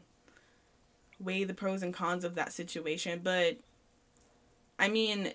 weigh 1.23 1.45
the 1.45 1.55
pros 1.55 1.83
and 1.83 1.95
cons 1.95 2.25
of 2.25 2.35
that 2.35 2.53
situation. 2.53 3.21
But 3.23 3.59
I 4.79 4.89
mean, 4.89 5.33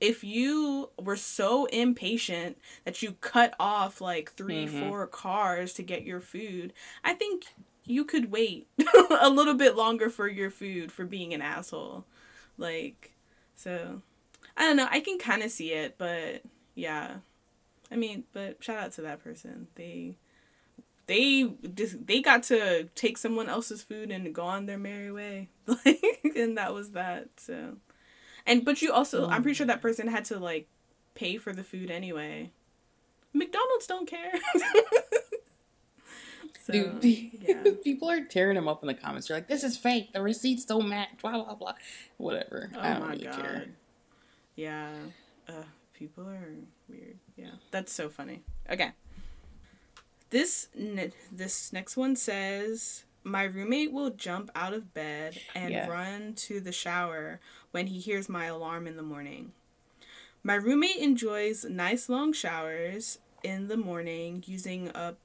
if 0.00 0.24
you 0.24 0.90
were 0.98 1.16
so 1.16 1.66
impatient 1.66 2.58
that 2.84 3.02
you 3.02 3.12
cut 3.20 3.54
off 3.60 4.00
like 4.00 4.32
3 4.32 4.66
Mhm. 4.66 4.80
four 4.80 5.06
cars 5.06 5.74
to 5.74 5.82
get 5.82 6.04
your 6.04 6.20
food, 6.20 6.72
I 7.04 7.14
think 7.14 7.44
you 7.84 8.04
could 8.04 8.30
wait 8.30 8.66
a 9.20 9.30
little 9.30 9.54
bit 9.54 9.76
longer 9.76 10.08
for 10.10 10.28
your 10.28 10.50
food 10.50 10.92
for 10.92 11.04
being 11.04 11.34
an 11.34 11.42
asshole. 11.42 12.04
Like, 12.56 13.12
so 13.54 14.02
I 14.56 14.62
don't 14.64 14.76
know. 14.76 14.88
I 14.90 15.00
can 15.00 15.18
kind 15.18 15.42
of 15.42 15.50
see 15.50 15.72
it, 15.72 15.96
but 15.98 16.42
yeah. 16.74 17.18
I 17.90 17.96
mean, 17.96 18.24
but 18.32 18.62
shout 18.62 18.78
out 18.78 18.92
to 18.92 19.02
that 19.02 19.22
person. 19.22 19.66
They 19.74 20.16
they 21.10 21.50
just 21.74 22.06
they 22.06 22.22
got 22.22 22.44
to 22.44 22.84
take 22.94 23.18
someone 23.18 23.48
else's 23.48 23.82
food 23.82 24.12
and 24.12 24.32
go 24.32 24.44
on 24.44 24.66
their 24.66 24.78
merry 24.78 25.10
way. 25.10 25.48
Like 25.66 26.32
and 26.36 26.56
that 26.56 26.72
was 26.72 26.92
that. 26.92 27.30
So 27.36 27.78
and 28.46 28.64
but 28.64 28.80
you 28.80 28.92
also 28.92 29.28
I'm 29.28 29.42
pretty 29.42 29.56
sure 29.56 29.66
that 29.66 29.82
person 29.82 30.06
had 30.06 30.24
to 30.26 30.38
like 30.38 30.68
pay 31.14 31.36
for 31.36 31.52
the 31.52 31.64
food 31.64 31.90
anyway. 31.90 32.52
McDonald's 33.32 33.88
don't 33.88 34.08
care. 34.08 34.32
so, 36.64 36.72
Dude, 36.72 37.04
yeah. 37.40 37.62
people 37.84 38.08
are 38.08 38.24
tearing 38.24 38.54
them 38.54 38.68
up 38.68 38.82
in 38.82 38.86
the 38.86 38.94
comments. 38.94 39.28
They're 39.28 39.36
like, 39.36 39.48
"This 39.48 39.64
is 39.64 39.76
fake. 39.76 40.12
The 40.12 40.22
receipts 40.22 40.64
don't 40.64 40.88
match." 40.88 41.10
Blah 41.20 41.44
blah 41.44 41.54
blah. 41.54 41.74
Whatever. 42.18 42.70
Oh 42.74 42.80
I 42.80 42.92
don't 42.92 43.00
my 43.00 43.10
really 43.10 43.24
god. 43.24 43.34
care. 43.34 43.66
Yeah. 44.56 44.90
Uh, 45.48 45.64
people 45.94 46.28
are 46.28 46.54
weird. 46.88 47.18
Yeah. 47.36 47.50
That's 47.70 47.92
so 47.92 48.08
funny. 48.08 48.42
Okay. 48.70 48.92
This 50.30 50.68
ne- 50.74 51.12
this 51.30 51.72
next 51.72 51.96
one 51.96 52.16
says 52.16 53.04
my 53.22 53.42
roommate 53.44 53.92
will 53.92 54.10
jump 54.10 54.50
out 54.54 54.72
of 54.72 54.94
bed 54.94 55.38
and 55.54 55.70
Yeah. 55.72 55.88
run 55.88 56.34
to 56.34 56.60
the 56.60 56.72
shower 56.72 57.40
when 57.70 57.88
he 57.88 57.98
hears 57.98 58.28
my 58.28 58.46
alarm 58.46 58.86
in 58.86 58.96
the 58.96 59.02
morning. 59.02 59.52
My 60.42 60.54
roommate 60.54 60.96
enjoys 60.96 61.64
nice 61.64 62.08
long 62.08 62.32
showers 62.32 63.18
in 63.42 63.68
the 63.68 63.76
morning 63.76 64.42
using 64.46 64.90
up 64.96 65.18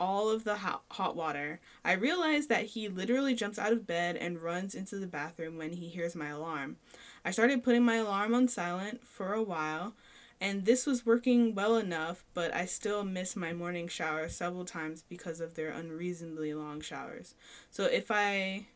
all 0.00 0.30
of 0.30 0.42
the 0.42 0.56
hot, 0.56 0.82
hot 0.90 1.14
water. 1.14 1.60
I 1.84 1.92
realize 1.92 2.48
that 2.48 2.64
he 2.64 2.88
literally 2.88 3.34
jumps 3.34 3.56
out 3.56 3.70
of 3.72 3.86
bed 3.86 4.16
and 4.16 4.42
runs 4.42 4.74
into 4.74 4.96
the 4.98 5.06
bathroom 5.06 5.58
when 5.58 5.74
he 5.74 5.88
hears 5.88 6.16
my 6.16 6.28
alarm. 6.30 6.78
I 7.24 7.30
started 7.30 7.62
putting 7.62 7.84
my 7.84 7.96
alarm 7.96 8.34
on 8.34 8.48
silent 8.48 9.06
for 9.06 9.32
a 9.32 9.42
while, 9.44 9.94
and 10.42 10.64
this 10.64 10.86
was 10.86 11.06
working 11.06 11.54
well 11.54 11.76
enough, 11.76 12.24
but 12.34 12.52
I 12.52 12.66
still 12.66 13.04
miss 13.04 13.36
my 13.36 13.52
morning 13.52 13.86
shower 13.86 14.28
several 14.28 14.64
times 14.64 15.04
because 15.08 15.40
of 15.40 15.54
their 15.54 15.70
unreasonably 15.70 16.52
long 16.52 16.80
showers. 16.80 17.36
So 17.70 17.84
if 17.84 18.10
I 18.10 18.66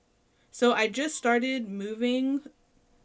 so 0.53 0.73
I 0.73 0.87
just 0.87 1.17
started 1.17 1.69
moving 1.69 2.43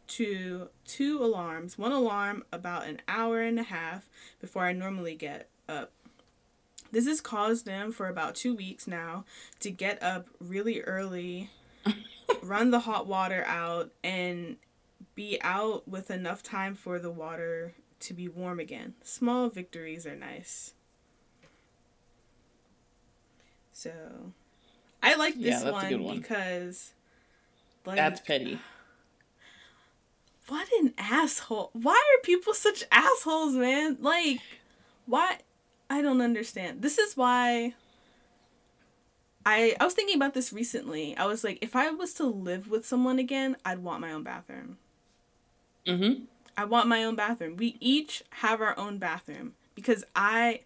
to 0.06 0.68
two 0.84 1.18
alarms, 1.18 1.76
one 1.76 1.90
alarm 1.90 2.44
about 2.52 2.86
an 2.86 3.00
hour 3.08 3.40
and 3.40 3.58
a 3.58 3.64
half 3.64 4.08
before 4.40 4.64
I 4.64 4.72
normally 4.72 5.16
get 5.16 5.48
up. 5.68 5.90
This 6.92 7.08
has 7.08 7.20
caused 7.20 7.66
them 7.66 7.90
for 7.90 8.06
about 8.06 8.36
two 8.36 8.54
weeks 8.54 8.86
now 8.86 9.24
to 9.58 9.72
get 9.72 10.00
up 10.00 10.28
really 10.38 10.82
early, 10.82 11.50
run 12.44 12.70
the 12.70 12.80
hot 12.80 13.08
water 13.08 13.44
out, 13.44 13.90
and 14.04 14.56
be 15.16 15.40
out 15.42 15.88
with 15.88 16.12
enough 16.12 16.44
time 16.44 16.76
for 16.76 17.00
the 17.00 17.10
water 17.10 17.74
to 18.02 18.14
be 18.14 18.28
warm 18.28 18.60
again. 18.60 18.94
Small 19.02 19.48
victories 19.48 20.06
are 20.06 20.16
nice. 20.16 20.74
So, 23.72 23.92
I 25.02 25.14
like 25.16 25.40
this 25.40 25.62
a 25.62 25.72
one, 25.72 26.02
one. 26.02 26.18
because 26.18 26.92
like 27.84 27.96
That's 27.96 28.20
petty. 28.20 28.58
what 30.48 30.68
an 30.80 30.94
asshole. 30.98 31.70
Why 31.72 31.94
are 31.94 32.22
people 32.22 32.54
such 32.54 32.84
assholes, 32.92 33.54
man? 33.54 33.96
Like 34.00 34.40
why 35.06 35.38
I 35.90 36.02
don't 36.02 36.20
understand. 36.20 36.82
This 36.82 36.98
is 36.98 37.16
why 37.16 37.74
I 39.44 39.74
I 39.80 39.84
was 39.84 39.94
thinking 39.94 40.16
about 40.16 40.34
this 40.34 40.52
recently. 40.52 41.16
I 41.16 41.26
was 41.26 41.42
like 41.42 41.58
if 41.60 41.74
I 41.74 41.90
was 41.90 42.14
to 42.14 42.24
live 42.26 42.68
with 42.68 42.86
someone 42.86 43.18
again, 43.18 43.56
I'd 43.64 43.80
want 43.80 44.00
my 44.00 44.12
own 44.12 44.22
bathroom. 44.22 44.78
Mm-hmm. 45.86 46.24
I 46.56 46.64
want 46.64 46.88
my 46.88 47.04
own 47.04 47.14
bathroom. 47.14 47.56
We 47.56 47.76
each 47.80 48.22
have 48.30 48.60
our 48.60 48.78
own 48.78 48.98
bathroom 48.98 49.54
because 49.74 50.04
I 50.14 50.60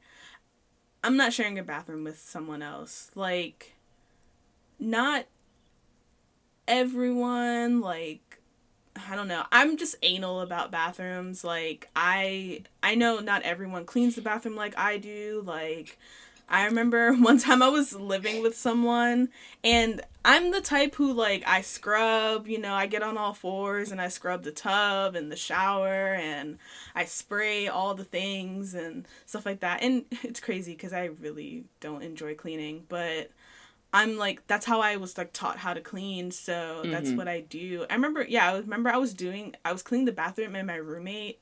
I'm 1.04 1.16
not 1.16 1.32
sharing 1.32 1.58
a 1.58 1.62
bathroom 1.62 2.04
with 2.04 2.18
someone 2.18 2.62
else. 2.62 3.10
Like 3.14 3.74
not 4.78 5.26
everyone 6.66 7.80
like 7.80 8.20
I 9.08 9.14
don't 9.14 9.28
know. 9.28 9.44
I'm 9.52 9.76
just 9.76 9.96
anal 10.02 10.40
about 10.40 10.70
bathrooms. 10.70 11.44
Like 11.44 11.88
I 11.94 12.62
I 12.82 12.94
know 12.94 13.20
not 13.20 13.42
everyone 13.42 13.84
cleans 13.84 14.14
the 14.16 14.22
bathroom 14.22 14.56
like 14.56 14.76
I 14.78 14.98
do. 14.98 15.42
Like 15.44 15.98
I 16.48 16.64
remember 16.66 17.12
one 17.16 17.38
time 17.38 17.62
I 17.62 17.68
was 17.68 17.92
living 17.92 18.42
with 18.42 18.56
someone 18.56 19.28
and 19.64 20.00
I'm 20.24 20.50
the 20.50 20.60
type 20.60 20.94
who 20.96 21.12
like 21.12 21.42
I 21.46 21.60
scrub, 21.60 22.46
you 22.46 22.58
know, 22.58 22.74
I 22.74 22.86
get 22.86 23.02
on 23.02 23.16
all 23.16 23.32
fours 23.34 23.90
and 23.92 24.00
I 24.00 24.08
scrub 24.08 24.42
the 24.42 24.52
tub 24.52 25.14
and 25.16 25.30
the 25.30 25.36
shower 25.36 26.14
and 26.14 26.58
I 26.94 27.04
spray 27.04 27.68
all 27.68 27.94
the 27.94 28.04
things 28.04 28.74
and 28.74 29.06
stuff 29.24 29.46
like 29.46 29.60
that. 29.60 29.82
And 29.82 30.04
it's 30.22 30.40
crazy 30.40 30.74
cuz 30.74 30.92
I 30.92 31.06
really 31.06 31.64
don't 31.80 32.02
enjoy 32.02 32.34
cleaning, 32.34 32.84
but 32.88 33.30
I'm 33.92 34.16
like 34.18 34.46
that's 34.46 34.66
how 34.66 34.80
I 34.80 34.96
was 34.96 35.16
like 35.16 35.32
taught 35.32 35.58
how 35.58 35.72
to 35.74 35.80
clean, 35.80 36.30
so 36.30 36.86
that's 36.90 37.10
Mhm. 37.10 37.16
what 37.16 37.28
I 37.28 37.40
do. 37.40 37.86
I 37.88 37.94
remember 37.94 38.24
yeah, 38.28 38.52
I 38.52 38.58
remember 38.58 38.90
I 38.90 38.98
was 38.98 39.14
doing 39.14 39.54
I 39.64 39.72
was 39.72 39.82
cleaning 39.82 40.06
the 40.06 40.12
bathroom 40.12 40.54
and 40.56 40.66
my 40.66 40.76
roommate 40.76 41.40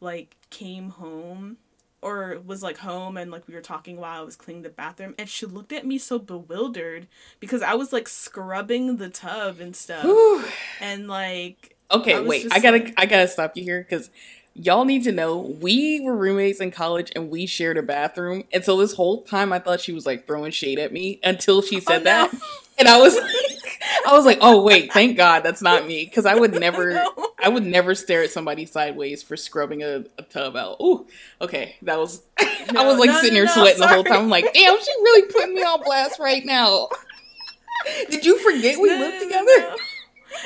like 0.00 0.36
came 0.50 0.90
home 0.90 1.58
or 2.02 2.38
was 2.44 2.62
like 2.62 2.78
home 2.78 3.16
and 3.16 3.30
like 3.30 3.46
we 3.48 3.54
were 3.54 3.60
talking 3.60 3.96
while 3.96 4.20
I 4.20 4.24
was 4.24 4.36
cleaning 4.36 4.62
the 4.62 4.68
bathroom 4.68 5.14
and 5.18 5.28
she 5.28 5.46
looked 5.46 5.72
at 5.72 5.86
me 5.86 5.98
so 5.98 6.18
bewildered 6.18 7.06
because 7.40 7.62
I 7.62 7.74
was 7.74 7.92
like 7.92 8.08
scrubbing 8.08 8.96
the 8.98 9.08
tub 9.08 9.60
and 9.60 9.74
stuff 9.74 10.04
Whew. 10.04 10.44
and 10.80 11.08
like 11.08 11.74
Okay, 11.90 12.18
was 12.18 12.28
wait. 12.28 12.48
I 12.52 12.58
gotta 12.60 12.78
like- 12.78 12.94
I 12.96 13.06
gotta 13.06 13.28
stop 13.28 13.56
you 13.56 13.62
here 13.62 13.80
because 13.88 14.10
y'all 14.54 14.84
need 14.84 15.04
to 15.04 15.12
know 15.12 15.36
we 15.38 16.00
were 16.00 16.16
roommates 16.16 16.60
in 16.60 16.70
college 16.70 17.12
and 17.14 17.30
we 17.30 17.46
shared 17.46 17.76
a 17.78 17.82
bathroom. 17.82 18.42
And 18.52 18.64
so 18.64 18.76
this 18.78 18.94
whole 18.94 19.22
time 19.22 19.52
I 19.52 19.58
thought 19.58 19.80
she 19.80 19.92
was 19.92 20.06
like 20.06 20.26
throwing 20.26 20.50
shade 20.50 20.78
at 20.78 20.92
me 20.92 21.20
until 21.22 21.62
she 21.62 21.76
oh, 21.76 21.80
said 21.80 22.00
Oh, 22.02 22.04
that. 22.04 22.34
And 22.78 22.88
I 22.88 22.98
was 23.00 23.14
like, 23.14 23.30
I 24.06 24.12
was 24.12 24.24
like, 24.24 24.38
oh 24.40 24.62
wait, 24.62 24.92
thank 24.92 25.16
God 25.16 25.42
that's 25.42 25.62
not 25.62 25.86
me. 25.86 26.06
Cause 26.06 26.26
I 26.26 26.34
would 26.34 26.52
never 26.52 26.92
No. 26.94 27.28
I 27.38 27.48
would 27.48 27.64
never 27.64 27.94
stare 27.94 28.22
at 28.22 28.30
somebody 28.30 28.66
sideways 28.66 29.22
for 29.22 29.36
scrubbing 29.36 29.82
a, 29.82 30.04
a 30.18 30.22
tub 30.22 30.56
out. 30.56 30.78
Ooh, 30.80 31.06
okay. 31.40 31.76
That 31.82 31.98
was 31.98 32.22
I 32.38 32.84
was 32.86 32.98
like 32.98 33.10
no, 33.10 33.20
sitting 33.20 33.34
here 33.34 33.44
no, 33.44 33.52
sweating 33.52 33.80
the 33.80 33.88
whole 33.88 34.04
time. 34.04 34.22
I'm 34.22 34.28
like, 34.30 34.52
damn, 34.52 34.78
she 34.80 34.90
really 35.02 35.30
putting 35.30 35.54
me 35.54 35.62
on 35.62 35.82
blast 35.84 36.18
right 36.18 36.44
now. 36.44 36.88
Did 38.10 38.24
you 38.24 38.38
forget 38.38 38.80
we 38.80 38.88
No, 38.88 38.98
lived 38.98 39.22
together? 39.22 39.44
No, 39.46 39.76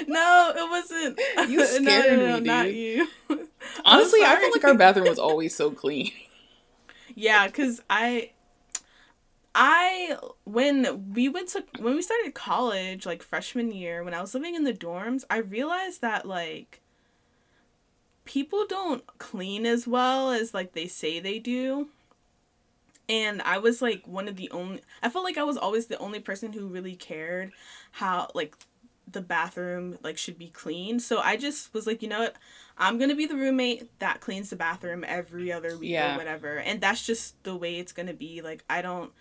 No, 0.07 0.53
it 0.57 0.71
wasn't. 0.71 1.21
You 1.51 1.65
scared 1.67 2.19
no, 2.19 2.27
no, 2.27 2.41
me, 2.41 2.47
not 2.47 2.65
dude. 2.67 2.75
you. 2.75 3.09
Honestly, 3.85 4.21
I 4.23 4.27
sorry. 4.27 4.41
felt 4.41 4.53
like 4.55 4.65
our 4.65 4.75
bathroom 4.75 5.09
was 5.09 5.19
always 5.19 5.55
so 5.55 5.71
clean. 5.71 6.11
Yeah, 7.15 7.49
cause 7.49 7.81
I, 7.91 8.31
I 9.55 10.17
when 10.45 11.13
we 11.13 11.29
went 11.29 11.49
to 11.51 11.65
when 11.79 11.95
we 11.95 12.03
started 12.03 12.35
college, 12.35 13.07
like 13.07 13.23
freshman 13.23 13.73
year, 13.73 14.05
when 14.05 14.15
I 14.15 14.21
was 14.21 14.35
living 14.35 14.55
in 14.55 14.65
the 14.65 14.73
dorms, 14.73 15.25
I 15.29 15.39
realized 15.39 16.01
that 16.03 16.27
like 16.27 16.81
people 18.25 18.65
don't 18.69 19.05
clean 19.19 19.67
as 19.67 19.87
well 19.89 20.31
as 20.31 20.55
like 20.55 20.73
they 20.73 20.87
say 20.87 21.19
they 21.21 21.39
do. 21.39 21.89
And 23.09 23.43
I 23.43 23.59
was 23.59 23.83
like 23.83 24.07
one 24.07 24.29
of 24.29 24.37
the 24.37 24.51
only 24.53 24.83
I 25.03 25.09
felt 25.09 25.25
like 25.25 25.39
I 25.39 25.43
was 25.43 25.57
always 25.57 25.87
the 25.87 25.99
only 25.99 26.21
person 26.21 26.53
who 26.53 26.69
really 26.69 26.95
cared 26.95 27.53
how 27.93 28.31
like 28.35 28.55
the 29.11 29.21
bathroom 29.21 29.99
like 30.03 30.17
should 30.17 30.39
be 30.39 30.49
clean. 30.49 31.01
So 31.01 31.19
I 31.19 31.37
just 31.37 31.75
was 31.75 31.87
like, 31.87 32.03
you 32.03 32.09
know 32.09 32.21
what? 32.21 32.37
I'm 32.81 32.99
gonna 32.99 33.15
be 33.15 33.27
the 33.27 33.37
roommate 33.37 33.97
that 34.01 34.21
cleans 34.21 34.51
the 34.51 34.57
bathroom 34.57 35.05
every 35.07 35.53
other 35.53 35.77
week 35.77 35.91
Yeah. 35.91 36.15
or 36.15 36.19
whatever. 36.19 36.57
And 36.59 36.81
that's 36.81 37.07
just 37.07 37.41
the 37.45 37.55
way 37.55 37.79
it's 37.79 37.93
gonna 37.93 38.15
be. 38.15 38.41
Like 38.43 38.65
I 38.69 38.81
don't 38.83 39.13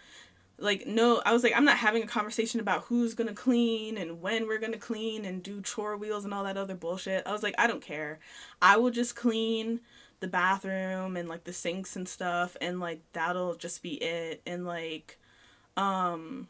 like 0.57 0.87
no 0.87 1.21
I 1.25 1.33
was 1.33 1.43
like, 1.43 1.53
I'm 1.55 1.65
not 1.65 1.77
having 1.77 2.01
a 2.01 2.07
conversation 2.07 2.59
about 2.59 2.85
who's 2.85 3.13
gonna 3.13 3.33
clean 3.33 3.97
and 3.97 4.21
when 4.21 4.47
we're 4.47 4.57
gonna 4.59 4.77
clean 4.77 5.25
and 5.25 5.43
do 5.43 5.61
chore 5.61 5.95
wheels 5.97 6.25
and 6.25 6.33
all 6.33 6.45
that 6.45 6.57
other 6.57 6.75
bullshit. 6.75 7.27
I 7.27 7.31
was 7.33 7.43
like, 7.43 7.55
I 7.57 7.67
don't 7.67 7.81
care. 7.81 8.19
I 8.61 8.77
will 8.77 8.91
just 8.91 9.15
clean 9.15 9.81
the 10.21 10.27
bathroom 10.27 11.15
and 11.15 11.29
like 11.29 11.43
the 11.45 11.53
sinks 11.53 11.95
and 11.95 12.07
stuff 12.07 12.57
and 12.59 12.79
like 12.79 13.01
that'll 13.13 13.55
just 13.55 13.83
be 13.83 13.93
it. 14.01 14.41
And 14.47 14.65
like 14.65 15.17
um 15.77 16.47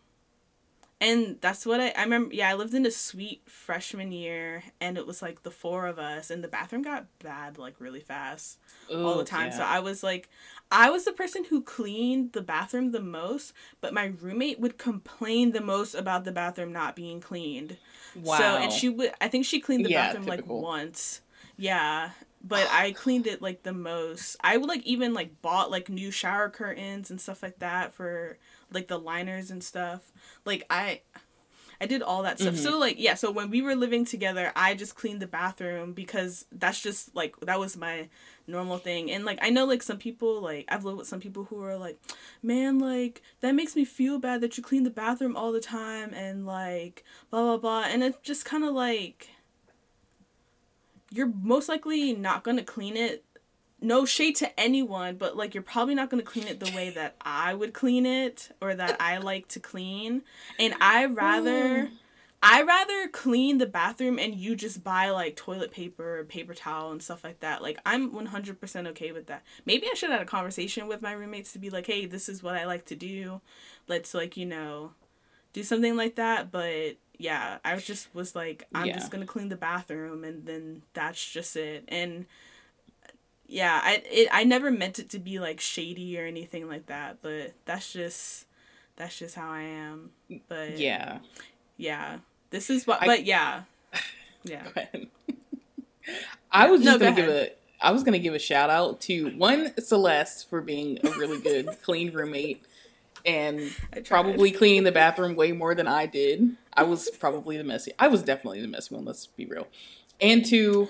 and 1.02 1.38
that's 1.42 1.66
what 1.66 1.80
I, 1.80 1.90
I 1.96 2.04
remember. 2.04 2.34
Yeah, 2.36 2.50
I 2.50 2.54
lived 2.56 2.74
in 2.74 2.86
a 2.86 2.92
suite 2.92 3.44
freshman 3.48 4.12
year, 4.12 4.64
and 4.82 4.98
it 4.98 5.08
was 5.08 5.22
like 5.22 5.44
the 5.44 5.52
four 5.52 5.88
of 5.88 6.00
us, 6.00 6.30
and 6.30 6.44
the 6.44 6.48
bathroom 6.48 6.82
got 6.82 7.08
bad 7.20 7.58
like 7.58 7.76
really 7.80 8.02
fast 8.02 8.60
all 9.02 9.18
the 9.18 9.24
Ooh, 9.24 9.26
time. 9.26 9.52
So. 9.52 9.64
I 9.64 9.80
was 9.80 10.04
like, 10.04 10.30
I 10.72 10.90
was 10.90 11.06
the 11.06 11.14
person 11.14 11.46
who 11.46 11.62
cleaned 11.62 12.34
the 12.34 12.42
bathroom 12.42 12.92
the 12.92 13.00
most, 13.00 13.54
but 13.82 13.94
my 13.94 14.06
roommate 14.22 14.60
would 14.60 14.78
complain 14.78 15.52
the 15.52 15.62
most 15.62 15.96
about 15.96 16.26
the 16.26 16.32
bathroom 16.34 16.74
not 16.74 16.96
being 16.96 17.22
cleaned. 17.22 17.78
wow. 18.14 18.56
So 18.56 18.58
and 18.58 18.72
she 18.72 18.90
would, 18.90 19.12
I 19.22 19.28
think 19.28 19.46
she 19.46 19.60
cleaned 19.60 19.86
the 19.86 19.90
Yeah, 19.90 19.90
bathroom 19.90 20.26
typical. 20.26 20.28
like 20.28 20.46
once. 20.46 21.22
Yeah, 21.58 22.12
but 22.44 22.68
I 22.72 22.92
cleaned 22.92 23.28
it 23.28 23.42
like 23.42 23.64
the 23.64 23.74
most. 23.74 24.38
I 24.44 24.58
would 24.58 24.68
like 24.70 24.84
even 24.84 25.14
like 25.14 25.42
bought 25.42 25.72
like 25.72 25.90
new 25.90 26.12
shower 26.12 26.50
curtains 26.50 27.10
and 27.10 27.20
stuff 27.20 27.44
like 27.44 27.60
that 27.60 27.94
for 27.94 28.38
like 28.72 28.88
the 28.88 29.00
liners 29.00 29.52
and 29.52 29.64
stuff. 29.64 30.12
Like 30.46 30.66
I 30.70 31.02
I 31.82 31.86
did 31.86 32.02
all 32.02 32.24
that 32.24 32.40
stuff. 32.40 32.56
Mm-hmm. 32.56 32.64
So 32.64 32.78
like 32.78 32.96
yeah, 33.00 33.14
so 33.14 33.32
when 33.32 33.50
we 33.50 33.62
were 33.62 33.76
living 33.76 34.04
together, 34.06 34.52
I 34.56 34.76
just 34.76 34.96
cleaned 34.96 35.22
the 35.22 35.28
bathroom 35.28 35.94
because 35.94 36.46
that's 36.52 36.82
just 36.82 37.16
like 37.16 37.40
that 37.42 37.60
was 37.60 37.78
my 37.78 38.10
normal 38.48 38.78
thing. 38.78 39.10
And 39.10 39.24
like 39.24 39.40
I 39.42 39.50
know 39.50 39.66
like 39.66 39.82
some 39.82 39.98
people 39.98 40.42
like 40.42 40.66
I've 40.68 40.84
lived 40.84 40.98
with 40.98 41.08
some 41.08 41.22
people 41.22 41.46
who 41.46 41.64
are 41.64 41.78
like, 41.78 41.98
"Man, 42.44 42.80
like 42.80 43.22
that 43.40 43.56
makes 43.56 43.76
me 43.76 43.86
feel 43.86 44.20
bad 44.20 44.42
that 44.42 44.58
you 44.58 44.64
clean 44.64 44.84
the 44.84 44.90
bathroom 44.90 45.38
all 45.38 45.54
the 45.54 45.62
time 45.62 46.14
and 46.14 46.46
like 46.46 47.06
blah 47.30 47.44
blah 47.44 47.58
blah." 47.58 47.84
And 47.84 48.04
it's 48.04 48.20
just 48.20 48.44
kind 48.44 48.66
of 48.66 48.74
like 48.74 49.30
you're 51.12 51.32
most 51.42 51.70
likely 51.70 52.14
not 52.14 52.44
going 52.44 52.58
to 52.58 52.64
clean 52.64 52.96
it 52.98 53.24
no 53.82 54.06
shade 54.06 54.36
to 54.38 54.60
anyone, 54.60 55.16
but 55.18 55.38
like 55.38 55.54
you're 55.54 55.64
probably 55.64 55.96
not 55.96 56.10
going 56.10 56.22
to 56.24 56.30
clean 56.30 56.48
it 56.48 56.60
the 56.60 56.68
way 56.68 56.90
that 56.92 57.16
I 57.22 57.54
would 57.54 57.74
clean 57.74 58.06
it 58.06 58.50
or 58.62 58.76
that 58.76 58.98
I 59.00 59.18
like 59.18 59.48
to 59.50 59.60
clean. 59.60 60.24
And 60.58 60.76
I 60.82 61.06
rather 61.06 61.92
oh. 61.92 61.96
I 62.42 62.62
rather 62.64 63.08
clean 63.10 63.58
the 63.58 63.66
bathroom 63.66 64.18
and 64.18 64.34
you 64.36 64.56
just 64.56 64.84
buy 64.84 65.10
like 65.10 65.36
toilet 65.36 65.72
paper, 65.72 66.24
paper 66.26 66.54
towel 66.54 66.92
and 66.92 67.04
stuff 67.04 67.24
like 67.24 67.42
that. 67.42 67.62
Like 67.62 67.80
I'm 67.86 68.12
100% 68.12 68.88
okay 68.88 69.12
with 69.12 69.28
that. 69.28 69.44
Maybe 69.66 69.88
I 69.92 69.94
should 69.96 70.10
have 70.10 70.20
had 70.20 70.28
a 70.28 70.30
conversation 70.30 70.88
with 70.88 71.02
my 71.02 71.12
roommates 71.12 71.52
to 71.54 71.60
be 71.60 71.70
like, 71.70 71.88
"Hey, 71.88 72.06
this 72.06 72.30
is 72.30 72.42
what 72.44 72.56
I 72.56 72.66
like 72.66 72.86
to 72.86 72.96
do. 72.96 73.42
Let's 73.88 74.14
like, 74.14 74.38
you 74.38 74.46
know, 74.46 74.92
do 75.54 75.64
something 75.64 75.96
like 75.98 76.16
that." 76.16 76.52
But 76.52 76.96
yeah, 77.18 77.58
I 77.66 77.74
was 77.74 77.86
just 77.86 78.14
was 78.16 78.36
like, 78.36 78.66
I'm 78.74 78.88
Yeah. 78.88 78.94
just 78.94 79.12
going 79.12 79.22
to 79.26 79.32
clean 79.32 79.50
the 79.50 79.58
bathroom 79.58 80.24
and 80.24 80.46
then 80.46 80.84
that's 80.94 81.24
just 81.32 81.56
it. 81.58 81.84
And 81.90 82.26
yeah, 83.50 83.82
I 83.84 84.04
it 84.06 84.28
I 84.32 84.44
never 84.44 84.70
meant 84.72 85.00
it 85.00 85.10
to 85.10 85.20
be 85.20 85.40
like 85.40 85.60
shady 85.60 86.18
or 86.20 86.26
anything 86.26 86.68
like 86.68 86.86
that, 86.86 87.18
but 87.22 87.54
that's 87.66 87.92
just 87.92 88.46
that's 88.96 89.18
just 89.18 89.36
how 89.36 89.50
I 89.50 89.62
am. 89.62 90.12
But 90.48 90.78
yeah. 90.78 91.20
yeah. 91.78 92.20
This 92.52 92.70
is 92.70 92.86
what 92.86 93.02
I- 93.02 93.06
but 93.06 93.26
yeah. 93.26 93.64
Yeah. 94.44 94.66
I 96.52 96.70
was 96.72 96.82
just 96.82 97.00
go 97.00 97.06
gonna 97.06 97.16
give 97.16 97.30
a 97.30 97.52
I 97.82 97.92
was 97.92 98.04
gonna 98.04 98.20
give 98.20 98.34
a 98.34 98.40
shout 98.40 98.70
out 98.70 99.02
to 99.02 99.32
one 99.38 99.70
Saleste 99.72 100.48
for 100.50 100.62
being 100.62 100.98
a 101.04 101.10
really 101.12 101.40
good 101.42 101.68
clean 101.84 102.14
roommate 102.14 102.64
and 103.26 103.70
probably 104.06 104.52
cleaning 104.52 104.84
the 104.86 104.92
bathroom 104.92 105.36
way 105.36 105.52
more 105.52 105.76
than 105.76 105.88
I 105.88 106.06
did. 106.06 106.56
I 106.74 106.84
was 106.84 107.10
probably 107.20 107.58
the 107.58 107.64
messy. 107.66 107.92
I 108.00 108.08
was 108.08 108.24
definitely 108.24 108.62
the 108.62 108.68
messy 108.68 108.96
one. 108.96 109.06
Let's 109.06 109.28
be 109.28 109.46
real. 109.46 109.68
And 110.22 110.46
to 110.46 110.90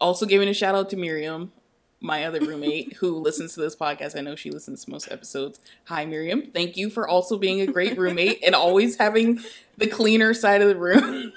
also 0.00 0.26
giving 0.26 0.48
a 0.48 0.54
shout 0.54 0.74
out 0.74 0.90
to 0.90 0.96
Miriam, 0.96 1.52
my 2.00 2.24
other 2.24 2.40
roommate 2.40 2.94
who 2.94 3.16
listens 3.18 3.54
to 3.54 3.60
this 3.60 3.74
podcast. 3.76 4.16
I 4.16 4.20
know 4.20 4.36
she 4.36 4.50
listens 4.50 4.84
to 4.84 4.90
most 4.90 5.10
episodes. 5.10 5.58
Hi, 5.86 6.04
Miriam. 6.04 6.50
Thank 6.52 6.76
you 6.76 6.90
for 6.90 7.08
also 7.08 7.38
being 7.38 7.60
a 7.60 7.66
great 7.66 7.96
roommate 7.98 8.42
and 8.44 8.54
always 8.54 8.96
having 8.98 9.40
the 9.78 9.86
cleaner 9.86 10.34
side 10.34 10.62
of 10.62 10.68
the 10.68 10.76
room. 10.76 11.32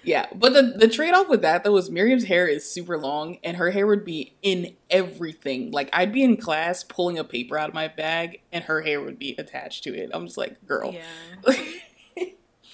Yeah, 0.03 0.27
but 0.35 0.53
the 0.53 0.61
the 0.77 0.87
trade 0.87 1.15
off 1.15 1.29
with 1.29 1.41
that 1.41 1.63
though 1.63 1.71
was 1.71 1.89
Miriam's 1.89 2.25
hair 2.25 2.47
is 2.47 2.69
super 2.69 2.95
long 2.95 3.39
and 3.43 3.57
her 3.57 3.71
hair 3.71 3.87
would 3.87 4.05
be 4.05 4.35
in 4.43 4.75
everything. 4.91 5.71
Like 5.71 5.89
I'd 5.91 6.13
be 6.13 6.23
in 6.23 6.37
class 6.37 6.83
pulling 6.83 7.17
a 7.17 7.23
paper 7.23 7.57
out 7.57 7.69
of 7.69 7.73
my 7.73 7.87
bag 7.87 8.41
and 8.51 8.63
her 8.65 8.83
hair 8.83 9.01
would 9.01 9.17
be 9.17 9.33
attached 9.39 9.83
to 9.85 9.95
it. 9.95 10.11
I'm 10.13 10.27
just 10.27 10.37
like, 10.37 10.63
girl. 10.67 10.93
yeah. 10.93 11.53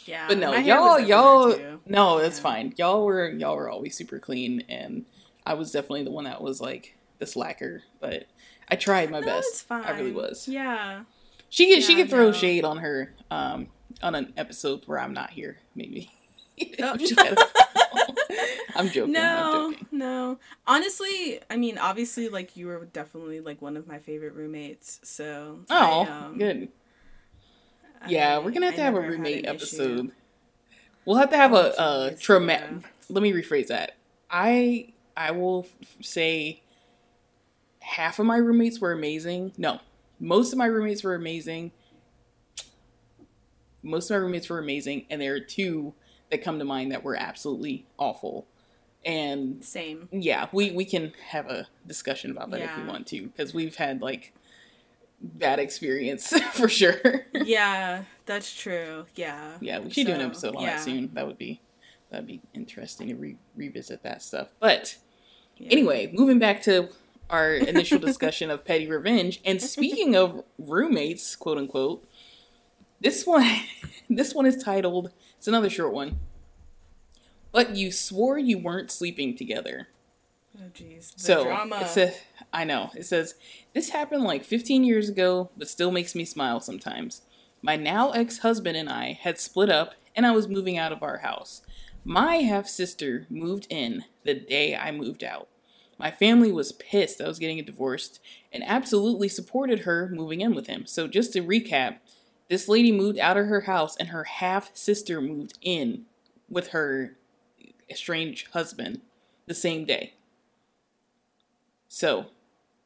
Yeah. 0.06 0.28
but 0.28 0.39
no, 0.39 0.54
y'all 0.56 1.00
y'all 1.00 1.58
no, 1.86 2.18
it's 2.18 2.38
Yeah. 2.38 2.44
fine. 2.44 2.74
Y'all 2.76 3.06
were 3.06 3.30
y'all 3.30 3.56
were 3.56 3.70
always 3.70 3.96
super 3.96 4.20
clean 4.20 4.64
and 4.68 5.06
I 5.46 5.54
was 5.56 5.72
definitely 5.72 6.04
the 6.04 6.12
one 6.12 6.26
that 6.26 6.42
was 6.42 6.62
like 6.62 6.96
the 7.20 7.26
slacker, 7.26 7.84
but 8.00 8.26
I 8.70 8.76
tried 8.76 9.10
my 9.12 9.20
No, 9.20 9.26
best. 9.26 9.66
I 9.70 9.92
really 9.92 10.12
was. 10.12 10.48
Yeah. 10.48 11.04
She 11.50 11.74
could 11.74 11.84
she 11.84 11.96
could 11.96 12.10
throw 12.10 12.28
no. 12.28 12.32
shade 12.32 12.64
on 12.64 12.78
her 12.78 13.14
um 13.30 13.68
on 14.02 14.16
an 14.16 14.34
episode 14.38 14.84
where 14.86 15.00
I'm 15.00 15.14
not 15.14 15.32
here, 15.32 15.58
maybe. 15.76 16.12
Oh. 16.80 16.96
She 16.98 17.16
had 17.16 17.38
a- 17.39 17.48
I'm 18.76 18.88
joking. 18.89 19.04
I'm 19.04 19.12
No, 19.14 19.72
joking. 19.72 19.88
no. 19.92 20.38
Honestly, 20.68 21.39
I 21.50 21.58
mean, 21.58 21.80
obviously, 21.80 22.30
like 22.30 22.56
you 22.56 22.68
were 22.68 22.86
definitely 22.86 23.39
like 23.39 23.62
one 23.64 23.76
of 23.78 23.88
my 23.88 23.98
favorite 23.98 24.34
roommates. 24.36 25.00
So. 25.04 25.62
Oh, 25.72 26.04
I, 26.04 26.08
um, 26.26 26.38
good. 26.38 26.70
I- 28.02 28.10
Yeah, 28.10 28.38
we're 28.38 28.52
gonna 28.52 28.68
have 28.68 28.76
I 28.76 28.78
to 28.78 28.84
have 28.84 28.96
a 28.96 29.02
roommate 29.02 29.39
an 29.46 29.56
issue. 29.56 29.56
episode. 29.56 30.12
We'll 31.06 31.18
have 31.18 31.32
to 31.32 31.38
have 31.38 31.54
a, 31.54 31.74
a 32.12 32.16
traumatic. 32.20 32.70
Let 33.10 33.24
me 33.24 33.32
rephrase 33.34 33.68
that. 33.68 33.96
I 34.30 34.94
I 35.28 35.32
will 35.32 35.67
f- 35.82 35.88
say 36.01 36.63
half 37.80 38.19
of 38.19 38.26
my 38.26 38.38
roommates 38.38 38.80
were 38.80 38.91
amazing. 38.91 39.53
No, 39.57 39.80
most 40.19 40.51
of 40.51 40.57
my 40.57 40.65
roommates 40.65 41.03
were 41.03 41.15
amazing. 41.15 41.72
Most 43.84 44.09
of 44.09 44.15
my 44.15 44.22
roommates 44.22 44.49
were 44.49 44.59
amazing, 44.59 45.05
and 45.09 45.22
there 45.22 45.36
are 45.36 45.39
two 45.39 45.93
that 46.30 46.43
come 46.43 46.59
to 46.59 46.65
mind 46.65 46.91
that 46.91 47.03
were 47.03 47.15
absolutely 47.15 47.86
awful. 47.97 48.47
And 49.03 49.63
Same. 49.63 50.07
yeah, 50.11 50.47
we 50.51 50.72
we 50.72 50.86
can 50.86 51.13
have 51.30 51.49
a 51.49 51.67
discussion 51.88 52.32
about 52.32 52.51
that 52.51 52.61
if 52.61 52.78
we 52.78 52.84
want 52.84 53.07
to, 53.07 53.28
because 53.28 53.53
we've 53.53 53.76
had 53.76 54.01
like 54.01 54.34
bad 55.22 55.59
experience 55.59 56.28
for 56.53 56.67
sure. 56.69 57.26
Yeah, 57.34 58.03
that's 58.26 58.55
true. 58.55 59.05
Yeah. 59.15 59.57
Yeah, 59.59 59.80
we 59.80 59.91
should 59.91 60.07
do 60.07 60.13
an 60.13 60.22
episode 60.22 60.55
on 60.55 60.63
yeah. 60.63 60.76
that 60.78 60.84
soon. 60.84 61.11
That 61.13 61.28
would 61.28 61.38
be 61.38 61.61
that'd 62.11 62.28
be 62.28 62.41
interesting 62.53 63.07
to 63.07 63.15
re- 63.15 63.38
revisit 63.55 64.03
that 64.03 64.22
stuff. 64.22 64.49
But 64.59 64.97
Yeah. 65.62 65.72
anyway, 65.72 66.12
moving 66.14 66.39
back 66.39 66.62
to 66.64 66.89
our 67.30 67.53
initial 67.53 67.99
discussion 68.07 68.49
of 68.49 68.66
petty 68.66 68.88
revenge, 68.88 69.41
and 69.45 69.62
speaking 69.62 70.16
of 70.16 70.43
roommates, 70.57 71.36
quote 71.36 71.57
unquote, 71.57 72.05
this 72.99 73.26
one 73.26 73.45
this 74.09 74.34
one 74.34 74.45
is 74.45 74.62
titled. 74.62 75.12
It's 75.38 75.47
another 75.47 75.70
short 75.70 75.93
one. 75.93 76.20
But 77.51 77.76
you 77.76 77.91
swore 77.91 78.38
you 78.38 78.57
weren't 78.57 78.91
sleeping 78.91 79.36
together. 79.36 79.89
Oh, 80.57 80.70
jeez. 80.74 81.14
So 81.18 81.43
drama. 81.45 81.82
it 81.82 81.88
says, 81.88 82.22
I 82.53 82.64
know. 82.64 82.91
It 82.95 83.05
says, 83.05 83.36
This 83.74 83.89
happened 83.89 84.24
like 84.24 84.43
15 84.43 84.84
years 84.84 85.09
ago, 85.09 85.49
but 85.57 85.70
still 85.70 85.91
makes 85.91 86.16
me 86.16 86.26
smile 86.26 86.59
sometimes. 86.59 87.22
My 87.62 87.76
now 87.76 88.12
ex 88.12 88.39
husband 88.39 88.78
and 88.78 88.89
I 88.89 89.20
had 89.22 89.39
split 89.39 89.70
up, 89.70 89.93
and 90.16 90.26
I 90.26 90.32
was 90.32 90.47
moving 90.47 90.78
out 90.78 90.91
of 90.91 91.03
our 91.03 91.20
house. 91.20 91.62
My 92.03 92.38
half 92.38 92.68
sister 92.68 93.28
moved 93.30 93.68
in 93.70 94.05
the 94.24 94.34
day 94.34 94.76
I 94.76 94.91
moved 94.91 95.24
out. 95.24 95.47
My 96.02 96.10
family 96.10 96.52
was 96.52 96.72
pissed 96.72 97.22
I 97.22 97.28
was 97.28 97.38
getting 97.38 97.60
a 97.60 97.64
divorced 97.64 98.20
and 98.52 98.64
absolutely 98.66 99.30
supported 99.30 99.82
her 99.82 100.10
moving 100.12 100.41
in 100.41 100.56
with 100.56 100.66
him. 100.66 100.88
So, 100.88 101.08
just 101.08 101.32
to 101.34 101.43
recap, 101.43 101.97
this 102.49 102.68
lady 102.68 102.91
moved 102.91 103.20
out 103.20 103.38
of 103.38 103.45
her 103.45 103.62
house, 103.62 103.95
and 103.97 104.10
her 104.10 104.24
half 104.24 104.76
sister 104.76 105.22
moved 105.22 105.60
in 105.62 106.06
with 106.49 106.70
her 106.70 107.18
estranged 107.88 108.47
husband 108.52 109.02
the 109.45 109.54
same 109.54 109.86
day. 109.86 110.16
So, 111.88 112.26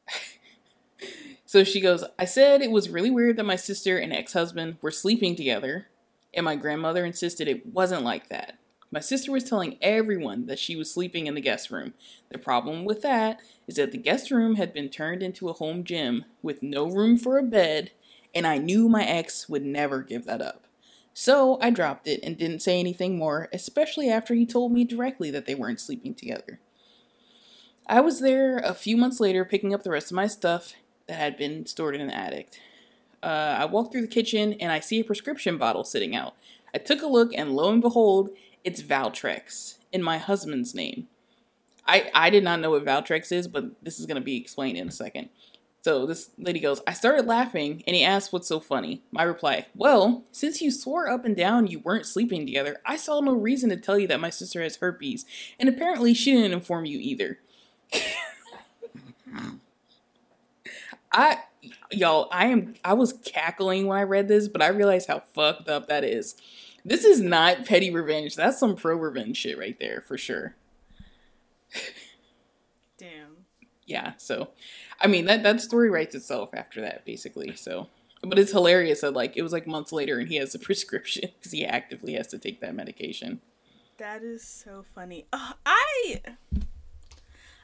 so 1.46 1.64
she 1.64 1.80
goes, 1.80 2.04
I 2.18 2.26
said 2.26 2.60
it 2.60 2.70
was 2.70 2.90
really 2.90 3.10
weird 3.10 3.38
that 3.38 3.46
my 3.46 3.56
sister 3.56 3.96
and 3.96 4.12
ex 4.12 4.34
husband 4.34 4.76
were 4.82 4.90
sleeping 4.90 5.34
together, 5.36 5.86
and 6.34 6.44
my 6.44 6.54
grandmother 6.54 7.06
insisted 7.06 7.48
it 7.48 7.64
wasn't 7.64 8.02
like 8.02 8.28
that. 8.28 8.58
My 8.96 9.00
sister 9.00 9.30
was 9.30 9.44
telling 9.44 9.76
everyone 9.82 10.46
that 10.46 10.58
she 10.58 10.74
was 10.74 10.90
sleeping 10.90 11.26
in 11.26 11.34
the 11.34 11.42
guest 11.42 11.70
room. 11.70 11.92
The 12.30 12.38
problem 12.38 12.86
with 12.86 13.02
that 13.02 13.40
is 13.66 13.74
that 13.74 13.92
the 13.92 13.98
guest 13.98 14.30
room 14.30 14.54
had 14.54 14.72
been 14.72 14.88
turned 14.88 15.22
into 15.22 15.50
a 15.50 15.52
home 15.52 15.84
gym 15.84 16.24
with 16.40 16.62
no 16.62 16.88
room 16.88 17.18
for 17.18 17.36
a 17.36 17.42
bed, 17.42 17.90
and 18.34 18.46
I 18.46 18.56
knew 18.56 18.88
my 18.88 19.04
ex 19.04 19.50
would 19.50 19.66
never 19.66 20.00
give 20.00 20.24
that 20.24 20.40
up. 20.40 20.64
So 21.12 21.58
I 21.60 21.68
dropped 21.68 22.08
it 22.08 22.20
and 22.22 22.38
didn't 22.38 22.62
say 22.62 22.80
anything 22.80 23.18
more, 23.18 23.50
especially 23.52 24.08
after 24.08 24.32
he 24.32 24.46
told 24.46 24.72
me 24.72 24.82
directly 24.82 25.30
that 25.30 25.44
they 25.44 25.54
weren't 25.54 25.78
sleeping 25.78 26.14
together. 26.14 26.58
I 27.86 28.00
was 28.00 28.20
there 28.20 28.56
a 28.56 28.72
few 28.72 28.96
months 28.96 29.20
later 29.20 29.44
picking 29.44 29.74
up 29.74 29.82
the 29.82 29.90
rest 29.90 30.10
of 30.10 30.16
my 30.16 30.26
stuff 30.26 30.72
that 31.06 31.18
had 31.18 31.36
been 31.36 31.66
stored 31.66 31.96
in 31.96 32.00
an 32.00 32.08
attic. 32.08 32.58
Uh, 33.22 33.56
I 33.58 33.66
walk 33.66 33.92
through 33.92 34.00
the 34.00 34.06
kitchen 34.06 34.54
and 34.54 34.72
I 34.72 34.80
see 34.80 35.00
a 35.00 35.04
prescription 35.04 35.58
bottle 35.58 35.84
sitting 35.84 36.16
out. 36.16 36.34
I 36.74 36.78
took 36.78 37.02
a 37.02 37.06
look 37.06 37.32
and 37.34 37.56
lo 37.56 37.70
and 37.72 37.80
behold, 37.80 38.30
it's 38.66 38.82
Valtrex 38.82 39.78
in 39.92 40.02
my 40.02 40.18
husband's 40.18 40.74
name. 40.74 41.06
I, 41.86 42.10
I 42.12 42.30
did 42.30 42.42
not 42.42 42.58
know 42.58 42.72
what 42.72 42.84
Valtrex 42.84 43.30
is, 43.30 43.46
but 43.46 43.82
this 43.82 44.00
is 44.00 44.06
going 44.06 44.16
to 44.16 44.20
be 44.20 44.36
explained 44.36 44.76
in 44.76 44.88
a 44.88 44.92
second. 44.92 45.28
So 45.82 46.04
this 46.04 46.30
lady 46.36 46.58
goes, 46.58 46.82
I 46.84 46.92
started 46.92 47.26
laughing 47.26 47.84
and 47.86 47.94
he 47.94 48.02
asked 48.02 48.32
what's 48.32 48.48
so 48.48 48.58
funny. 48.58 49.02
My 49.12 49.22
reply, 49.22 49.66
Well, 49.76 50.24
since 50.32 50.60
you 50.60 50.72
swore 50.72 51.08
up 51.08 51.24
and 51.24 51.36
down 51.36 51.68
you 51.68 51.78
weren't 51.78 52.06
sleeping 52.06 52.44
together, 52.44 52.78
I 52.84 52.96
saw 52.96 53.20
no 53.20 53.34
reason 53.34 53.70
to 53.70 53.76
tell 53.76 53.96
you 53.96 54.08
that 54.08 54.18
my 54.18 54.30
sister 54.30 54.60
has 54.62 54.74
herpes, 54.76 55.24
and 55.60 55.68
apparently 55.68 56.12
she 56.12 56.32
didn't 56.32 56.54
inform 56.54 56.86
you 56.86 56.98
either. 56.98 57.38
I 61.12 61.38
y'all, 61.92 62.28
I 62.32 62.46
am 62.46 62.74
I 62.84 62.94
was 62.94 63.12
cackling 63.12 63.86
when 63.86 63.96
I 63.96 64.02
read 64.02 64.26
this, 64.26 64.48
but 64.48 64.62
I 64.62 64.68
realized 64.68 65.06
how 65.06 65.20
fucked 65.34 65.68
up 65.68 65.86
that 65.86 66.02
is. 66.02 66.34
This 66.86 67.04
is 67.04 67.20
not 67.20 67.66
petty 67.66 67.90
revenge. 67.90 68.36
That's 68.36 68.60
some 68.60 68.76
pro 68.76 68.94
revenge 68.94 69.36
shit 69.36 69.58
right 69.58 69.76
there 69.80 70.00
for 70.06 70.16
sure. 70.16 70.54
Damn. 72.96 73.38
Yeah, 73.86 74.12
so 74.18 74.50
I 75.00 75.08
mean 75.08 75.24
that 75.24 75.42
that 75.42 75.60
story 75.60 75.90
writes 75.90 76.14
itself 76.14 76.50
after 76.54 76.80
that 76.82 77.04
basically. 77.04 77.56
So 77.56 77.88
but 78.22 78.38
it's 78.38 78.52
hilarious 78.52 79.00
that 79.00 79.14
like 79.14 79.36
it 79.36 79.42
was 79.42 79.52
like 79.52 79.66
months 79.66 79.90
later 79.90 80.20
and 80.20 80.28
he 80.28 80.36
has 80.36 80.54
a 80.54 80.58
prescription 80.60 81.30
because 81.36 81.50
he 81.50 81.66
actively 81.66 82.12
has 82.12 82.28
to 82.28 82.38
take 82.38 82.60
that 82.60 82.76
medication. 82.76 83.40
That 83.98 84.22
is 84.22 84.46
so 84.46 84.84
funny. 84.94 85.26
Uh, 85.32 85.54
I 85.66 86.20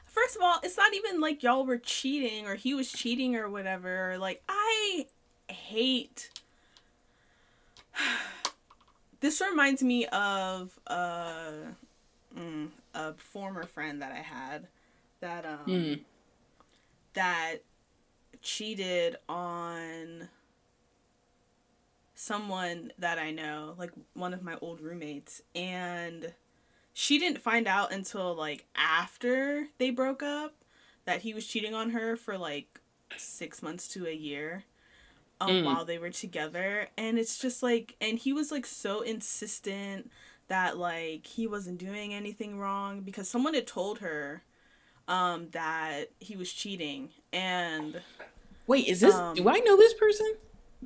first 0.05 0.35
of 0.35 0.41
all, 0.41 0.59
it's 0.63 0.75
not 0.75 0.93
even 0.93 1.21
like 1.21 1.43
y'all 1.43 1.65
were 1.65 1.77
cheating 1.77 2.45
or 2.45 2.55
he 2.55 2.73
was 2.73 2.91
cheating 2.91 3.37
or 3.37 3.49
whatever. 3.49 4.17
Like 4.19 4.43
I 4.49 5.07
hate. 5.47 6.29
This 9.23 9.39
reminds 9.39 9.81
me 9.81 10.05
of 10.07 10.77
uh, 10.85 11.53
mm, 12.37 12.67
a 12.93 13.13
former 13.13 13.65
friend 13.65 14.01
that 14.01 14.11
I 14.11 14.17
had 14.17 14.67
that 15.21 15.45
um 15.45 15.61
Mm. 15.65 15.99
that 17.13 17.55
cheated 18.41 19.15
on 19.29 20.27
someone 22.15 22.91
that 22.97 23.17
I 23.17 23.31
know, 23.31 23.75
like 23.77 23.91
one 24.13 24.33
of 24.33 24.43
my 24.43 24.57
old 24.61 24.81
roommates, 24.81 25.41
and 25.55 26.33
she 26.91 27.17
didn't 27.17 27.39
find 27.39 27.65
out 27.65 27.93
until 27.93 28.35
like 28.35 28.65
after 28.75 29.67
they 29.77 29.89
broke 29.89 30.21
up 30.21 30.53
that 31.05 31.21
he 31.21 31.33
was 31.33 31.47
cheating 31.47 31.73
on 31.73 31.91
her 31.91 32.17
for 32.17 32.37
like 32.37 32.81
six 33.15 33.63
months 33.63 33.87
to 33.87 34.05
a 34.05 34.13
year 34.13 34.65
um, 35.47 35.49
Mm. 35.55 35.65
while 35.65 35.85
they 35.85 35.97
were 35.97 36.09
together 36.09 36.87
and 36.97 37.17
it's 37.19 37.37
just 37.37 37.61
like 37.63 37.95
and 38.01 38.19
he 38.19 38.33
was 38.33 38.51
like 38.51 38.65
so 38.65 39.01
insistent 39.01 40.09
that 40.47 40.77
like 40.77 41.25
he 41.27 41.47
wasn't 41.47 41.77
doing 41.77 42.13
anything 42.13 42.57
wrong 42.59 43.01
because 43.01 43.27
someone 43.29 43.53
had 43.53 43.67
told 43.67 43.99
her 43.99 44.43
um 45.07 45.47
that 45.51 46.09
he 46.19 46.35
was 46.35 46.51
cheating 46.51 47.09
and 47.31 48.01
Wait, 48.65 48.87
is 48.87 49.01
this 49.01 49.15
Um, 49.15 49.35
do 49.35 49.49
I 49.49 49.59
know 49.59 49.75
this 49.75 49.93
person? 49.93 50.35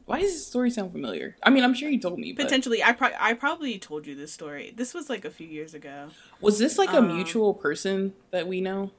Why 0.05 0.21
does 0.21 0.31
this 0.33 0.47
story 0.47 0.71
sound 0.71 0.91
familiar? 0.91 1.35
I 1.43 1.49
mean, 1.51 1.63
I'm 1.63 1.73
sure 1.73 1.89
you 1.89 1.99
told 1.99 2.17
me, 2.17 2.31
but 2.33 2.43
potentially 2.45 2.83
I 2.83 2.93
pro- 2.93 3.17
I 3.19 3.33
probably 3.33 3.77
told 3.77 4.07
you 4.07 4.15
this 4.15 4.31
story. 4.33 4.73
This 4.75 4.93
was 4.93 5.09
like 5.09 5.25
a 5.25 5.29
few 5.31 5.47
years 5.47 5.73
ago. 5.73 6.09
was 6.41 6.57
this 6.59 6.77
like 6.77 6.93
a 6.93 6.97
um, 6.99 7.07
mutual 7.07 7.53
person 7.53 8.13
that 8.31 8.47
we 8.47 8.61
know? 8.61 8.91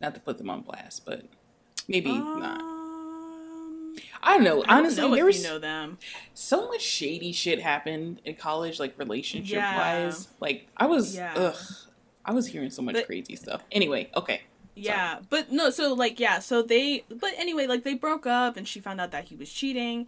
Not 0.00 0.14
to 0.14 0.20
put 0.20 0.38
them 0.38 0.50
on 0.50 0.62
blast, 0.62 1.04
but 1.06 1.24
maybe 1.88 2.12
not. 2.12 2.60
I 4.26 4.34
don't 4.34 4.44
know. 4.44 4.62
I 4.62 4.66
don't 4.66 4.78
Honestly, 4.86 5.02
know 5.02 5.14
there 5.14 5.24
was 5.24 5.42
you 5.42 5.48
know 5.48 5.58
them. 5.58 5.98
so 6.32 6.68
much 6.68 6.80
shady 6.82 7.32
shit 7.32 7.60
happened 7.60 8.20
in 8.24 8.34
college, 8.36 8.80
like 8.80 8.98
relationship 8.98 9.58
wise. 9.62 10.28
Like 10.40 10.66
I 10.76 10.86
was, 10.86 11.14
Yeah. 11.16 11.34
ugh, 11.36 11.56
I 12.24 12.32
was 12.32 12.46
hearing 12.46 12.70
so 12.70 12.82
much 12.82 12.94
But- 12.94 13.06
crazy 13.06 13.36
stuff. 13.36 13.62
Anyway, 13.70 14.10
okay, 14.16 14.42
Yeah, 14.76 15.20
but 15.30 15.52
no, 15.52 15.70
so 15.70 15.92
like 15.92 16.18
yeah, 16.18 16.38
so 16.40 16.62
they 16.62 17.04
but 17.08 17.32
anyway, 17.36 17.66
like 17.66 17.84
they 17.84 17.94
broke 17.94 18.26
up 18.26 18.56
and 18.56 18.66
she 18.66 18.80
found 18.80 19.00
out 19.00 19.10
that 19.12 19.24
he 19.26 19.36
was 19.36 19.52
cheating 19.52 20.06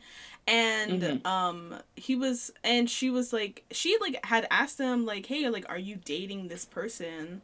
and 0.48 1.02
Mhm. 1.02 1.26
um 1.26 1.74
he 1.96 2.16
was 2.16 2.50
and 2.64 2.88
she 2.90 3.10
was 3.10 3.32
like 3.32 3.64
she 3.70 3.96
like 4.00 4.24
had 4.26 4.46
asked 4.50 4.78
him 4.78 5.04
like, 5.06 5.26
"Hey, 5.26 5.48
like 5.50 5.68
are 5.68 5.78
you 5.78 5.96
dating 6.04 6.48
this 6.48 6.64
person?" 6.64 7.42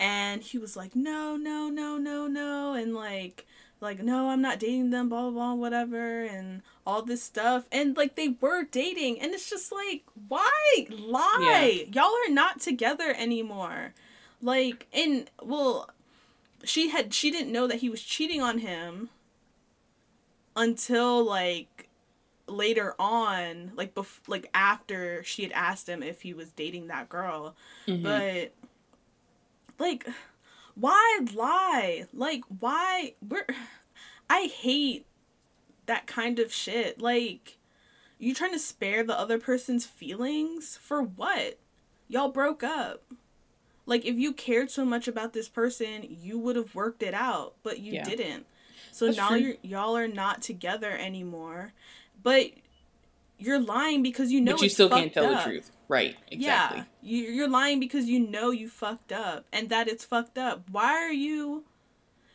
And 0.00 0.42
he 0.42 0.58
was 0.58 0.76
like, 0.76 0.94
"No, 0.96 1.36
no, 1.36 1.68
no, 1.68 1.96
no, 1.98 2.26
no." 2.28 2.72
And 2.74 2.94
like 2.94 3.46
like, 3.80 4.00
"No, 4.00 4.28
I'm 4.30 4.40
not 4.42 4.58
dating 4.58 4.90
them, 4.90 5.08
blah 5.08 5.22
blah 5.22 5.30
blah, 5.30 5.54
whatever." 5.54 6.22
And 6.24 6.62
all 6.86 7.02
this 7.02 7.22
stuff. 7.22 7.66
And 7.70 7.96
like 7.96 8.14
they 8.16 8.28
were 8.40 8.64
dating 8.64 9.20
and 9.20 9.32
it's 9.34 9.48
just 9.50 9.70
like, 9.72 10.02
"Why 10.28 10.86
lie? 10.90 11.86
Y'all 11.92 12.12
are 12.26 12.32
not 12.32 12.60
together 12.60 13.14
anymore." 13.16 13.94
Like 14.42 14.86
and 14.92 15.30
well 15.42 15.90
she 16.64 16.88
had 16.90 17.12
she 17.14 17.30
didn't 17.30 17.52
know 17.52 17.66
that 17.66 17.78
he 17.78 17.88
was 17.88 18.02
cheating 18.02 18.40
on 18.42 18.58
him 18.58 19.10
until 20.56 21.22
like 21.24 21.88
later 22.46 22.94
on 22.98 23.72
like 23.76 23.94
bef- 23.94 24.20
like 24.26 24.48
after 24.54 25.22
she 25.22 25.42
had 25.42 25.52
asked 25.52 25.88
him 25.88 26.02
if 26.02 26.22
he 26.22 26.32
was 26.32 26.50
dating 26.52 26.86
that 26.88 27.08
girl 27.08 27.54
Mhm. 27.86 28.02
but 28.02 28.52
like 29.78 30.06
why 30.78 31.20
lie? 31.34 32.04
Like 32.12 32.42
why 32.60 33.14
we're 33.26 33.46
i 34.30 34.42
hate 34.54 35.06
that 35.86 36.06
kind 36.06 36.38
of 36.38 36.52
shit. 36.52 37.00
Like 37.00 37.56
you 38.18 38.34
trying 38.34 38.52
to 38.52 38.58
spare 38.58 39.02
the 39.04 39.18
other 39.18 39.38
person's 39.38 39.86
feelings? 39.86 40.78
For 40.80 41.02
what? 41.02 41.58
Y'all 42.08 42.30
broke 42.30 42.62
up. 42.62 43.02
Like 43.86 44.04
if 44.04 44.16
you 44.16 44.32
cared 44.32 44.70
so 44.70 44.84
much 44.84 45.08
about 45.08 45.32
this 45.32 45.48
person 45.48 46.06
you 46.08 46.38
would 46.38 46.56
have 46.56 46.74
worked 46.74 47.02
it 47.02 47.14
out 47.14 47.54
but 47.62 47.78
you 47.80 47.94
Yeah. 47.94 48.04
didn't. 48.04 48.46
So 48.92 49.06
That's 49.06 49.16
now 49.18 49.34
you're 49.34 49.56
y'all 49.62 49.96
are 49.96 50.08
not 50.08 50.42
together 50.42 50.90
anymore. 50.90 51.72
But 52.22 52.50
you're 53.38 53.60
lying 53.60 54.02
because 54.02 54.32
you 54.32 54.40
know 54.40 54.52
but 54.52 54.62
you 54.62 54.68
still 54.68 54.88
can't 54.88 55.12
tell 55.12 55.26
up. 55.26 55.44
the 55.44 55.50
truth, 55.50 55.70
right? 55.88 56.16
Exactly. 56.30 56.78
Yeah, 56.78 56.84
you, 57.02 57.24
you're 57.30 57.48
lying 57.48 57.80
because 57.80 58.06
you 58.06 58.20
know 58.20 58.50
you 58.50 58.68
fucked 58.68 59.12
up 59.12 59.46
and 59.52 59.68
that 59.70 59.88
it's 59.88 60.04
fucked 60.04 60.38
up. 60.38 60.64
Why 60.70 60.92
are 60.92 61.12
you? 61.12 61.64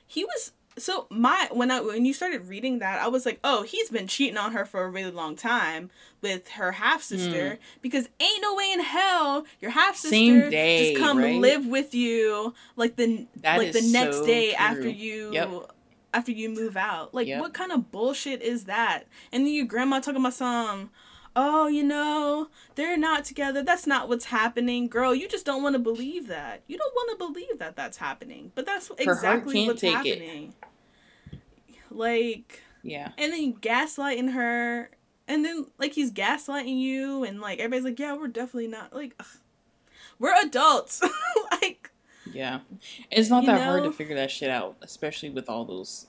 He 0.08 0.24
was 0.24 0.54
so 0.78 1.08
my 1.10 1.48
when 1.52 1.72
I 1.72 1.82
when 1.82 2.06
you 2.06 2.14
started 2.14 2.48
reading 2.48 2.80
that, 2.80 3.02
I 3.02 3.08
was 3.08 3.26
like, 3.26 3.40
oh, 3.44 3.64
he's 3.64 3.90
been 3.90 4.08
cheating 4.08 4.38
on 4.38 4.54
her 4.54 4.66
for 4.66 4.84
a 4.84 4.90
really 4.90 5.12
long 5.12 5.36
time 5.36 5.90
with 6.22 6.50
her 6.50 6.74
half 6.74 7.08
hmm. 7.08 7.18
sister 7.18 7.60
because 7.82 8.10
ain't 8.20 8.42
no 8.42 8.56
way 8.56 8.72
in 8.72 8.80
hell 8.80 9.46
your 9.60 9.72
half 9.72 9.96
sister 9.96 10.50
just 10.50 10.98
come 10.98 11.18
right? 11.18 11.40
live 11.40 11.68
with 11.68 11.94
you 11.94 12.54
like 12.76 12.96
the 12.96 13.28
That 13.42 13.58
like 13.58 13.74
the 13.74 13.82
next 13.92 14.18
so 14.18 14.26
day 14.26 14.50
true. 14.50 14.58
after 14.58 14.90
you. 14.90 15.34
Yep. 15.34 15.72
After 16.14 16.32
you 16.32 16.50
move 16.50 16.78
out, 16.78 17.14
like 17.14 17.28
Yep. 17.28 17.42
what 17.42 17.54
kind 17.54 17.72
of 17.72 17.92
bullshit 17.92 18.42
is 18.42 18.66
that? 18.66 19.04
And 19.32 19.46
then 19.48 19.54
your 19.54 19.66
grandma 19.66 20.00
talking 20.00 20.22
about 20.22 20.34
some, 20.36 20.92
oh, 21.36 21.66
you 21.68 21.82
know, 21.84 22.50
they're 22.76 22.98
not 22.98 23.26
together. 23.26 23.64
That's 23.64 23.88
not 23.88 24.08
what's 24.08 24.26
happening, 24.26 24.88
girl. 24.88 25.16
You 25.16 25.28
just 25.28 25.46
don't 25.46 25.64
want 25.64 25.74
to 25.74 25.80
believe 25.80 26.28
that. 26.28 26.62
You 26.68 26.78
don't 26.78 26.94
want 26.94 27.12
to 27.20 27.26
believe 27.26 27.58
that 27.58 27.76
that's 27.76 27.98
happening, 27.98 28.52
but 28.54 28.66
that's 28.68 28.90
heart 28.90 29.00
exactly 29.00 29.66
what's 29.66 29.82
take 29.82 30.06
it. 30.06 30.20
happening. 30.20 30.54
Like, 31.90 32.62
Yeah. 32.84 33.12
and 33.18 33.34
then 33.34 33.54
gaslighting 33.56 34.34
her, 34.34 34.92
and 35.28 35.44
then 35.46 35.66
like 35.78 35.94
he's 35.94 36.12
gaslighting 36.12 36.80
you, 36.80 37.24
and 37.24 37.40
like 37.42 37.60
everybody's 37.60 37.86
like, 37.86 38.00
yeah, 38.00 38.14
we're 38.16 38.28
definitely 38.28 38.68
not 38.68 38.94
like, 38.94 39.16
ugh. 39.20 39.26
we're 40.20 40.34
adults, 40.44 41.02
like. 41.52 41.83
Yeah. 42.34 42.60
It's 43.12 43.30
not 43.30 43.44
You 43.44 43.48
that 43.52 43.64
hard 43.64 43.84
to 43.84 43.92
figure 43.92 44.16
that 44.16 44.32
shit 44.32 44.50
out, 44.50 44.78
especially 44.82 45.30
with 45.30 45.50
all 45.50 45.66
those, 45.66 46.08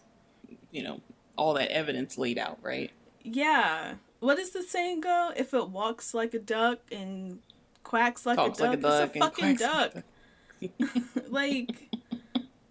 you 0.70 0.83
know, 0.83 1.01
all 1.37 1.55
that 1.55 1.70
evidence 1.70 2.16
laid 2.18 2.39
out, 2.39 2.59
right? 2.62 2.91
Yeah. 3.22 3.95
What 4.20 4.37
does 4.37 4.51
the 4.51 4.62
saying 4.62 5.03
go? 5.03 5.33
If 5.37 5.53
it 5.55 5.68
walks 5.68 6.14
like 6.14 6.35
a 6.35 6.39
duck 6.39 6.79
and 6.91 7.41
quacks 7.83 8.25
like, 8.25 8.37
Talks 8.37 8.59
a, 8.59 8.62
duck, 8.62 8.70
like 8.70 8.79
a 8.79 8.83
duck 8.83 9.07
it's 9.07 9.16
a 9.16 9.18
fucking 9.18 9.45
like 9.45 9.59
duck. 9.59 9.95
a 9.95 10.68
duck. 10.68 11.29
like 11.29 11.95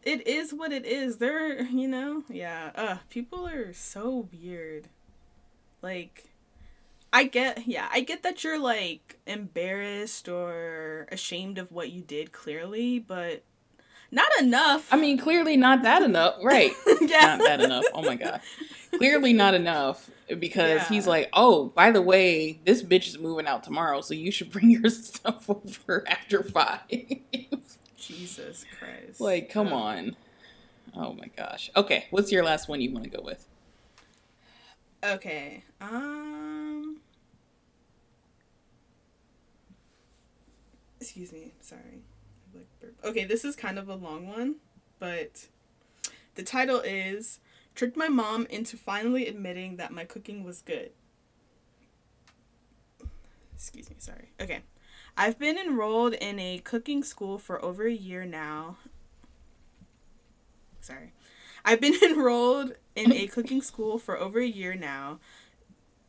it 0.04 0.28
is 0.28 0.54
what 0.54 0.72
it 0.72 0.86
is. 0.86 1.18
They're 1.18 1.62
you 1.64 1.88
know, 1.88 2.24
yeah. 2.30 2.72
Uh 2.76 2.98
people 3.10 3.48
are 3.48 3.74
so 3.74 4.28
weird. 4.32 4.88
Like 5.82 6.33
I 7.14 7.26
get 7.26 7.68
yeah, 7.68 7.88
I 7.94 8.02
get 8.02 8.24
that 8.24 8.44
you're 8.44 8.60
like 8.60 9.20
embarrassed 9.28 10.28
or 10.28 11.08
ashamed 11.12 11.60
of 11.60 11.72
what 11.72 11.92
you 11.92 12.02
did 12.02 12.32
clearly, 12.32 13.00
but 13.00 13.44
Not 14.12 14.30
enough. 14.40 14.88
I 14.92 14.98
mean, 14.98 15.18
clearly 15.18 15.56
not 15.58 15.84
that 15.84 16.02
enough. 16.04 16.36
Right. 16.44 16.72
yeah. 17.02 17.36
Not 17.38 17.40
that 17.40 17.62
enough. 17.62 17.84
Oh 17.94 18.02
my 18.04 18.16
god. 18.16 18.42
Clearly 18.98 19.34
not 19.34 19.54
enough 19.54 20.10
because 20.40 20.82
yeah. 20.82 20.88
he's 20.90 21.08
like, 21.08 21.30
"Oh, 21.34 21.66
by 21.76 21.92
the 21.92 22.02
way, 22.02 22.60
this 22.66 22.84
bitch 22.84 23.08
is 23.08 23.18
moving 23.20 23.48
out 23.48 23.64
tomorrow, 23.64 24.02
so 24.02 24.14
you 24.14 24.32
should 24.32 24.52
bring 24.52 24.70
your 24.76 24.90
stuff 24.90 25.50
over 25.50 26.04
after 26.08 26.44
5." 26.44 26.80
Jesus 27.98 28.66
Christ. 28.80 29.20
Like, 29.22 29.50
come 29.50 29.72
on. 29.74 30.16
Oh 30.96 31.14
my 31.14 31.28
gosh. 31.36 31.72
Okay, 31.76 32.06
what's 32.12 32.32
your 32.32 32.44
last 32.44 32.68
one 32.68 32.82
you 32.82 32.92
want 32.92 33.04
to 33.06 33.10
go 33.10 33.22
with? 33.24 33.48
Okay. 35.04 35.64
Um 35.82 36.53
Excuse 41.04 41.34
me. 41.34 41.52
Sorry. 41.60 42.02
Okay, 43.04 43.26
this 43.26 43.44
is 43.44 43.58
kind 43.58 43.78
of 43.78 43.90
a 43.90 43.96
long 43.96 44.26
one, 44.26 44.56
but 45.00 45.48
the 46.36 46.44
title 46.44 46.80
is 46.80 47.42
Tricked 47.76 47.98
My 47.98 48.08
Mom 48.08 48.46
into 48.46 48.78
Finally 48.78 49.28
Admitting 49.28 49.76
That 49.76 49.92
My 49.92 50.06
Cooking 50.06 50.46
Was 50.46 50.62
Good. 50.62 50.92
Excuse 53.54 53.90
me, 53.90 53.98
sorry. 54.00 54.30
Okay. 54.40 54.62
I've 55.18 55.38
been 55.38 55.58
enrolled 55.58 56.14
in 56.14 56.40
a 56.40 56.60
cooking 56.60 57.04
school 57.04 57.38
for 57.38 57.62
over 57.62 57.86
a 57.86 57.92
year 57.92 58.24
now. 58.24 58.78
Sorry. 60.80 61.12
I've 61.66 61.82
been 61.82 61.96
enrolled 62.02 62.76
in 62.96 63.12
a 63.12 63.28
cooking 63.28 63.62
school 63.62 64.00
for 64.00 64.18
over 64.18 64.40
a 64.40 64.48
year 64.48 64.74
now, 64.74 65.20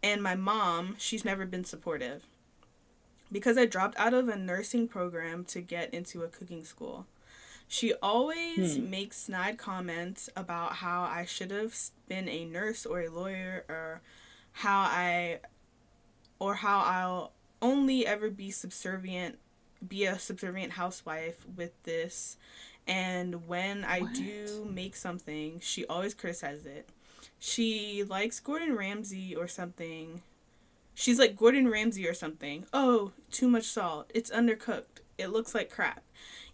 and 0.05 0.23
my 0.23 0.37
mom, 0.37 0.95
she's 0.99 1.25
never 1.25 1.47
been 1.47 1.65
supportive 1.65 2.23
because 3.31 3.59
I 3.59 3.67
dropped 3.67 3.99
out 3.99 4.15
of 4.15 4.29
a 4.29 4.37
nursing 4.37 4.89
program 4.89 5.45
to 5.47 5.61
get 5.61 5.93
into 5.93 6.23
a 6.23 6.29
cooking 6.29 6.65
school. 6.65 7.07
She 7.67 7.95
always 7.95 8.77
hmm. 8.77 8.91
makes 8.91 9.17
snide 9.17 9.59
comments 9.59 10.29
about 10.37 10.75
how 10.75 11.03
I 11.03 11.25
should 11.25 11.51
have 11.51 11.75
been 12.09 12.29
a 12.29 12.45
nurse 12.45 12.85
or 12.87 13.01
a 13.01 13.11
lawyer 13.11 13.65
or 13.69 14.03
how 14.53 14.81
I 14.81 15.41
or 16.39 16.57
how 16.57 16.81
I'll 16.81 17.33
only 17.63 18.07
ever 18.07 18.31
be 18.31 18.51
subservient 18.51 19.39
be 19.87 20.05
a 20.05 20.19
subservient 20.19 20.73
housewife 20.73 21.45
with 21.57 21.73
this 21.85 22.37
and 22.87 23.49
when 23.49 23.85
I 23.85 24.01
what? 24.01 24.15
do 24.15 24.69
make 24.71 24.95
something, 24.95 25.61
she 25.61 25.87
always 25.87 26.15
criticizes 26.15 26.67
it. 26.67 26.89
She 27.39 28.05
likes 28.05 28.41
Gordon 28.41 28.77
Ramsay 28.77 29.35
or 29.35 29.49
something 29.49 30.23
She's 30.95 31.19
like 31.19 31.37
Gordon 31.37 31.69
Ramsay 31.69 32.07
or 32.07 32.15
something. 32.15 32.67
Oh, 32.73 33.13
too 33.31 33.49
much 33.49 33.65
salt. 33.65 34.11
It's 34.15 34.31
undercooked. 34.31 35.03
It 35.19 35.29
looks 35.29 35.55
like 35.55 35.71
crap. 35.71 36.03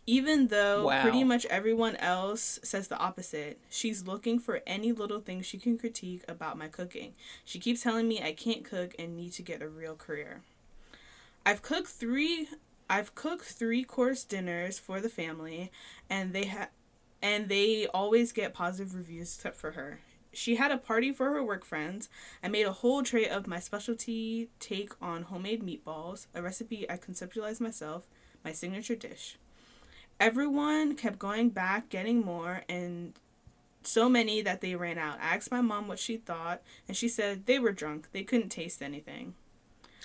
Even 0.07 0.49
though 0.49 0.86
wow. 0.86 1.03
pretty 1.03 1.24
much 1.24 1.45
everyone 1.47 1.95
else 1.97 2.59
says 2.62 2.88
the 2.88 2.99
opposite, 2.99 3.61
she's 3.68 4.07
looking 4.07 4.38
for 4.38 4.62
any 4.66 4.93
little 4.93 5.20
thing 5.20 5.43
she 5.43 5.59
can 5.59 5.78
critique 5.78 6.24
about 6.26 6.59
my 6.59 6.68
cooking. 6.68 7.12
She 7.45 7.59
keeps 7.59 7.82
telling 7.82 8.09
me 8.09 8.22
I 8.22 8.32
can't 8.32 8.64
cook 8.64 8.95
and 8.99 9.16
need 9.16 9.32
to 9.34 9.43
get 9.43 9.62
a 9.62 9.68
real 9.68 9.95
career. 9.95 10.41
I've 11.45 11.62
cooked 11.62 11.88
3 11.88 12.49
I've 12.88 13.14
cooked 13.14 13.45
3 13.45 13.84
course 13.84 14.24
dinners 14.24 14.78
for 14.78 15.01
the 15.01 15.09
family 15.09 15.70
and 16.09 16.32
they 16.32 16.47
have 16.47 16.70
and 17.22 17.49
they 17.49 17.86
always 17.86 18.32
get 18.32 18.55
positive 18.55 18.95
reviews 18.95 19.34
except 19.36 19.57
for 19.57 19.72
her 19.72 20.01
she 20.33 20.57
had 20.57 20.70
a 20.70 20.78
party 20.78 21.12
for 21.12 21.31
her 21.31 21.43
work 21.43 21.64
friends. 21.64 22.09
I 22.43 22.49
made 22.49 22.66
a 22.66 22.72
whole 22.72 23.03
tray 23.03 23.28
of 23.28 23.47
my 23.47 23.59
specialty 23.59 24.49
take 24.59 24.93
on 25.01 25.24
homemade 25.24 25.62
meatballs, 25.62 26.26
a 26.35 26.43
recipe 26.43 26.89
I 26.89 26.97
conceptualized 26.97 27.61
myself, 27.61 28.07
my 28.45 28.53
signature 28.53 28.97
dish. 28.97 29.39
Everyone 30.18 30.95
kept 30.95 31.18
going 31.18 31.49
back, 31.49 31.89
getting 31.89 32.20
more, 32.20 32.62
and 32.68 33.14
so 33.83 34.09
many 34.09 34.43
that 34.43 34.61
they 34.61 34.74
ran 34.74 34.99
out. 34.99 35.18
I 35.20 35.37
asked 35.37 35.51
my 35.51 35.62
mom 35.62 35.89
what 35.89 35.99
she 35.99 36.16
thought, 36.16 36.62
and 36.87 36.97
she 36.97 37.09
said 37.09 37.47
they 37.47 37.59
were 37.59 37.72
drunk. 37.72 38.09
They 38.12 38.22
couldn't 38.22 38.51
taste 38.51 38.83
anything. 38.83 39.35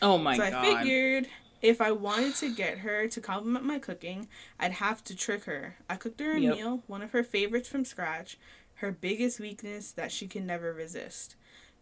Oh 0.01 0.17
my 0.17 0.37
so 0.37 0.49
god. 0.49 0.51
So 0.51 0.57
I 0.57 0.77
figured 0.77 1.27
if 1.61 1.81
I 1.81 1.91
wanted 1.91 2.35
to 2.35 2.53
get 2.53 2.79
her 2.79 3.07
to 3.07 3.21
compliment 3.21 3.65
my 3.65 3.79
cooking, 3.79 4.27
I'd 4.59 4.73
have 4.73 5.03
to 5.05 5.15
trick 5.15 5.45
her. 5.45 5.75
I 5.89 5.95
cooked 5.95 6.19
her 6.19 6.33
a 6.33 6.39
yep. 6.39 6.55
meal, 6.55 6.83
one 6.87 7.01
of 7.01 7.11
her 7.11 7.23
favorites 7.23 7.67
from 7.67 7.85
scratch, 7.85 8.37
her 8.75 8.91
biggest 8.91 9.39
weakness 9.39 9.91
that 9.91 10.11
she 10.11 10.27
can 10.27 10.45
never 10.45 10.73
resist. 10.73 11.35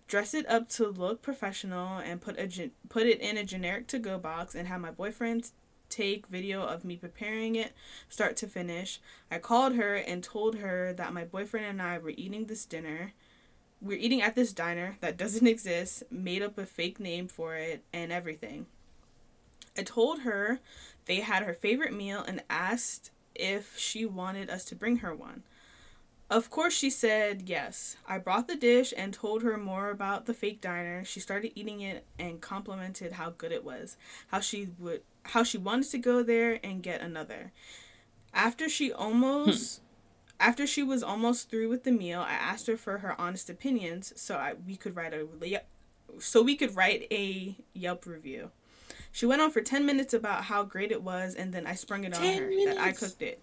Dress 0.07 0.33
it 0.33 0.47
up 0.49 0.69
to 0.69 0.87
look 0.87 1.21
professional 1.21 1.97
and 1.97 2.21
put 2.21 2.39
a 2.39 2.47
gen- 2.47 2.71
put 2.89 3.07
it 3.07 3.19
in 3.19 3.37
a 3.37 3.43
generic 3.43 3.87
to 3.87 3.99
go 3.99 4.17
box 4.17 4.53
and 4.53 4.67
have 4.67 4.81
my 4.81 4.91
boyfriend 4.91 5.51
take 5.89 6.27
video 6.27 6.63
of 6.63 6.83
me 6.83 6.95
preparing 6.95 7.55
it 7.55 7.73
start 8.09 8.35
to 8.37 8.47
finish. 8.47 8.99
I 9.29 9.37
called 9.37 9.75
her 9.75 9.95
and 9.95 10.23
told 10.23 10.55
her 10.55 10.93
that 10.93 11.13
my 11.13 11.23
boyfriend 11.23 11.65
and 11.65 11.81
I 11.81 11.97
were 11.99 12.13
eating 12.15 12.45
this 12.45 12.65
dinner. 12.65 13.13
We're 13.81 13.97
eating 13.97 14.21
at 14.21 14.35
this 14.35 14.53
diner 14.53 14.97
that 15.01 15.17
doesn't 15.17 15.47
exist, 15.55 16.03
made 16.09 16.41
up 16.41 16.57
a 16.57 16.65
fake 16.65 16.99
name 16.99 17.27
for 17.27 17.55
it 17.55 17.83
and 17.93 18.11
everything. 18.11 18.65
I 19.77 19.83
told 19.83 20.21
her 20.21 20.59
they 21.05 21.17
had 21.17 21.43
her 21.43 21.53
favorite 21.53 21.93
meal 21.93 22.23
and 22.25 22.43
asked 22.49 23.11
if 23.35 23.77
she 23.77 24.05
wanted 24.05 24.49
us 24.49 24.65
to 24.65 24.75
bring 24.75 24.97
her 24.97 25.13
one. 25.13 25.43
Of 26.33 26.49
course, 26.49 26.73
she 26.73 26.89
said 26.89 27.43
yes. 27.45 27.95
I 28.07 28.17
brought 28.17 28.47
the 28.47 28.55
dish 28.55 28.91
and 28.97 29.13
told 29.13 29.43
her 29.43 29.55
more 29.55 29.91
about 29.91 30.25
the 30.25 30.33
fake 30.33 30.61
diner. 30.61 31.05
She 31.05 31.19
started 31.19 31.51
eating 31.53 31.81
it 31.81 32.05
and 32.17 32.41
complimented 32.41 33.11
how 33.11 33.35
good 33.37 33.51
it 33.51 33.63
was, 33.63 33.97
how 34.29 34.39
she 34.39 34.69
would, 34.79 35.03
how 35.25 35.43
she 35.43 35.59
wanted 35.59 35.91
to 35.91 35.99
go 35.99 36.23
there 36.23 36.59
and 36.63 36.81
get 36.81 37.01
another. 37.01 37.51
After 38.33 38.67
she 38.67 38.91
almost, 38.91 39.77
hmm. 39.77 39.83
after 40.39 40.65
she 40.65 40.81
was 40.81 41.03
almost 41.03 41.51
through 41.51 41.69
with 41.69 41.83
the 41.83 41.91
meal, 41.91 42.21
I 42.21 42.33
asked 42.33 42.65
her 42.65 42.77
for 42.77 42.97
her 42.97 43.13
honest 43.21 43.47
opinions 43.51 44.11
so 44.15 44.37
I, 44.37 44.55
we 44.65 44.75
could 44.75 44.95
write 44.95 45.13
a, 45.13 45.27
so 46.17 46.41
we 46.41 46.55
could 46.55 46.75
write 46.75 47.05
a 47.11 47.55
Yelp 47.73 48.07
review. 48.07 48.49
She 49.11 49.27
went 49.27 49.43
on 49.43 49.51
for 49.51 49.61
ten 49.61 49.85
minutes 49.85 50.15
about 50.15 50.45
how 50.45 50.63
great 50.63 50.91
it 50.91 51.03
was, 51.03 51.35
and 51.35 51.53
then 51.53 51.67
I 51.67 51.75
sprung 51.75 52.05
it 52.05 52.15
on 52.15 52.23
her 52.23 52.49
minutes. 52.49 52.73
that 52.73 52.83
I 52.83 52.91
cooked 52.91 53.21
it. 53.21 53.39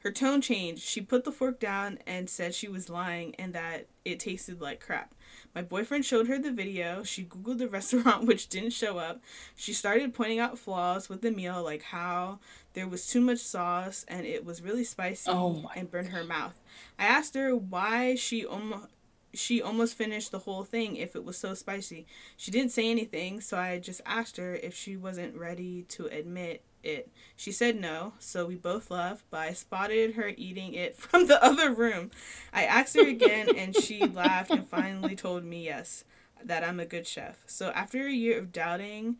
Her 0.00 0.12
tone 0.12 0.40
changed. 0.40 0.82
She 0.82 1.00
put 1.00 1.24
the 1.24 1.32
fork 1.32 1.58
down 1.58 1.98
and 2.06 2.30
said 2.30 2.54
she 2.54 2.68
was 2.68 2.88
lying 2.88 3.34
and 3.36 3.52
that 3.52 3.86
it 4.04 4.20
tasted 4.20 4.60
like 4.60 4.80
crap. 4.80 5.14
My 5.54 5.62
boyfriend 5.62 6.04
showed 6.04 6.28
her 6.28 6.38
the 6.38 6.52
video. 6.52 7.02
She 7.02 7.24
Googled 7.24 7.58
the 7.58 7.68
restaurant, 7.68 8.24
which 8.24 8.48
didn't 8.48 8.70
show 8.70 8.98
up. 8.98 9.20
She 9.56 9.72
started 9.72 10.14
pointing 10.14 10.38
out 10.38 10.58
flaws 10.58 11.08
with 11.08 11.20
the 11.20 11.32
meal, 11.32 11.62
like 11.64 11.82
how 11.82 12.38
there 12.74 12.86
was 12.86 13.06
too 13.06 13.20
much 13.20 13.40
sauce 13.40 14.04
and 14.06 14.24
it 14.24 14.44
was 14.44 14.62
really 14.62 14.84
spicy 14.84 15.30
oh 15.30 15.68
and 15.74 15.90
burned 15.90 16.08
her 16.08 16.24
mouth. 16.24 16.54
I 16.98 17.04
asked 17.04 17.34
her 17.34 17.56
why 17.56 18.14
she 18.14 18.46
almost 18.46 18.86
she 19.34 19.60
almost 19.60 19.94
finished 19.94 20.30
the 20.30 20.38
whole 20.40 20.64
thing 20.64 20.96
if 20.96 21.14
it 21.14 21.24
was 21.24 21.36
so 21.36 21.54
spicy. 21.54 22.06
She 22.36 22.50
didn't 22.50 22.72
say 22.72 22.90
anything, 22.90 23.40
so 23.40 23.58
I 23.58 23.78
just 23.78 24.00
asked 24.06 24.36
her 24.38 24.54
if 24.54 24.74
she 24.74 24.96
wasn't 24.96 25.36
ready 25.36 25.82
to 25.90 26.06
admit 26.06 26.62
it. 26.82 27.10
She 27.36 27.52
said 27.52 27.80
no, 27.80 28.14
so 28.18 28.46
we 28.46 28.54
both 28.54 28.90
left, 28.90 29.24
but 29.30 29.40
I 29.40 29.52
spotted 29.52 30.14
her 30.14 30.32
eating 30.36 30.74
it 30.74 30.96
from 30.98 31.26
the 31.26 31.42
other 31.42 31.72
room. 31.72 32.10
I 32.52 32.64
asked 32.64 32.96
her 32.96 33.06
again, 33.06 33.54
and 33.56 33.74
she 33.74 34.04
laughed 34.06 34.50
and 34.50 34.66
finally 34.66 35.16
told 35.16 35.44
me 35.44 35.64
yes, 35.64 36.04
that 36.44 36.64
I'm 36.64 36.80
a 36.80 36.86
good 36.86 37.06
chef. 37.06 37.44
So 37.46 37.70
after 37.70 38.06
a 38.06 38.12
year 38.12 38.38
of 38.38 38.52
doubting 38.52 39.16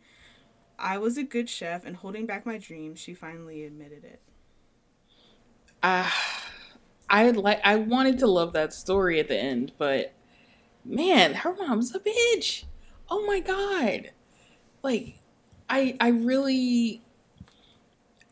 I 0.79 0.97
was 0.97 1.17
a 1.17 1.23
good 1.23 1.49
chef 1.49 1.85
and 1.85 1.97
holding 1.97 2.25
back 2.25 2.45
my 2.45 2.57
dreams, 2.57 2.99
she 2.99 3.13
finally 3.13 3.65
admitted 3.65 4.05
it. 4.05 4.21
Ah. 5.83 6.07
Uh, 6.07 6.45
I 7.11 7.31
like 7.31 7.59
I 7.63 7.75
wanted 7.75 8.19
to 8.19 8.27
love 8.27 8.53
that 8.53 8.71
story 8.71 9.19
at 9.19 9.27
the 9.27 9.37
end, 9.37 9.71
but 9.79 10.13
man, 10.85 11.33
her 11.33 11.55
mom's 11.55 11.93
a 11.95 11.99
bitch. 11.99 12.65
Oh 13.09 13.25
my 13.25 13.39
god. 13.39 14.11
Like 14.83 15.17
I 15.67 15.97
I 15.99 16.09
really 16.09 17.01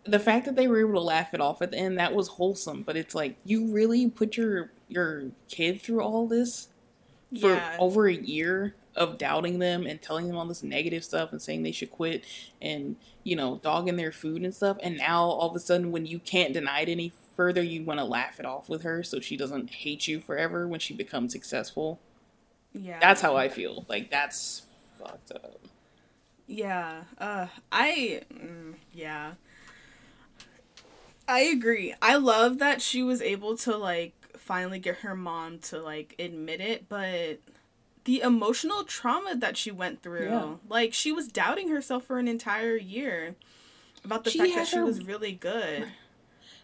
the 0.08 0.20
fact 0.20 0.46
that 0.46 0.56
they 0.56 0.68
were 0.68 0.80
able 0.80 0.94
to 0.94 1.00
laugh 1.00 1.34
it 1.34 1.42
off 1.42 1.62
at 1.62 1.72
the 1.72 1.78
end 1.78 1.98
that 1.98 2.14
was 2.14 2.28
wholesome 2.30 2.84
but 2.84 2.96
it's 2.96 3.16
like 3.16 3.36
you 3.44 3.72
really 3.72 4.10
put 4.10 4.38
your 4.38 4.72
your 4.88 5.26
kid 5.50 5.82
through 5.82 6.02
all 6.02 6.28
this 6.28 6.70
for 7.40 7.56
yeah. 7.56 7.76
over 7.80 8.08
a 8.08 8.14
year 8.14 8.74
of 8.96 9.18
doubting 9.18 9.60
them 9.60 9.86
and 9.86 10.02
telling 10.02 10.28
them 10.28 10.36
all 10.36 10.46
this 10.46 10.64
negative 10.64 11.04
stuff 11.04 11.32
and 11.32 11.42
saying 11.42 11.64
they 11.64 11.72
should 11.72 11.92
quit 11.92 12.24
and 12.62 12.96
you 13.24 13.36
know 13.36 13.60
dogging 13.64 13.96
their 13.96 14.12
food 14.12 14.42
and 14.42 14.54
stuff. 14.54 14.78
And 14.82 14.98
now 14.98 15.24
all 15.24 15.50
of 15.50 15.56
a 15.56 15.60
sudden 15.60 15.92
when 15.92 16.06
you 16.06 16.20
can't 16.20 16.54
deny 16.54 16.82
it 16.82 16.90
any 16.90 17.14
further 17.36 17.62
you 17.62 17.84
want 17.84 18.00
to 18.00 18.06
laugh 18.06 18.40
it 18.40 18.46
off 18.46 18.68
with 18.68 18.82
her 18.82 19.04
so 19.04 19.20
she 19.20 19.38
doesn't 19.38 19.70
hate 19.70 20.08
you 20.08 20.20
forever 20.20 20.68
when 20.68 20.80
she 20.80 20.94
becomes 20.94 21.32
successful. 21.32 22.00
Yeah. 22.74 23.00
That's 23.00 23.22
how 23.22 23.36
i 23.36 23.50
feel. 23.50 23.86
Like 23.88 24.10
that's 24.10 24.64
fucked 24.98 25.32
up. 25.32 25.60
Yeah. 26.48 27.04
Uh 27.20 27.48
i 27.72 28.22
mm, 28.34 28.76
yeah 28.94 29.34
I 31.28 31.40
agree. 31.42 31.94
I 32.02 32.16
love 32.16 32.60
that 32.60 32.82
she 32.82 33.04
was 33.04 33.22
able 33.22 33.58
to 33.58 33.76
like 33.76 34.14
finally 34.38 34.80
get 34.80 34.98
her 34.98 35.16
mom 35.16 35.60
to 35.60 35.82
like 35.82 36.16
admit 36.20 36.62
it, 36.62 36.88
but 36.88 37.40
the 38.06 38.22
emotional 38.22 38.84
trauma 38.84 39.36
that 39.36 39.58
she 39.58 39.70
went 39.70 40.02
through, 40.02 40.30
yeah. 40.30 40.54
like 40.70 40.94
she 40.94 41.12
was 41.12 41.28
doubting 41.28 41.70
herself 41.70 42.06
for 42.06 42.20
an 42.20 42.28
entire 42.28 42.78
year 42.78 43.36
about 44.06 44.24
the 44.24 44.30
she 44.30 44.40
fact 44.40 44.56
that 44.56 44.68
she 44.68 44.78
her, 44.78 44.86
was 44.86 45.04
really 45.04 45.34
good. 45.34 45.90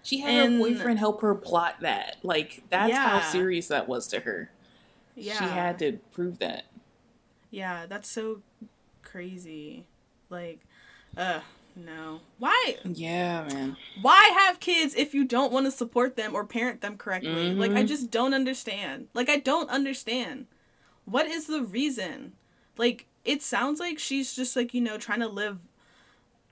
She 0.02 0.20
had 0.20 0.46
and, 0.46 0.54
her 0.54 0.60
boyfriend 0.60 1.00
help 1.00 1.22
her 1.22 1.36
plot 1.36 1.82
that. 1.82 2.18
Like 2.24 2.64
that's 2.70 2.92
yeah. 2.92 3.20
how 3.20 3.32
serious 3.32 3.68
that 3.68 3.90
was 3.90 4.08
to 4.08 4.22
her. 4.22 4.52
Yeah. 5.16 5.38
She 5.38 5.44
had 5.44 5.80
to 5.80 6.00
prove 6.14 6.40
that. 6.40 6.64
Yeah, 7.52 7.86
that's 7.88 8.10
so 8.10 8.42
crazy. 9.02 9.86
Like, 10.30 10.60
uh, 11.16 11.42
no. 11.76 12.22
Why? 12.40 12.78
Yeah, 12.84 13.48
man. 13.48 13.78
Why 14.02 14.32
have 14.40 14.60
kids 14.60 14.96
if 14.96 15.14
you 15.14 15.26
don't 15.26 15.52
want 15.52 15.66
to 15.66 15.72
support 15.72 16.16
them 16.16 16.36
or 16.36 16.46
parent 16.46 16.82
them 16.82 16.98
correctly? 16.98 17.50
Mm-hmm. 17.50 17.60
Like, 17.60 17.72
I 17.72 17.76
mm-hmm. 17.76 17.88
just 17.88 18.12
don't 18.12 18.34
understand. 18.34 19.08
Like, 19.14 19.30
I 19.30 19.38
don't 19.38 19.70
understand. 19.70 20.48
What 21.06 21.28
is 21.28 21.48
the 21.48 21.64
reason? 21.64 22.34
Like, 22.78 23.08
it 23.26 23.42
sounds 23.42 23.80
like 23.80 24.00
she's 24.00 24.36
just 24.36 24.56
like, 24.56 24.74
you 24.74 24.82
know, 24.82 24.98
trying 24.98 25.22
to 25.22 25.28
live 25.28 25.60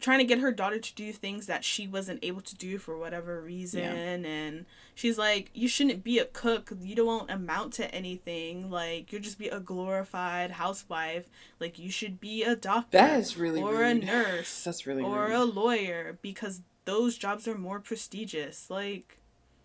trying 0.02 0.18
to 0.18 0.26
get 0.26 0.39
her 0.39 0.52
daughter 0.52 0.80
to 0.80 0.95
do 0.95 1.14
things 1.14 1.45
that 1.45 1.64
she 1.64 1.88
wasn't 1.88 2.20
able 2.24 2.41
to 2.41 2.56
do 2.56 2.78
for 2.78 2.97
whatever 2.97 3.39
reason 3.39 3.82
yeah. 3.82 3.91
and 3.91 4.66
she's 4.95 5.18
like 5.18 5.49
you 5.54 5.68
shouldn't 5.68 6.04
be 6.04 6.20
a 6.20 6.26
cook 6.26 6.72
you 6.82 6.95
don't 6.95 7.30
amount 7.30 7.72
to 7.72 7.93
anything 7.93 8.70
like 8.70 9.12
you'll 9.12 9.22
just 9.22 9.39
be 9.39 9.47
a 9.47 9.60
glorified 9.60 10.52
housewife 10.52 11.30
like 11.60 11.80
you 11.80 11.89
should 11.89 12.20
be 12.20 12.43
a 12.43 12.56
doctor 12.56 12.97
that 12.97 13.20
is 13.20 13.38
really 13.38 13.62
or 13.62 13.76
rude. 13.76 14.04
a 14.04 14.06
nurse 14.06 14.64
that's 14.64 14.86
really 14.86 15.04
or 15.04 15.28
rude. 15.28 15.36
a 15.36 15.45
lawyer 15.45 16.18
because 16.22 16.62
those 16.86 17.18
jobs 17.18 17.47
are 17.47 17.58
more 17.58 17.80
prestigious 17.80 18.70
like 18.70 19.20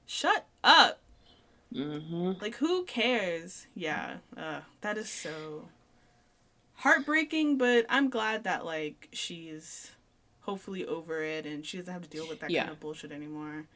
shut 0.05 0.47
up 0.62 1.01
mm-hmm. 1.74 2.32
like 2.41 2.57
who 2.57 2.84
cares 2.84 3.66
yeah 3.74 4.18
uh, 4.37 4.61
that 4.82 4.99
is 4.99 5.09
so 5.09 5.68
heartbreaking 6.74 7.57
but 7.57 7.87
i'm 7.89 8.11
glad 8.11 8.45
that 8.45 8.66
like 8.66 9.09
she's 9.12 9.93
hopefully 10.47 10.86
over 10.86 11.22
it 11.22 11.44
and 11.44 11.66
she 11.66 11.76
doesn't 11.76 11.92
have 11.92 12.03
to 12.03 12.09
deal 12.09 12.26
with 12.28 12.40
that 12.40 12.51
yeah. 12.51 12.62
kind 12.62 12.72
of 12.72 12.80
bullshit 12.80 13.12
anymore. 13.12 13.66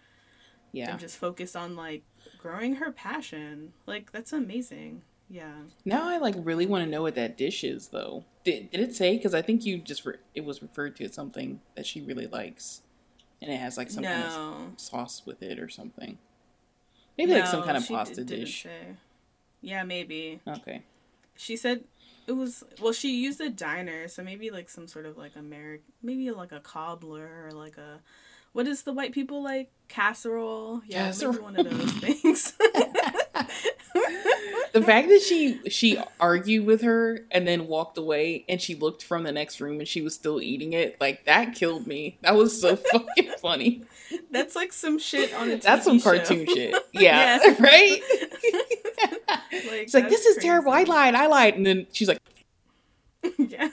Yeah. 0.73 0.93
And 0.93 1.01
just 1.01 1.17
focus 1.17 1.57
on 1.57 1.75
like 1.75 2.05
growing 2.39 2.77
her 2.77 2.93
passion. 2.93 3.73
Like 3.87 4.13
that's 4.13 4.33
amazing. 4.33 5.03
Yeah. 5.29 5.55
Now 5.85 6.09
I 6.09 6.19
like 6.19 6.37
really 6.39 6.67
want 6.67 6.85
to 6.85 6.91
know 6.91 7.03
what 7.03 7.17
that 7.17 7.37
dish 7.37 7.65
is 7.65 7.89
though. 7.89 8.25
Did 8.45 8.71
did 8.71 8.81
it 8.81 8.95
say 8.95 9.19
cuz 9.19 9.35
I 9.35 9.43
think 9.43 9.67
you 9.67 9.79
just 9.79 10.07
re- 10.07 10.17
it 10.35 10.45
was 10.45 10.63
referred 10.63 10.97
to 10.97 11.05
as 11.05 11.15
something 11.15 11.61
that 11.75 11.87
she 11.87 12.01
really 12.01 12.29
likes 12.29 12.83
and 13.43 13.51
it 13.51 13.59
has 13.59 13.77
like 13.77 13.91
some 13.91 14.05
no. 14.05 14.11
kind 14.11 14.73
of 14.73 14.81
sauce 14.81 15.23
with 15.27 15.43
it 15.43 15.59
or 15.59 15.69
something. 15.69 16.19
Maybe 17.19 17.33
no, 17.33 17.41
like 17.41 17.49
some 17.49 17.65
kind 17.65 17.77
of 17.77 17.87
pasta 17.87 18.25
d- 18.25 18.37
dish. 18.37 18.63
Say. 18.63 18.97
Yeah, 19.61 19.83
maybe. 19.83 20.41
Okay. 20.47 20.83
She 21.37 21.57
said 21.57 21.85
it 22.27 22.33
was 22.33 22.63
well 22.81 22.93
she 22.93 23.17
used 23.17 23.41
a 23.41 23.51
diner 23.51 24.09
so 24.09 24.23
maybe 24.23 24.51
like 24.51 24.69
some 24.69 24.87
sort 24.87 25.07
of 25.07 25.17
like 25.17 25.33
american 25.37 25.85
maybe 26.03 26.31
like 26.31 26.53
a 26.53 26.61
cobbler 26.61 27.47
or 27.47 27.53
like 27.53 27.77
a 27.77 28.01
what 28.53 28.67
is 28.67 28.83
the 28.83 28.93
white 28.93 29.13
people 29.13 29.45
like? 29.45 29.71
Casserole? 29.87 30.83
Yeah 30.85 31.07
casserole. 31.07 31.35
maybe 31.35 31.43
one 31.45 31.57
of 31.57 31.71
those 31.71 31.93
things 31.93 32.53
the 34.73 34.83
fact 34.83 35.09
that 35.09 35.21
she 35.23 35.61
she 35.69 35.99
argued 36.19 36.67
with 36.67 36.83
her 36.83 37.27
and 37.31 37.47
then 37.47 37.67
walked 37.67 37.99
away 37.99 38.45
and 38.49 38.61
she 38.61 38.75
looked 38.75 39.03
from 39.03 39.23
the 39.25 39.33
next 39.33 39.61
room 39.61 39.79
and 39.79 39.89
she 39.89 40.03
was 40.03 40.15
still 40.15 40.41
eating 40.41 40.73
it 40.73 41.01
like 41.01 41.25
that 41.25 41.55
killed 41.55 41.87
me. 41.87 42.19
That 42.23 42.37
was 42.37 42.61
so 42.61 42.77
fucking 42.93 43.33
funny. 43.41 43.83
That's 44.31 44.57
like 44.57 44.73
some 44.73 44.99
shit 44.99 45.33
on 45.35 45.51
a 45.51 45.55
TV 45.55 45.63
that's 45.63 45.85
some 45.85 46.01
cartoon 46.01 46.47
show. 46.47 46.55
shit. 46.55 46.75
Yeah, 46.93 47.39
yeah. 47.45 47.57
right? 47.61 48.01
Like, 49.71 49.83
she's 49.83 49.95
like 49.95 50.09
this 50.09 50.27
is 50.27 50.37
crazy. 50.37 50.49
terrible. 50.49 50.73
I 50.73 50.83
lied. 50.85 51.15
I 51.15 51.27
lied. 51.27 51.55
And 51.57 51.67
then 51.67 51.87
she's 51.93 52.09
like 52.09 52.19
yeah. 53.39 53.69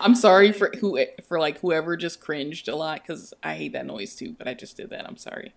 I'm 0.00 0.14
sorry 0.14 0.52
for 0.52 0.72
who 0.80 0.98
for 1.26 1.38
like 1.38 1.60
whoever 1.60 1.96
just 1.96 2.20
cringed 2.20 2.68
a 2.68 2.76
lot 2.76 3.02
because 3.02 3.32
i 3.42 3.54
hate 3.54 3.72
that 3.72 3.86
noise 3.86 4.14
too 4.14 4.34
but 4.36 4.46
i 4.46 4.54
just 4.54 4.76
did 4.76 4.90
that. 4.90 5.06
I'm 5.06 5.16
sorry. 5.16 5.54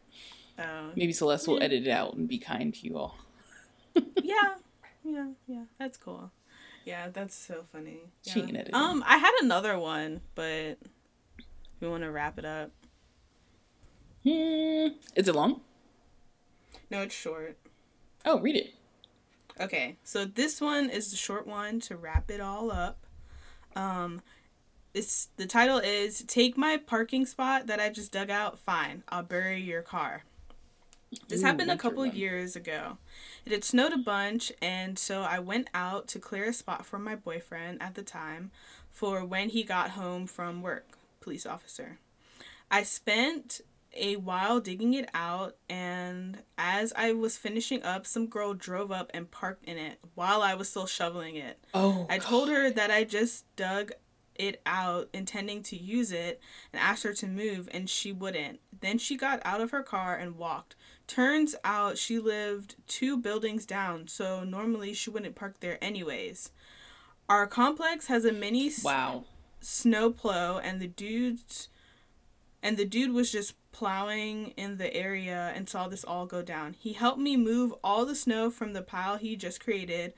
Oh. 0.60 0.92
maybe 0.96 1.14
Saleste 1.14 1.48
will 1.48 1.62
edit 1.64 1.88
it 1.88 1.90
out 1.90 2.14
and 2.14 2.28
be 2.28 2.38
kind 2.38 2.74
to 2.74 2.86
you 2.86 2.98
all 2.98 3.18
yeah, 4.24 4.56
yeah, 5.04 5.28
yeah. 5.48 5.64
That's 5.80 5.98
cool. 5.98 6.32
Yeah, 6.86 7.10
that's 7.10 7.36
so 7.36 7.66
funny. 7.72 8.00
Yeah. 8.24 8.34
Can 8.34 8.68
Um, 8.74 9.04
I 9.06 9.18
had 9.18 9.34
another 9.42 9.78
one, 9.78 10.22
but 10.36 10.78
we 11.80 11.88
want 11.88 12.04
to 12.04 12.12
wrap 12.12 12.40
it 12.40 12.46
up. 12.46 12.72
Hmm. 14.24 14.96
Is 15.16 15.28
it 15.28 15.36
long? 15.36 15.62
No, 16.90 17.02
it's 17.02 17.16
short. 17.16 17.58
Oh, 18.26 18.40
read 18.40 18.56
it. 18.56 18.74
Okay, 19.60 19.98
so 20.04 20.26
this 20.26 20.60
one 20.62 20.90
is 20.90 21.12
the 21.12 21.18
short 21.18 21.46
one 21.46 21.80
to 21.82 21.96
wrap 21.96 22.32
it 22.32 22.42
all 22.42 22.72
up. 22.72 23.06
Um, 23.76 24.22
it's 24.94 25.30
the 25.38 25.46
title 25.46 25.78
is 25.78 26.24
"Take 26.28 26.58
my 26.58 26.78
parking 26.78 27.26
spot 27.26 27.68
that 27.68 27.80
I 27.80 27.90
just 27.90 28.12
dug 28.12 28.30
out. 28.30 28.60
Fine, 28.60 29.04
I'll 29.10 29.24
bury 29.24 29.62
your 29.62 29.82
car." 29.82 30.24
This 31.28 31.42
Ooh, 31.42 31.46
happened 31.46 31.72
a 31.72 31.78
couple 31.78 32.06
years 32.06 32.56
ago. 32.56 32.98
It 33.46 33.52
had 33.52 33.64
snowed 33.64 33.94
a 33.94 33.98
bunch, 33.98 34.52
and 34.62 34.98
so 34.98 35.24
I 35.24 35.40
went 35.40 35.70
out 35.74 36.08
to 36.10 36.20
clear 36.20 36.46
a 36.46 36.54
spot 36.54 36.86
for 36.86 37.00
my 37.00 37.16
boyfriend 37.16 37.82
at 37.82 37.96
the 37.96 38.04
time 38.04 38.52
for 38.90 39.26
when 39.26 39.50
he 39.50 39.64
got 39.64 39.92
home 39.92 40.28
from 40.28 40.62
work, 40.62 40.98
police 41.20 41.46
officer. 41.46 42.00
I 42.70 42.84
spent 42.84 43.62
a 43.94 44.16
while 44.16 44.62
digging 44.62 44.94
it 44.94 45.10
out, 45.14 45.58
and 45.70 46.44
as 46.58 46.94
I 46.96 47.12
was 47.12 47.38
finishing 47.38 47.84
up, 47.84 48.08
some 48.08 48.28
girl 48.28 48.54
drove 48.54 48.92
up 48.92 49.12
and 49.14 49.30
parked 49.30 49.66
in 49.66 49.78
it 49.78 50.00
while 50.16 50.42
I 50.42 50.54
was 50.54 50.70
still 50.70 50.86
shoveling 50.86 51.36
it. 51.36 51.60
Oh, 51.74 52.08
I 52.10 52.20
told 52.20 52.48
her 52.50 52.70
that 52.72 52.90
I 52.90 53.04
just 53.04 53.54
dug 53.58 53.92
it 54.36 54.62
out 54.66 55.10
intending 55.14 55.62
to 55.62 55.76
use 55.76 56.12
it 56.12 56.42
and 56.72 56.82
asked 56.82 57.04
her 57.04 57.14
to 57.14 57.28
move, 57.28 57.70
and 57.72 57.90
she 57.90 58.12
wouldn't. 58.12 58.60
Then 58.80 58.98
she 58.98 59.18
got 59.18 59.42
out 59.44 59.62
of 59.62 59.72
her 59.72 59.84
car 59.84 60.16
and 60.16 60.38
walked. 60.38 60.76
Turns 61.12 61.56
out 61.66 61.98
she 61.98 62.20
lived 62.20 62.76
two 62.88 63.18
buildings 63.18 63.66
down, 63.66 64.08
so 64.08 64.46
normally 64.46 64.94
she 64.94 65.10
wouldn't 65.10 65.36
park 65.36 65.60
there 65.60 65.78
anyways. 65.84 66.52
Our 67.28 67.48
complex 67.48 68.08
has 68.08 68.24
a 68.24 68.32
mini 68.32 68.72
wow 68.82 69.26
snow 69.60 70.12
plow, 70.12 70.60
and 70.60 70.80
the 70.80 70.88
dudes 70.88 71.68
and 72.64 72.78
the 72.78 72.86
dude 72.86 73.12
was 73.12 73.30
just 73.30 73.56
plowing 73.74 74.54
in 74.56 74.78
the 74.78 74.94
area 74.96 75.52
and 75.54 75.68
saw 75.68 75.90
this 75.90 76.06
all 76.06 76.26
go 76.26 76.42
down. 76.42 76.78
He 76.80 76.94
helped 76.94 77.20
me 77.20 77.36
move 77.36 77.74
all 77.84 78.06
the 78.06 78.16
snow 78.16 78.50
from 78.50 78.72
the 78.72 78.82
pile 78.82 79.18
he 79.18 79.36
just 79.36 79.62
created 79.62 80.14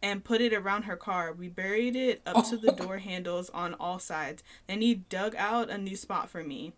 and 0.00 0.22
put 0.22 0.40
it 0.40 0.54
around 0.54 0.84
her 0.84 0.96
car. 0.96 1.32
We 1.32 1.48
buried 1.48 1.96
it 1.96 2.22
up 2.24 2.48
to 2.50 2.56
the 2.56 2.70
door 2.84 2.98
handles 2.98 3.50
on 3.50 3.74
all 3.74 3.98
sides. 3.98 4.44
Then 4.68 4.80
he 4.80 4.94
dug 4.94 5.34
out 5.34 5.70
a 5.70 5.76
new 5.76 5.96
spot 5.96 6.30
for 6.30 6.44
me. 6.44 6.74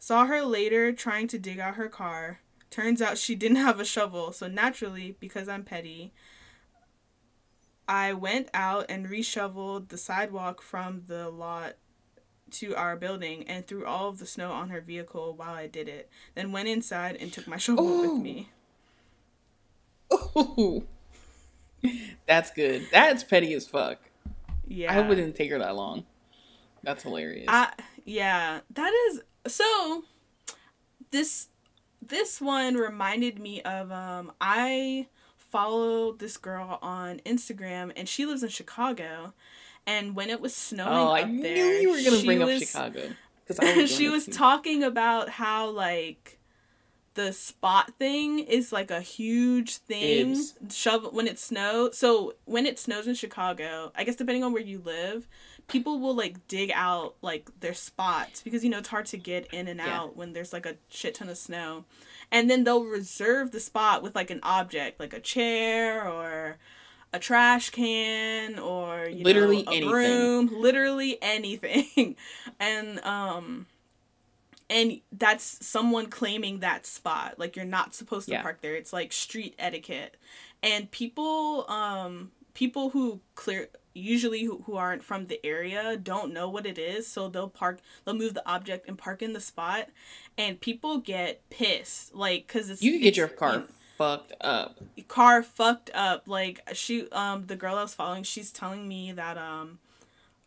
Saw 0.00 0.26
her 0.26 0.42
later 0.42 0.90
trying 0.90 1.28
to 1.28 1.38
dig 1.38 1.60
out 1.60 1.76
her 1.76 1.88
car. 1.88 2.40
Turns 2.70 3.00
out 3.00 3.18
she 3.18 3.34
didn't 3.34 3.56
have 3.56 3.80
a 3.80 3.84
shovel, 3.84 4.32
so 4.32 4.46
naturally, 4.46 5.16
because 5.20 5.48
I'm 5.48 5.64
petty, 5.64 6.12
I 7.88 8.12
went 8.12 8.50
out 8.52 8.86
and 8.90 9.06
reshoveled 9.06 9.88
the 9.88 9.96
sidewalk 9.96 10.60
from 10.60 11.04
the 11.06 11.30
lot 11.30 11.76
to 12.50 12.74
our 12.76 12.96
building 12.96 13.44
and 13.48 13.66
threw 13.66 13.86
all 13.86 14.08
of 14.08 14.18
the 14.18 14.26
snow 14.26 14.52
on 14.52 14.70
her 14.70 14.80
vehicle 14.80 15.34
while 15.34 15.54
I 15.54 15.66
did 15.66 15.88
it. 15.88 16.10
Then 16.34 16.52
went 16.52 16.68
inside 16.68 17.16
and 17.16 17.32
took 17.32 17.46
my 17.46 17.56
shovel 17.56 17.86
Ooh. 17.86 18.14
with 18.14 18.22
me. 18.22 18.48
Ooh. 20.36 20.86
That's 22.26 22.50
good. 22.50 22.86
That's 22.92 23.24
petty 23.24 23.54
as 23.54 23.66
fuck. 23.66 23.98
Yeah. 24.66 24.90
I 24.90 24.94
hope 24.94 25.10
it 25.10 25.16
didn't 25.16 25.36
take 25.36 25.50
her 25.50 25.58
that 25.58 25.74
long. 25.74 26.04
That's 26.82 27.02
hilarious. 27.02 27.46
I, 27.48 27.72
yeah, 28.04 28.60
that 28.70 28.92
is 29.10 29.22
so 29.46 30.04
this 31.10 31.48
this 32.00 32.40
one 32.40 32.74
reminded 32.74 33.38
me 33.38 33.62
of 33.62 33.90
um 33.92 34.32
I 34.40 35.08
follow 35.36 36.12
this 36.12 36.36
girl 36.36 36.78
on 36.82 37.20
Instagram 37.20 37.92
and 37.96 38.08
she 38.08 38.26
lives 38.26 38.42
in 38.42 38.48
Chicago 38.48 39.32
and 39.86 40.14
when 40.14 40.30
it 40.30 40.40
was 40.40 40.54
snowing 40.54 40.92
oh, 40.92 41.12
I 41.12 41.24
knew 41.24 41.42
there, 41.42 41.80
you 41.80 41.90
were 41.90 42.02
gonna 42.02 42.24
bring 42.24 42.40
was, 42.40 42.74
up 42.74 42.92
Chicago 42.94 43.14
she 43.86 44.08
was 44.08 44.26
talking 44.26 44.82
about 44.82 45.30
how 45.30 45.70
like 45.70 46.38
the 47.18 47.32
spot 47.32 47.94
thing 47.98 48.38
is 48.38 48.72
like 48.72 48.92
a 48.92 49.00
huge 49.00 49.78
thing. 49.78 50.34
Ibs. 50.34 50.72
Shove 50.72 51.12
when 51.12 51.26
it 51.26 51.36
snows. 51.36 51.98
So 51.98 52.34
when 52.44 52.64
it 52.64 52.78
snows 52.78 53.08
in 53.08 53.14
Chicago, 53.14 53.90
I 53.96 54.04
guess 54.04 54.14
depending 54.14 54.44
on 54.44 54.52
where 54.52 54.62
you 54.62 54.80
live, 54.84 55.26
people 55.68 56.00
will 56.00 56.14
like 56.14 56.48
dig 56.48 56.72
out 56.74 57.14
like 57.22 57.48
their 57.60 57.74
spots 57.74 58.42
because 58.42 58.64
you 58.64 58.70
know 58.70 58.78
it's 58.78 58.88
hard 58.88 59.06
to 59.06 59.16
get 59.16 59.46
in 59.52 59.68
and 59.68 59.80
out 59.80 59.86
yeah. 59.86 60.14
when 60.14 60.32
there's 60.32 60.52
like 60.52 60.66
a 60.66 60.76
shit 60.88 61.14
ton 61.14 61.28
of 61.28 61.36
snow 61.36 61.84
and 62.32 62.50
then 62.50 62.64
they'll 62.64 62.84
reserve 62.84 63.52
the 63.52 63.60
spot 63.60 64.02
with 64.02 64.14
like 64.14 64.30
an 64.30 64.40
object 64.42 64.98
like 64.98 65.12
a 65.12 65.20
chair 65.20 66.08
or 66.08 66.56
a 67.12 67.18
trash 67.18 67.70
can 67.70 68.58
or 68.58 69.08
literally 69.10 69.62
know, 69.62 69.72
a 69.72 69.74
anything. 69.74 69.90
broom 69.90 70.60
literally 70.60 71.18
anything 71.22 72.16
and 72.60 72.98
um 73.04 73.66
and 74.70 75.00
that's 75.12 75.64
someone 75.66 76.06
claiming 76.06 76.60
that 76.60 76.86
spot 76.86 77.38
like 77.38 77.56
you're 77.56 77.64
not 77.64 77.94
supposed 77.94 78.26
to 78.26 78.32
yeah. 78.32 78.42
park 78.42 78.60
there 78.62 78.74
it's 78.74 78.92
like 78.92 79.12
street 79.12 79.54
etiquette 79.58 80.16
and 80.62 80.90
people 80.90 81.66
um 81.70 82.30
people 82.54 82.90
who 82.90 83.20
clear 83.34 83.68
usually 83.98 84.44
who, 84.44 84.62
who 84.66 84.76
aren't 84.76 85.02
from 85.02 85.26
the 85.26 85.44
area 85.44 85.96
don't 85.96 86.32
know 86.32 86.48
what 86.48 86.66
it 86.66 86.78
is 86.78 87.06
so 87.06 87.28
they'll 87.28 87.48
park 87.48 87.80
they'll 88.04 88.14
move 88.14 88.34
the 88.34 88.48
object 88.48 88.88
and 88.88 88.96
park 88.98 89.22
in 89.22 89.32
the 89.32 89.40
spot 89.40 89.88
and 90.36 90.60
people 90.60 90.98
get 90.98 91.42
pissed 91.50 92.14
like 92.14 92.46
because 92.46 92.70
it's 92.70 92.82
You 92.82 92.92
could 92.92 93.02
get 93.02 93.16
your 93.16 93.28
car 93.28 93.64
fucked 93.96 94.32
up. 94.40 94.78
car 95.08 95.42
fucked 95.42 95.90
up 95.92 96.28
like 96.28 96.60
she 96.72 97.10
um 97.10 97.46
the 97.46 97.56
girl 97.56 97.76
i 97.76 97.82
was 97.82 97.94
following 97.94 98.22
she's 98.22 98.52
telling 98.52 98.86
me 98.86 99.10
that 99.10 99.36
um 99.36 99.80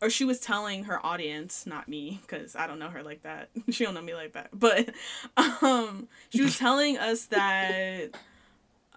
or 0.01 0.09
she 0.09 0.23
was 0.23 0.39
telling 0.39 0.85
her 0.85 1.05
audience 1.05 1.65
not 1.67 1.89
me 1.89 2.19
because 2.21 2.55
i 2.55 2.65
don't 2.65 2.79
know 2.79 2.89
her 2.89 3.03
like 3.03 3.23
that 3.23 3.49
she 3.69 3.83
don't 3.83 3.93
know 3.93 4.01
me 4.01 4.13
like 4.15 4.31
that 4.33 4.47
but 4.53 4.89
um 5.61 6.07
she 6.29 6.41
was 6.41 6.57
telling 6.65 6.97
us 6.97 7.25
that 7.25 8.11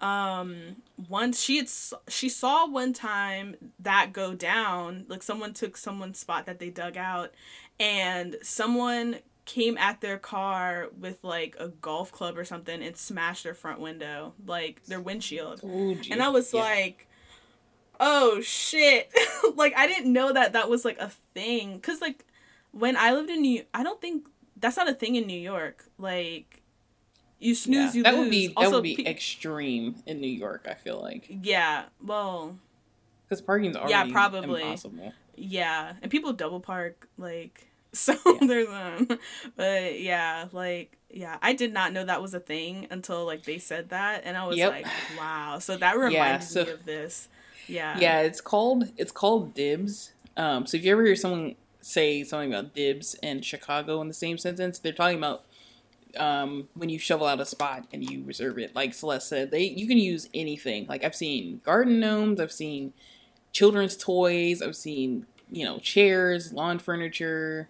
um 0.01 0.75
once 1.09 1.41
she 1.41 1.57
had 1.57 1.69
she 2.09 2.27
saw 2.27 2.67
one 2.67 2.91
time 2.91 3.55
that 3.79 4.11
go 4.11 4.33
down 4.33 5.05
like 5.07 5.23
someone 5.23 5.53
took 5.53 5.77
someone's 5.77 6.19
spot 6.19 6.45
that 6.45 6.59
they 6.59 6.69
dug 6.69 6.97
out 6.97 7.31
and 7.79 8.35
someone 8.41 9.15
came 9.45 9.77
at 9.77 10.01
their 10.01 10.17
car 10.17 10.89
with 10.99 11.23
like 11.23 11.55
a 11.59 11.67
golf 11.69 12.11
club 12.11 12.37
or 12.37 12.43
something 12.43 12.83
and 12.83 12.97
smashed 12.97 13.43
their 13.45 13.53
front 13.53 13.79
window 13.79 14.33
like 14.45 14.83
their 14.85 14.99
windshield 14.99 15.61
you. 15.63 15.97
and 16.11 16.21
i 16.21 16.27
was 16.27 16.53
Yeah. 16.53 16.61
like 16.61 17.07
oh 17.99 18.41
shit 18.41 19.13
like 19.55 19.73
i 19.77 19.87
didn't 19.87 20.11
know 20.11 20.33
that 20.33 20.53
that 20.53 20.69
was 20.69 20.83
like 20.83 20.99
a 20.99 21.09
thing 21.33 21.75
because 21.77 22.01
like 22.01 22.25
when 22.71 22.97
i 22.97 23.13
lived 23.13 23.29
in 23.29 23.41
new 23.41 23.63
i 23.73 23.81
don't 23.81 24.01
think 24.01 24.27
that's 24.57 24.75
not 24.75 24.89
a 24.89 24.93
thing 24.93 25.15
in 25.15 25.25
new 25.25 25.39
york 25.39 25.85
like 25.97 26.61
you 27.39 27.53
snooze 27.55 27.93
Yeah, 27.93 27.97
you 27.97 28.03
that 28.03 28.13
lose 28.15 28.23
would 28.23 28.31
be 28.31 28.47
that 28.57 28.71
would 28.71 28.83
be 28.83 28.95
pe- 28.95 29.03
extreme 29.05 29.95
in 30.05 30.21
New 30.21 30.27
York. 30.27 30.65
I 30.69 30.73
feel 30.73 31.01
like 31.01 31.27
yeah 31.43 31.83
well 32.03 32.57
because 33.27 33.41
parking's 33.41 33.75
already 33.75 33.91
Yeah, 33.91 34.11
probably. 34.11 34.61
impossible. 34.61 35.13
yeah 35.35 35.93
and 36.01 36.11
people 36.11 36.31
double 36.33 36.59
park 36.59 37.07
like 37.17 37.67
so 37.93 38.13
Yeah. 38.25 38.47
there's 38.47 38.67
um 38.69 39.19
but 39.55 39.99
yeah 39.99 40.47
like 40.51 40.97
yeah 41.09 41.37
i 41.41 41.53
did 41.53 41.71
not 41.73 41.93
know 41.93 42.03
that 42.03 42.21
was 42.21 42.33
a 42.33 42.39
thing 42.41 42.87
until 42.91 43.25
like 43.25 43.43
they 43.43 43.57
said 43.57 43.89
that 43.89 44.23
and 44.25 44.35
i 44.37 44.45
was 44.45 44.57
Yep. 44.57 44.71
like 44.71 44.85
wow 45.17 45.59
so 45.59 45.77
that 45.77 45.97
reminded 45.97 46.43
so- 46.43 46.65
me 46.65 46.71
of 46.71 46.85
this 46.85 47.27
yeah 47.67 47.97
Yeah, 47.97 48.19
it's 48.21 48.41
called 48.41 48.91
it's 48.97 49.11
called 49.11 49.53
dibs. 49.55 50.11
Um, 50.37 50.67
so 50.67 50.77
if 50.77 50.83
you 50.85 50.91
ever 50.91 51.03
hear 51.05 51.15
someone 51.15 51.55
say 51.81 52.23
something 52.23 52.53
about 52.53 52.75
dibs 52.75 53.15
and 53.23 53.43
Chicago 53.43 54.01
in 54.01 54.07
the 54.09 54.13
same 54.13 54.37
sentence, 54.37 54.77
they're 54.77 54.91
talking 54.93 55.17
about 55.17 55.45
um, 56.17 56.67
when 56.73 56.89
you 56.89 56.99
shovel 56.99 57.27
out 57.27 57.39
a 57.39 57.45
spot 57.45 57.87
and 57.93 58.03
you 58.09 58.23
reserve 58.23 58.57
it. 58.57 58.75
Like 58.75 58.91
Saleste 58.91 59.23
said, 59.23 59.51
they 59.51 59.63
you 59.63 59.87
can 59.87 59.97
use 59.97 60.29
anything. 60.33 60.85
Like 60.87 61.03
I've 61.03 61.15
seen 61.15 61.61
garden 61.63 61.99
gnomes, 61.99 62.39
I've 62.39 62.51
seen 62.51 62.93
children's 63.51 63.95
toys, 63.95 64.61
I've 64.61 64.75
seen 64.75 65.25
you 65.51 65.65
know 65.65 65.79
chairs, 65.79 66.53
lawn 66.53 66.79
furniture, 66.79 67.69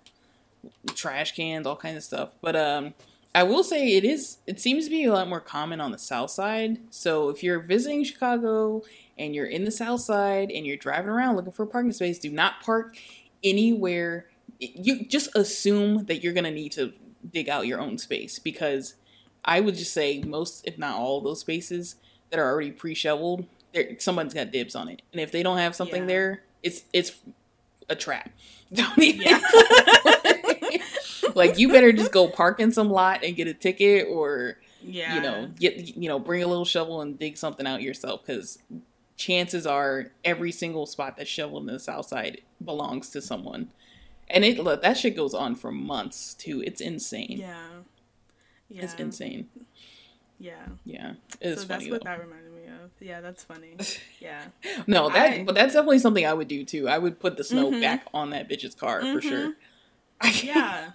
trash 0.93 1.35
cans, 1.35 1.67
all 1.67 1.75
kinds 1.75 1.97
of 1.97 2.03
stuff. 2.03 2.29
But 2.41 2.55
um, 2.55 2.93
I 3.33 3.43
will 3.43 3.63
say 3.63 3.95
it 3.95 4.05
is 4.05 4.37
it 4.47 4.59
seems 4.59 4.85
to 4.85 4.89
be 4.89 5.03
a 5.03 5.13
lot 5.13 5.27
more 5.27 5.41
common 5.41 5.81
on 5.81 5.91
the 5.91 5.99
south 5.99 6.31
side. 6.31 6.79
So 6.89 7.29
if 7.29 7.43
you're 7.43 7.59
visiting 7.59 8.03
Chicago 8.03 8.83
and 9.17 9.35
you're 9.35 9.45
in 9.45 9.65
the 9.65 9.71
south 9.71 10.01
side 10.01 10.51
and 10.51 10.65
you're 10.65 10.77
driving 10.77 11.09
around 11.09 11.35
looking 11.35 11.51
for 11.51 11.63
a 11.63 11.67
parking 11.67 11.91
space, 11.91 12.17
do 12.17 12.29
not 12.29 12.61
park 12.61 12.97
anywhere. 13.43 14.27
You 14.59 15.05
just 15.05 15.35
assume 15.35 16.05
that 16.05 16.23
you're 16.23 16.33
gonna 16.33 16.49
need 16.49 16.71
to 16.73 16.93
dig 17.31 17.49
out 17.49 17.67
your 17.67 17.79
own 17.79 17.97
space 17.97 18.39
because 18.39 18.95
I 19.43 19.59
would 19.59 19.75
just 19.75 19.93
say 19.93 20.21
most, 20.21 20.65
if 20.67 20.77
not 20.77 20.97
all, 20.97 21.21
those 21.21 21.39
spaces 21.41 21.95
that 22.29 22.39
are 22.39 22.51
already 22.51 22.71
pre-shoveled, 22.71 23.45
there 23.73 23.95
someone's 23.99 24.33
got 24.33 24.51
dibs 24.51 24.75
on 24.75 24.89
it, 24.89 25.01
and 25.11 25.21
if 25.21 25.31
they 25.31 25.43
don't 25.43 25.57
have 25.57 25.75
something 25.75 26.03
Yeah. 26.03 26.07
there, 26.07 26.43
it's 26.63 26.83
it's 26.93 27.19
a 27.89 27.95
trap. 27.95 28.31
Don't 28.73 28.97
even. 28.97 29.21
Yeah. 29.21 29.39
like 31.35 31.59
you 31.59 31.69
better 31.69 31.91
just 31.91 32.11
go 32.11 32.27
park 32.27 32.59
in 32.59 32.71
some 32.71 32.89
lot 32.89 33.23
and 33.23 33.35
get 33.35 33.47
a 33.47 33.53
ticket, 33.53 34.07
or 34.09 34.57
yeah 34.87 35.15
you 35.15 35.21
know 35.21 35.47
get 35.59 35.95
you 35.97 36.07
know 36.07 36.19
bring 36.19 36.43
a 36.43 36.47
little 36.47 36.65
shovel 36.65 37.01
and 37.01 37.17
dig 37.17 37.37
something 37.37 37.65
out 37.65 37.81
yourself 37.81 38.21
because 38.25 38.59
chances 39.17 39.65
are 39.65 40.11
every 40.23 40.51
single 40.51 40.85
spot 40.85 41.15
that's 41.17 41.29
shoveled 41.29 41.67
in 41.67 41.73
the 41.73 41.79
south 41.79 42.05
side 42.07 42.41
belongs 42.63 43.09
to 43.09 43.21
someone 43.21 43.67
and 44.29 44.43
it 44.45 44.57
look, 44.59 44.81
that 44.81 44.97
shit 44.97 45.15
goes 45.15 45.33
on 45.33 45.55
for 45.55 45.71
months 45.71 46.33
too. 46.33 46.61
It's 46.65 46.81
insane. 46.81 47.37
Yeah. 47.39 47.67
Yeah. 48.69 48.83
It's 48.83 48.93
insane. 48.95 49.49
Yeah. 50.39 50.53
Yeah. 50.83 51.13
It's 51.39 51.61
so 51.61 51.67
that's 51.67 51.83
funny 51.83 51.91
what 51.91 52.03
though. 52.03 52.09
that 52.09 52.19
reminded 52.19 52.51
me 52.53 52.63
of. 52.67 52.91
Yeah 52.99 53.21
that's 53.21 53.43
funny. 53.43 53.75
Yeah. 54.19 54.41
No 54.87 55.09
that 55.09 55.31
I- 55.33 55.43
but 55.43 55.55
that's 55.55 55.73
definitely 55.73 55.99
something 55.99 56.25
i 56.25 56.33
would 56.33 56.47
do 56.47 56.65
too. 56.65 56.87
I 56.89 56.97
would 56.97 57.19
put 57.19 57.37
the 57.37 57.43
snow 57.43 57.71
Mhm. 57.71 57.81
back 57.81 58.05
on 58.13 58.31
that 58.31 58.49
bitch's 58.49 58.75
car 58.75 59.01
for 59.01 59.21
sure. 59.21 59.53
Yeah. 60.43 60.91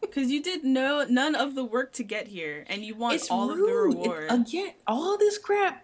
Because 0.00 0.30
you 0.30 0.42
did 0.42 0.64
no 0.64 1.04
none 1.08 1.34
of 1.34 1.54
the 1.54 1.64
work 1.64 1.92
to 1.94 2.02
get 2.04 2.28
here 2.28 2.64
and 2.68 2.84
you 2.84 2.94
want 2.94 3.14
it's 3.14 3.30
all 3.30 3.48
rude. 3.48 3.60
of 3.60 3.66
the 3.66 3.72
It- 3.72 4.12
reward. 4.12 4.26
again 4.30 4.72
all 4.86 5.16
this 5.18 5.38
crap 5.38 5.83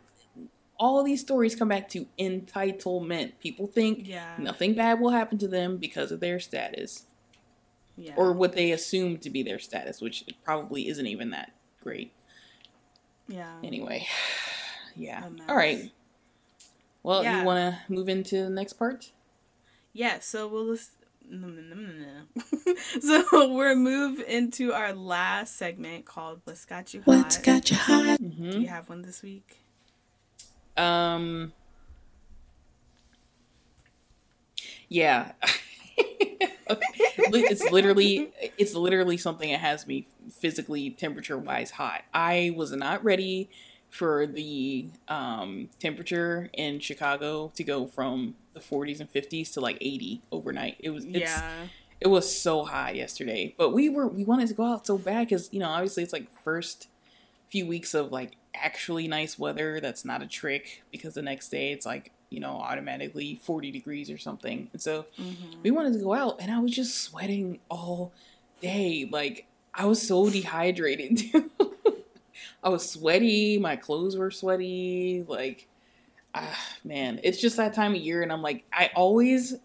all 0.81 1.05
these 1.05 1.21
stories 1.21 1.55
come 1.55 1.69
back 1.69 1.89
to 1.91 2.07
entitlement 2.19 3.33
people 3.39 3.67
think 3.67 4.09
yeah 4.09 4.35
nothing 4.39 4.75
bad 4.75 4.99
will 4.99 5.11
happen 5.11 5.37
to 5.39 5.47
them 5.47 5.77
because 5.77 6.11
of 6.11 6.19
their 6.21 6.41
status 6.41 7.07
yeah 7.97 8.15
or 8.17 8.33
what 8.33 8.55
they 8.55 8.73
assume 8.73 9.19
to 9.19 9.29
be 9.31 9.43
their 9.43 9.59
status, 9.59 10.01
which 10.01 10.25
probably 10.43 10.89
isn't 10.89 11.07
even 11.07 11.31
that 11.31 11.53
great. 11.83 12.13
yeah 13.29 13.57
Anyway, 13.63 14.07
yeah. 14.97 15.23
All 15.49 15.55
right. 15.57 15.93
Well, 17.03 17.23
Yeah. 17.23 17.41
you 17.41 17.45
want 17.47 17.59
to 17.75 17.93
move 17.93 18.09
into 18.09 18.43
the 18.43 18.51
next 18.51 18.75
part? 18.75 19.13
Yeah, 19.93 20.19
so 20.21 20.49
we'll 20.49 20.75
just. 20.75 20.93
so 23.01 23.55
we're 23.55 23.77
move 23.77 24.19
into 24.27 24.73
our 24.73 24.93
last 24.93 25.57
segment 25.57 26.05
called 26.05 26.41
"What's 26.45 26.65
Got 26.65 26.93
You 26.95 27.01
Hot." 27.03 27.07
What's 27.07 27.39
got 27.39 27.71
you 27.71 27.77
hot? 27.77 28.19
Do 28.19 28.25
Mm-hmm. 28.25 28.61
you 28.63 28.69
have 28.69 28.89
one 28.89 29.03
this 29.03 29.23
week? 29.23 29.60
Um. 30.77 31.53
Yeah. 34.89 35.33
it's 36.71 37.71
literally 37.71 38.33
it's 38.59 38.75
literally 38.75 39.17
something 39.17 39.51
that 39.51 39.61
has 39.61 39.87
me 39.87 40.07
physically 40.33 40.91
temperature 40.91 41.39
wise 41.39 41.73
hot. 41.73 42.03
I 42.13 42.53
was 42.57 42.73
not 42.73 43.05
ready 43.05 43.49
for 43.89 44.27
the 44.27 44.87
um, 45.09 45.69
temperature 45.81 46.49
in 46.53 46.79
Chicago 46.79 47.51
to 47.57 47.65
go 47.65 47.87
from 47.87 48.37
the 48.53 48.61
40s 48.61 49.01
and 49.01 49.13
50s 49.13 49.53
to 49.55 49.61
like 49.61 49.79
80 49.81 50.23
overnight. 50.31 50.77
It 50.79 50.91
was 50.91 51.05
it's, 51.05 51.19
yeah, 51.19 51.67
it 52.01 52.09
was 52.09 52.35
so 52.35 52.65
hot 52.65 52.95
yesterday 52.97 53.55
but 53.59 53.71
we 53.71 53.89
were 53.89 54.07
we 54.07 54.25
wanted 54.25 54.49
to 54.49 54.55
go 54.55 54.65
out 54.65 54.87
so 54.87 54.97
bad 54.97 55.29
because 55.29 55.49
you 55.53 55.61
know 55.61 55.69
obviously 55.69 56.03
it's 56.03 56.13
like 56.13 56.31
first 56.43 56.89
few 57.49 57.67
weeks 57.67 57.95
of 57.95 58.11
like 58.11 58.33
actually 58.55 59.07
nice 59.07 59.39
weather 59.39 59.81
that's 59.81 60.05
not 60.05 60.23
a 60.23 60.27
trick 60.27 60.83
because 60.91 61.15
the 61.15 61.23
next 61.23 61.49
day 61.51 61.73
it's 61.73 61.87
like 61.87 62.13
you 62.31 62.41
know 62.41 62.57
automatically 62.57 63.41
40 63.43 63.71
degrees 63.71 64.11
or 64.11 64.19
something. 64.19 64.69
And 64.73 64.81
so 64.81 65.07
mm-hmm. 65.19 65.63
we 65.63 65.71
wanted 65.71 65.95
to 65.95 66.01
go 66.01 66.15
out 66.15 66.37
and 66.41 66.51
i 66.51 66.59
was 66.59 66.73
just 66.73 66.99
sweating 66.99 67.61
all 67.69 68.13
day. 68.61 69.09
Like 69.11 69.47
i 69.75 69.87
was 69.87 70.07
so 70.07 70.29
dehydrated 70.29 71.23
i 72.65 72.69
was 72.69 72.91
sweaty 72.91 73.59
my 73.59 73.77
clothes 73.77 74.17
were 74.17 74.31
sweaty 74.31 75.25
like 75.27 75.69
ah 76.35 76.59
man. 76.85 77.21
It's 77.23 77.41
just 77.41 77.57
that 77.57 77.75
time 77.75 77.95
of 77.95 78.01
year 78.01 78.23
and 78.23 78.33
i'm 78.33 78.43
like 78.43 78.65
i 78.73 78.91
always 78.95 79.57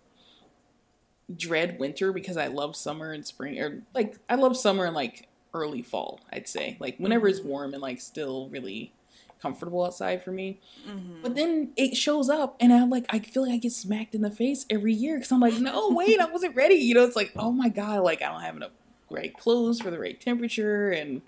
dread 1.33 1.79
winter 1.79 2.11
because 2.11 2.38
I 2.38 2.47
love 2.47 2.75
summer 2.75 3.11
and 3.11 3.25
spring 3.25 3.59
or 3.59 3.81
like 3.93 4.17
I 4.29 4.36
love 4.36 4.55
summer 4.55 4.86
and 4.86 4.95
like 4.95 5.27
early 5.56 5.82
fall, 5.82 6.20
I'd 6.32 6.47
say. 6.47 6.78
Like 6.80 6.97
whenever 6.97 7.28
it's 7.28 7.41
warm 7.41 7.74
and 7.74 7.82
like 7.82 8.01
still 8.01 8.49
really 8.49 8.93
comfortable 9.41 9.86
outside 9.86 10.24
for 10.24 10.32
me. 10.32 10.60
Mm-hmm. 10.88 11.22
But 11.22 11.36
then 11.36 11.72
it 11.76 11.95
shows 11.95 12.30
up 12.30 12.56
and 12.60 12.72
I'm 12.72 12.89
like 12.89 13.06
I 13.10 13.20
feel 13.20 13.43
like 13.43 13.53
I 13.53 13.58
get 13.58 13.72
smacked 13.72 14.14
in 14.14 14.22
the 14.22 14.32
face 14.32 14.66
every 14.70 14.93
year 14.93 15.18
cuz 15.18 15.32
I'm 15.32 15.39
like, 15.39 15.60
"No, 15.60 15.89
wait, 15.91 16.20
I 16.20 16.26
wasn't 16.26 16.56
ready." 16.56 16.76
You 16.76 16.95
know, 16.95 17.03
it's 17.03 17.16
like, 17.16 17.32
"Oh 17.36 17.51
my 17.51 17.70
god, 17.70 18.03
like 18.03 18.22
I 18.22 18.32
don't 18.32 18.41
have 18.41 18.56
enough 18.56 18.72
right 19.10 19.36
clothes 19.38 19.82
for 19.82 19.91
the 19.91 19.99
right 19.99 20.20
temperature 20.20 20.89
and 20.89 21.22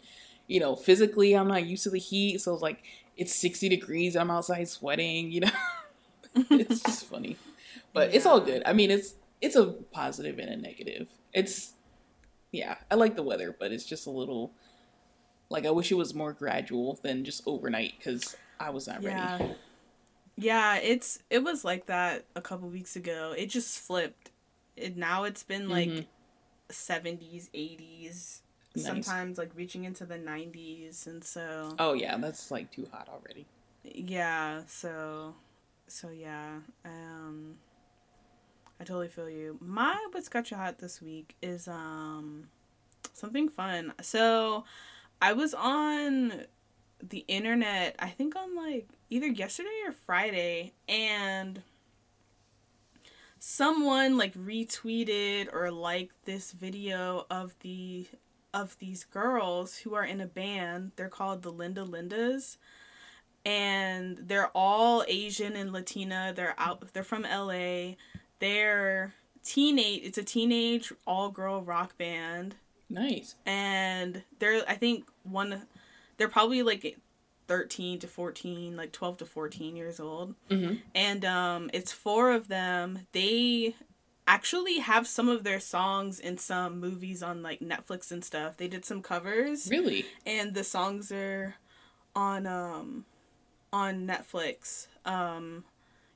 you 0.47 0.59
know, 0.59 0.75
physically 0.75 1.33
I'm 1.33 1.47
not 1.47 1.65
used 1.65 1.83
to 1.83 1.89
the 1.89 1.99
heat, 1.99 2.41
so 2.41 2.53
it's 2.53 2.63
like 2.63 2.83
it's 3.15 3.35
60 3.35 3.69
degrees, 3.69 4.15
I'm 4.15 4.31
outside 4.31 4.67
sweating, 4.69 5.31
you 5.31 5.41
know. 5.41 5.51
it's 6.35 6.81
just 6.81 7.05
funny. 7.05 7.37
But 7.93 8.13
it's 8.13 8.25
all 8.25 8.39
good. 8.39 8.63
I 8.65 8.73
mean, 8.73 8.91
it's 8.91 9.15
it's 9.41 9.55
a 9.55 9.65
positive 9.65 10.39
and 10.39 10.49
a 10.49 10.55
negative. 10.55 11.07
It's 11.33 11.73
yeah, 12.57 12.75
I 12.89 12.95
like 12.95 13.15
the 13.15 13.23
weather, 13.23 13.55
but 13.57 13.71
it's 13.71 13.85
just 13.85 14.07
a 14.07 14.09
little 14.11 14.51
like 15.49 15.65
I 15.65 15.71
wish 15.71 15.91
it 15.91 15.95
was 15.95 16.13
more 16.13 16.33
gradual 16.33 16.99
than 17.03 17.23
just 17.23 17.43
overnight 17.45 17.93
because 17.97 18.35
I 18.59 18.69
was 18.71 18.87
not 18.87 19.03
yeah, 19.03 19.37
ready. 19.37 19.55
yeah. 20.35 20.75
It's 20.77 21.19
it 21.29 21.43
was 21.43 21.63
like 21.63 21.85
that 21.85 22.25
a 22.35 22.41
couple 22.41 22.67
weeks 22.69 22.95
ago. 22.95 23.33
It 23.37 23.47
just 23.49 23.79
flipped. 23.79 24.31
It 24.75 24.97
now 24.97 25.23
it's 25.23 25.43
been 25.43 25.69
like 25.69 25.89
Mhm. 25.89 26.05
seventies, 26.69 27.49
eighties, 27.53 28.41
Nice. 28.75 28.85
sometimes 28.85 29.37
like 29.37 29.51
reaching 29.55 29.83
into 29.85 30.05
the 30.05 30.17
nineties, 30.17 31.07
and 31.07 31.23
so 31.23 31.75
Oh 31.79 31.93
yeah, 31.93 32.17
that's 32.17 32.51
like 32.51 32.71
too 32.71 32.87
hot 32.91 33.07
already. 33.09 33.45
yeah, 33.83 34.63
so 34.67 35.35
so 35.87 36.09
yeah, 36.09 36.59
um, 36.83 37.57
I 38.79 38.83
totally 38.83 39.07
feel 39.07 39.29
you. 39.29 39.57
My 39.61 39.97
what's 40.11 40.29
got 40.29 40.51
you 40.51 40.57
hot 40.57 40.79
this 40.79 41.01
week 41.01 41.35
is 41.41 41.67
um 41.67 42.47
something 43.13 43.49
fun. 43.49 43.93
So 44.01 44.65
I 45.21 45.33
was 45.33 45.53
on 45.53 46.45
the 47.01 47.25
internet, 47.27 47.95
I 47.99 48.09
think 48.09 48.35
on 48.35 48.55
like 48.55 48.87
either 49.09 49.27
yesterday 49.27 49.69
or 49.85 49.91
Friday, 49.91 50.73
and 50.87 51.61
someone 53.39 54.17
like 54.17 54.33
retweeted 54.33 55.53
or 55.53 55.71
liked 55.71 56.25
this 56.25 56.51
video 56.51 57.25
of 57.29 57.55
the 57.61 58.07
of 58.53 58.77
these 58.79 59.03
girls 59.03 59.77
who 59.79 59.93
are 59.93 60.05
in 60.05 60.21
a 60.21 60.25
band. 60.25 60.91
They're 60.95 61.09
called 61.09 61.43
the 61.43 61.51
Linda 61.51 61.83
Lindas. 61.83 62.57
And 63.45 64.17
they're 64.17 64.49
all 64.53 65.05
Asian 65.07 65.55
and 65.55 65.71
Latina. 65.71 66.33
They're 66.35 66.55
out 66.57 66.93
they're 66.93 67.03
from 67.03 67.23
LA. 67.23 67.95
They're 68.39 69.13
teenage 69.43 70.01
it's 70.03 70.17
a 70.17 70.23
teenage 70.23 70.91
all 71.05 71.29
girl 71.29 71.61
rock 71.61 71.97
band. 71.97 72.55
Nice. 72.89 73.35
And 73.45 74.23
they're 74.39 74.63
I 74.67 74.75
think 74.75 75.05
one 75.23 75.63
they're 76.17 76.27
probably 76.29 76.63
like 76.63 76.97
13 77.47 77.99
to 77.99 78.07
14 78.07 78.75
like 78.75 78.91
12 78.91 79.17
to 79.17 79.25
14 79.25 79.75
years 79.77 79.99
old 80.01 80.35
Mm-hmm. 80.49 80.75
and 80.93 81.23
um 81.23 81.69
it's 81.73 81.93
four 81.93 82.31
of 82.31 82.49
them 82.49 83.07
they 83.13 83.73
actually 84.27 84.79
have 84.79 85.07
some 85.07 85.29
of 85.29 85.45
their 85.45 85.61
songs 85.61 86.19
in 86.19 86.37
some 86.37 86.81
movies 86.81 87.23
on 87.23 87.41
like 87.41 87.61
netflix 87.61 88.11
and 88.11 88.25
stuff 88.25 88.57
they 88.57 88.67
did 88.67 88.83
some 88.83 89.01
covers 89.01 89.69
Really? 89.71 90.05
and 90.25 90.53
the 90.55 90.65
songs 90.65 91.09
are 91.09 91.55
on 92.13 92.45
um 92.45 93.05
on 93.71 94.05
netflix 94.05 94.87
um 95.05 95.63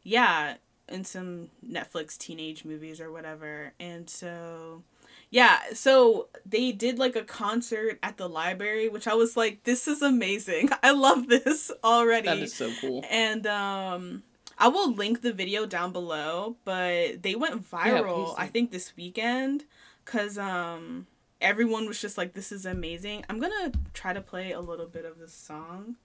yeah 0.04 0.56
in 0.92 1.04
some 1.04 1.50
netflix 1.68 2.18
teenage 2.18 2.66
movies 2.66 3.00
or 3.02 3.12
whatever 3.12 3.74
and 3.80 4.10
so 4.10 4.84
yeah 5.30 5.60
so 5.74 6.28
they 6.46 6.72
did 6.72 7.00
like 7.00 7.16
a 7.16 7.24
concert 7.24 7.98
at 8.04 8.18
the 8.18 8.28
library 8.28 8.90
which 8.90 9.08
i 9.08 9.14
was 9.14 9.36
like 9.38 9.64
this 9.64 9.88
is 9.88 10.02
amazing 10.02 10.70
i 10.84 10.92
love 10.92 11.28
this 11.28 11.72
already 11.84 12.28
That 12.28 12.40
is 12.40 12.54
so 12.54 12.72
cool. 12.80 13.04
and 13.10 13.46
um 13.48 14.24
I 14.58 14.68
will 14.68 14.94
link 14.94 15.24
the 15.24 15.34
video 15.34 15.66
down 15.66 15.92
below, 15.92 16.56
but 16.66 17.24
they 17.24 17.34
went 17.34 17.68
viral 17.68 18.28
do. 18.28 18.34
I 18.38 18.46
think 18.46 18.70
this 18.70 18.96
weekend 18.96 19.64
cuz 20.06 20.38
um 20.38 21.08
everyone 21.40 21.88
was 21.88 22.00
just 22.00 22.16
like 22.16 22.34
this 22.34 22.52
is 22.52 22.64
amazing. 22.64 23.26
I'm 23.28 23.40
going 23.40 23.52
to 23.72 23.80
try 23.94 24.14
to 24.14 24.22
play 24.22 24.52
a 24.52 24.60
little 24.62 24.86
bit 24.86 25.04
of 25.04 25.18
the 25.18 25.28
song 25.28 25.96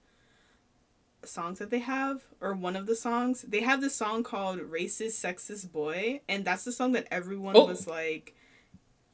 songs 1.23 1.59
that 1.59 1.69
they 1.71 1.79
have 1.79 2.23
or 2.41 2.53
one 2.53 2.75
of 2.75 2.85
the 2.85 2.95
songs. 2.95 3.41
They 3.41 3.61
have 3.61 3.81
this 3.81 3.95
song 3.95 4.23
called 4.23 4.59
Racist 4.59 5.19
Sexist 5.23 5.71
Boy 5.71 6.21
and 6.29 6.45
that's 6.45 6.63
the 6.63 6.71
song 6.71 6.91
that 6.93 7.07
everyone 7.11 7.55
Oh. 7.57 7.65
was 7.65 7.87
like 7.87 8.35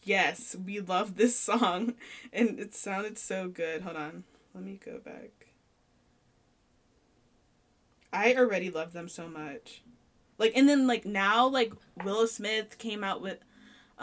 yes, 0.04 0.56
we 0.66 0.80
love 0.82 1.16
this 1.16 1.38
song 1.40 1.94
and 2.34 2.60
it 2.60 2.74
sounded 2.76 3.18
so 3.18 3.48
good. 3.48 3.82
Hold 3.84 3.96
on. 3.98 4.24
Let 4.54 4.64
me 4.64 4.80
go 4.84 5.00
back. 5.00 5.48
I 8.12 8.36
already 8.36 8.70
love 8.70 8.94
them 8.94 9.08
so 9.10 9.28
much. 9.28 9.82
Like 10.38 10.54
and 10.56 10.68
then 10.68 10.88
like 10.88 11.06
now 11.06 11.48
like 11.48 11.74
Willow 12.04 12.26
Smith 12.26 12.78
came 12.78 13.04
out 13.04 13.22
with 13.22 13.40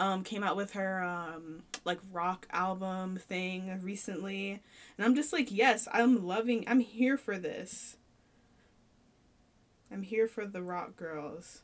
um 0.01 0.23
came 0.23 0.43
out 0.43 0.57
with 0.57 0.71
her 0.71 1.03
um 1.03 1.61
like 1.85 1.99
rock 2.11 2.47
album 2.51 3.17
thing 3.17 3.79
recently 3.83 4.59
and 4.97 5.05
I'm 5.05 5.15
just 5.15 5.31
like 5.31 5.51
yes, 5.51 5.87
I'm 5.93 6.25
loving 6.25 6.65
I'm 6.67 6.79
here 6.79 7.17
for 7.17 7.37
this. 7.37 7.97
I'm 9.91 10.01
here 10.01 10.27
for 10.27 10.45
the 10.45 10.61
rock 10.63 10.95
girls. 10.95 11.61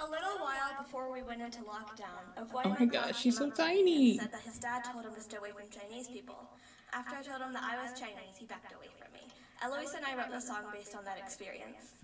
A 0.00 0.08
little 0.08 0.38
while 0.40 0.82
before 0.82 1.12
we 1.12 1.22
went 1.22 1.42
into 1.42 1.60
lockdown, 1.60 2.24
a 2.36 2.44
boy 2.44 2.62
Oh 2.64 2.76
my 2.78 2.86
gosh, 2.86 3.20
she's 3.20 3.36
so 3.36 3.48
up 3.48 3.54
to 3.54 3.62
me 3.62 3.74
tiny. 3.74 4.18
Said 4.18 4.32
that 4.32 4.40
his 4.40 4.58
dad 4.58 4.82
told 4.90 5.04
him 5.04 5.14
to 5.14 5.20
stay 5.20 5.36
away 5.36 5.50
from 5.50 5.68
Chinese 5.70 6.08
people. 6.08 6.48
After 6.92 7.16
I 7.16 7.22
told 7.22 7.42
him 7.42 7.52
that 7.52 7.62
I 7.62 7.82
was 7.82 7.98
Chinese, 7.98 8.36
he 8.38 8.46
backed 8.46 8.72
away 8.72 8.88
from 8.98 9.12
me. 9.12 9.20
Eloise 9.62 9.94
and 9.94 10.04
I 10.04 10.16
wrote 10.16 10.32
the 10.32 10.40
song 10.40 10.64
based 10.72 10.96
on 10.96 11.04
that 11.04 11.18
experience. 11.18 12.02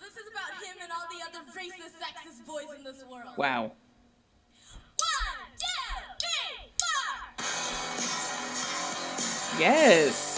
This 0.00 0.14
is 0.16 0.28
about 0.30 0.52
him 0.62 0.76
and 0.82 0.90
all 0.92 1.06
the 1.10 1.20
other 1.26 1.42
racist, 1.52 1.96
sexist 1.98 2.46
boys 2.46 2.70
in 2.76 2.84
this 2.84 3.04
world. 3.10 3.36
Wow. 3.36 3.62
One, 3.62 5.50
two, 5.58 5.90
three, 6.20 6.72
four. 6.78 7.06
Yes. 9.60 10.36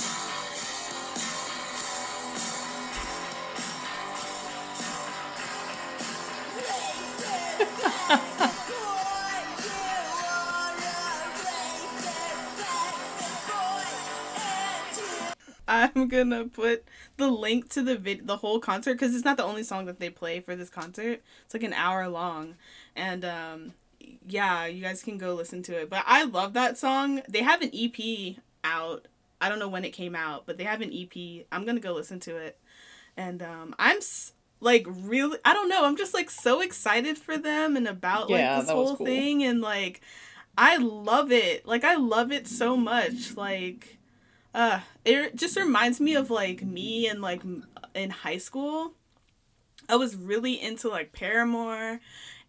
I'm 15.71 16.09
gonna 16.09 16.45
put 16.47 16.85
the 17.17 17.29
link 17.29 17.69
to 17.71 17.83
the 17.83 17.97
vid- 17.97 18.27
the 18.27 18.39
whole 18.39 18.59
concert 18.59 18.95
because 18.95 19.15
it's 19.15 19.25
not 19.25 19.37
the 19.37 19.45
only 19.45 19.63
song 19.63 19.87
that 19.87 20.01
they 20.01 20.11
play 20.11 20.41
for 20.41 20.57
this 20.57 20.69
concert. 20.71 21.23
It's 21.45 21.55
like 21.55 21.63
an 21.63 21.73
hour 21.73 22.09
long, 22.09 22.57
and 22.97 23.25
um, 23.25 23.73
yeah, 24.27 24.67
you 24.67 24.83
guys 24.83 25.03
can 25.03 25.17
go 25.17 25.35
listen 25.35 25.63
to 25.65 25.81
it. 25.81 25.89
But 25.89 26.03
I 26.07 26.25
love 26.25 26.53
that 26.55 26.77
song. 26.77 27.23
They 27.29 27.43
have 27.43 27.63
an 27.63 27.71
EP 27.73 28.37
out. 28.65 29.07
I 29.41 29.49
don't 29.49 29.59
know 29.61 29.69
when 29.69 29.85
it 29.85 29.91
came 29.93 30.15
out, 30.15 30.45
but 30.45 30.59
they 30.59 30.65
have 30.65 30.81
an 30.81 30.93
EP. 30.93 31.47
I'm 31.53 31.65
gonna 31.65 31.81
go 31.81 31.93
listen 31.95 32.19
to 32.21 32.37
it, 32.37 32.59
and 33.17 33.43
um, 33.43 33.75
I'm 33.79 33.99
s- 33.99 34.33
like 34.61 34.87
really. 34.89 35.39
I 35.45 35.53
don't 35.55 35.69
know. 35.69 35.85
I'm 35.85 35.97
just 35.97 36.15
like 36.15 36.31
so 36.31 36.61
excited 36.61 37.17
for 37.17 37.39
them 37.39 37.77
and 37.77 37.87
about 37.87 38.29
Yeah, 38.29 38.57
like 38.57 38.63
this 38.67 38.71
whole 38.71 38.97
cool. 38.97 39.07
thing 39.07 39.45
and 39.45 39.61
like. 39.61 40.01
I 40.59 40.77
love 40.79 41.33
it. 41.33 41.65
Like 41.65 41.85
I 41.85 41.95
love 41.95 42.33
it 42.33 42.47
so 42.47 42.77
much. 42.77 43.35
Like 43.37 43.97
uh 44.55 44.81
it 45.05 45.37
just 45.37 45.57
reminds 45.57 46.01
me 46.01 46.15
of 46.15 46.31
like 46.31 46.63
me 46.63 47.07
and 47.07 47.21
like 47.21 47.43
in 47.95 48.11
high 48.11 48.39
school. 48.39 48.93
I 49.89 49.97
was 49.97 50.15
really 50.15 50.61
into 50.61 50.89
like 50.89 51.13
paramore 51.13 52.01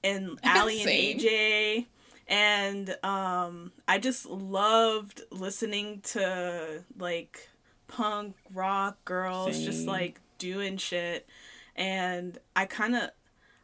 and 0.04 0.40
aly 0.44 0.82
and 0.82 1.20
aj 1.20 1.86
and 2.28 2.96
um 3.04 3.72
i 3.88 3.98
just 3.98 4.26
loved 4.26 5.22
listening 5.32 6.02
to 6.02 6.84
like 6.98 7.50
punk 7.88 8.36
rock 8.54 9.04
girls 9.06 9.60
just 9.60 9.86
like 9.86 10.20
doing 10.38 10.78
shit. 10.78 11.28
And 11.76 12.38
i 12.56 12.66
kind 12.66 12.96
of 12.96 13.10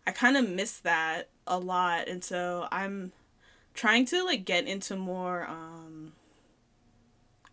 i 0.06 0.12
kind 0.12 0.38
of 0.38 0.50
miss 0.50 0.80
that 0.80 1.30
a 1.46 1.58
lot. 1.58 2.08
And 2.08 2.24
so 2.24 2.68
i'm 2.72 3.12
trying 3.74 4.06
to 4.08 4.24
like 4.24 4.44
get 4.44 4.68
into 4.68 4.96
more 4.96 5.46
um 5.48 6.14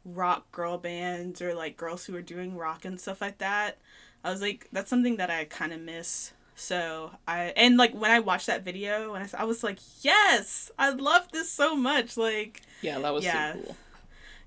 rock 0.05 0.51
girl 0.53 0.79
bands 0.79 1.41
or 1.41 1.55
like 1.55 1.77
girls 1.77 2.05
who 2.07 2.15
are 2.17 2.23
doing 2.23 2.57
rock 2.57 2.85
and 2.85 3.01
stuff 3.01 3.21
like 3.21 3.39
that. 3.39 3.79
I 4.23 4.31
was 4.31 4.41
like, 4.43 4.69
that's 4.73 4.91
something 4.91 5.17
that 5.17 5.31
I 5.31 5.45
kind 5.45 5.73
of 5.73 5.81
miss. 5.81 6.33
So 6.57 7.11
I 7.27 7.53
and 7.57 7.77
like 7.77 7.93
when 7.95 8.11
I 8.11 8.21
watched 8.21 8.47
that 8.47 8.63
video 8.65 9.15
and 9.15 9.29
I 9.37 9.45
was 9.45 9.65
like, 9.65 9.79
yes, 10.03 10.71
I 10.79 10.91
love 10.91 11.31
this 11.33 11.51
so 11.51 11.75
much. 11.75 12.17
Like, 12.17 12.63
Yeah, 12.81 12.99
that 13.01 13.13
was 13.13 13.25
Yeah. 13.25 13.55
so 13.55 13.61
cool. 13.61 13.77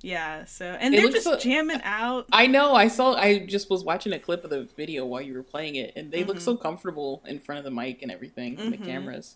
yeah. 0.01 0.45
So 0.45 0.65
and 0.65 0.93
It 0.95 1.01
they're 1.01 1.11
just 1.11 1.25
so- 1.25 1.37
jamming 1.37 1.81
out. 1.83 2.27
I 2.31 2.47
know. 2.47 2.73
I 2.75 2.87
saw. 2.87 3.13
I 3.15 3.39
just 3.39 3.69
was 3.69 3.83
watching 3.83 4.13
a 4.13 4.19
clip 4.19 4.43
of 4.43 4.49
the 4.51 4.63
video 4.77 5.05
while 5.05 5.21
you 5.21 5.33
were 5.33 5.43
playing 5.43 5.75
it, 5.75 5.93
and 5.95 6.11
they 6.11 6.23
look 6.23 6.37
Mhm. 6.37 6.41
so 6.41 6.55
comfortable 6.55 7.21
in 7.27 7.39
front 7.39 7.59
of 7.59 7.65
the 7.65 7.71
mic 7.71 8.01
and 8.01 8.11
everything, 8.11 8.59
and 8.59 8.71
the 8.71 8.77
Mhm. 8.77 8.85
cameras. 8.85 9.35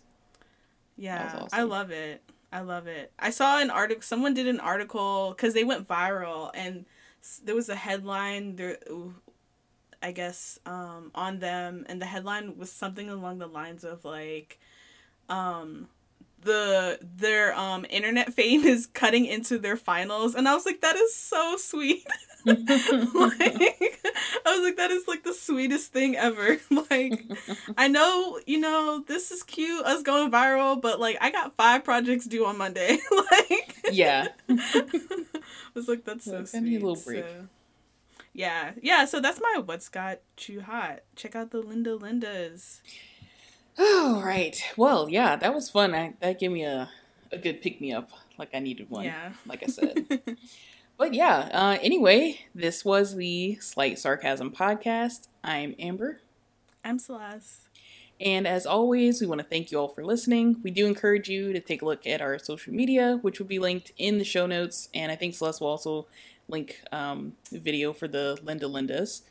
Yeah, 0.96 1.42
was 1.42 1.50
I 1.52 1.62
love 1.62 1.90
it. 1.90 2.22
I 2.52 2.60
love 2.60 2.86
it. 2.86 3.12
I 3.18 3.30
saw 3.30 3.58
an 3.60 3.70
article. 3.70 4.02
Someone 4.02 4.34
did 4.34 4.46
an 4.46 4.60
article 4.60 5.30
because 5.30 5.54
they 5.54 5.64
went 5.64 5.88
viral, 5.88 6.50
and 6.54 6.84
there 7.44 7.54
was 7.54 7.68
a 7.68 7.74
headline 7.76 8.56
there. 8.56 8.78
I 10.02 10.12
guess 10.12 10.58
um, 10.66 11.12
on 11.14 11.38
them, 11.38 11.86
and 11.88 12.00
the 12.02 12.06
headline 12.06 12.58
was 12.58 12.72
something 12.72 13.08
along 13.08 13.38
the 13.38 13.46
lines 13.46 13.84
of 13.84 14.04
like, 14.04 14.58
um, 15.28 15.88
the 16.42 16.98
their 17.02 17.56
um 17.58 17.86
internet 17.88 18.32
fame 18.32 18.64
is 18.64 18.86
cutting 18.86 19.26
into 19.26 19.58
their 19.58 19.76
finals, 19.76 20.34
and 20.34 20.48
I 20.48 20.54
was 20.54 20.66
like, 20.66 20.80
that 20.80 20.96
is 20.96 21.14
so 21.14 21.56
sweet. 21.56 22.06
like, 22.44 22.60
I 22.60 24.46
was 24.46 24.62
like, 24.64 24.76
that 24.76 24.90
is 24.90 25.06
like 25.06 25.22
the 25.22 25.32
sweetest 25.34 25.92
thing 25.92 26.16
ever. 26.16 26.58
like, 26.90 27.24
I 27.76 27.86
know, 27.88 28.40
you 28.46 28.58
know, 28.58 29.04
this 29.06 29.30
is 29.30 29.42
cute, 29.44 29.84
us 29.84 30.02
going 30.02 30.30
viral, 30.30 30.80
but 30.80 30.98
like, 30.98 31.18
I 31.20 31.30
got 31.30 31.54
five 31.54 31.84
projects 31.84 32.26
due 32.26 32.44
on 32.44 32.58
Monday. 32.58 32.98
like, 33.30 33.76
yeah. 33.92 34.28
I 34.48 34.84
was 35.74 35.86
like, 35.88 36.04
that's 36.04 36.24
so 36.24 36.32
Like, 36.32 36.40
I 36.40 36.44
sweet. 36.44 36.62
need 36.62 36.82
a 36.82 36.86
little 36.86 37.02
break. 37.04 37.24
So, 37.24 37.48
yeah, 38.32 38.72
yeah. 38.82 39.04
So 39.04 39.20
that's 39.20 39.40
my 39.40 39.62
what's 39.64 39.88
got 39.88 40.18
you 40.46 40.62
hot. 40.62 41.00
Check 41.16 41.36
out 41.36 41.50
the 41.50 41.60
Linda 41.60 41.96
Lindas. 41.96 42.80
Oh 43.78 44.22
right. 44.24 44.62
Well, 44.76 45.08
yeah, 45.08 45.36
that 45.36 45.54
was 45.54 45.70
fun. 45.70 45.94
I, 45.94 46.14
that 46.20 46.38
gave 46.38 46.52
me 46.52 46.64
a 46.64 46.90
a 47.32 47.38
good 47.38 47.62
pick 47.62 47.80
me 47.80 47.92
up, 47.92 48.10
like 48.38 48.50
I 48.54 48.58
needed 48.58 48.90
one. 48.90 49.04
Yeah. 49.04 49.32
Like 49.46 49.62
I 49.62 49.66
said. 49.66 50.06
but 50.98 51.14
yeah. 51.14 51.48
Uh, 51.52 51.78
anyway, 51.80 52.40
this 52.54 52.84
was 52.84 53.16
the 53.16 53.56
Slight 53.56 53.98
Sarcasm 53.98 54.50
podcast. 54.52 55.28
I'm 55.42 55.74
Amber. 55.78 56.20
I'm 56.84 56.98
Saleste. 56.98 57.68
And 58.20 58.46
as 58.46 58.66
always, 58.66 59.20
we 59.20 59.26
want 59.26 59.40
to 59.40 59.46
thank 59.46 59.72
you 59.72 59.78
all 59.78 59.88
for 59.88 60.04
listening. 60.04 60.60
We 60.62 60.70
do 60.70 60.86
encourage 60.86 61.28
you 61.28 61.52
to 61.52 61.60
take 61.60 61.82
a 61.82 61.84
look 61.84 62.06
at 62.06 62.20
our 62.20 62.38
social 62.38 62.72
media, 62.72 63.18
which 63.22 63.40
will 63.40 63.46
be 63.46 63.58
linked 63.58 63.92
in 63.96 64.18
the 64.18 64.24
show 64.24 64.46
notes. 64.46 64.88
And 64.94 65.10
I 65.10 65.16
think 65.16 65.34
Saleste 65.34 65.60
will 65.60 65.68
also 65.68 66.06
link 66.48 66.82
um, 66.92 67.32
video 67.50 67.92
for 67.92 68.06
the 68.06 68.38
Linda 68.44 68.66
Lindas. 68.66 69.22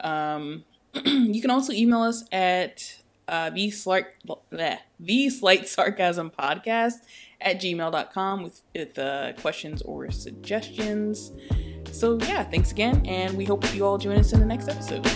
Um, 0.00 0.64
you 1.04 1.42
can 1.42 1.50
also 1.50 1.72
email 1.72 2.00
us 2.00 2.24
at 2.32 3.00
uh, 3.28 3.50
the, 3.50 3.70
slight, 3.70 4.06
bleh, 4.26 4.78
the 4.98 5.30
slight 5.30 5.68
sarcasm 5.68 6.30
podcast 6.30 6.94
at 7.40 7.60
gmail.com 7.60 8.42
with, 8.42 8.62
with 8.74 8.98
uh, 8.98 9.32
questions 9.34 9.82
or 9.82 10.10
suggestions. 10.10 11.32
So, 11.92 12.18
yeah, 12.22 12.44
thanks 12.44 12.72
again, 12.72 13.04
and 13.06 13.36
we 13.36 13.44
hope 13.44 13.74
you 13.74 13.84
all 13.84 13.98
join 13.98 14.18
us 14.18 14.32
in 14.32 14.40
the 14.40 14.46
next 14.46 14.68
episode. 14.68 15.06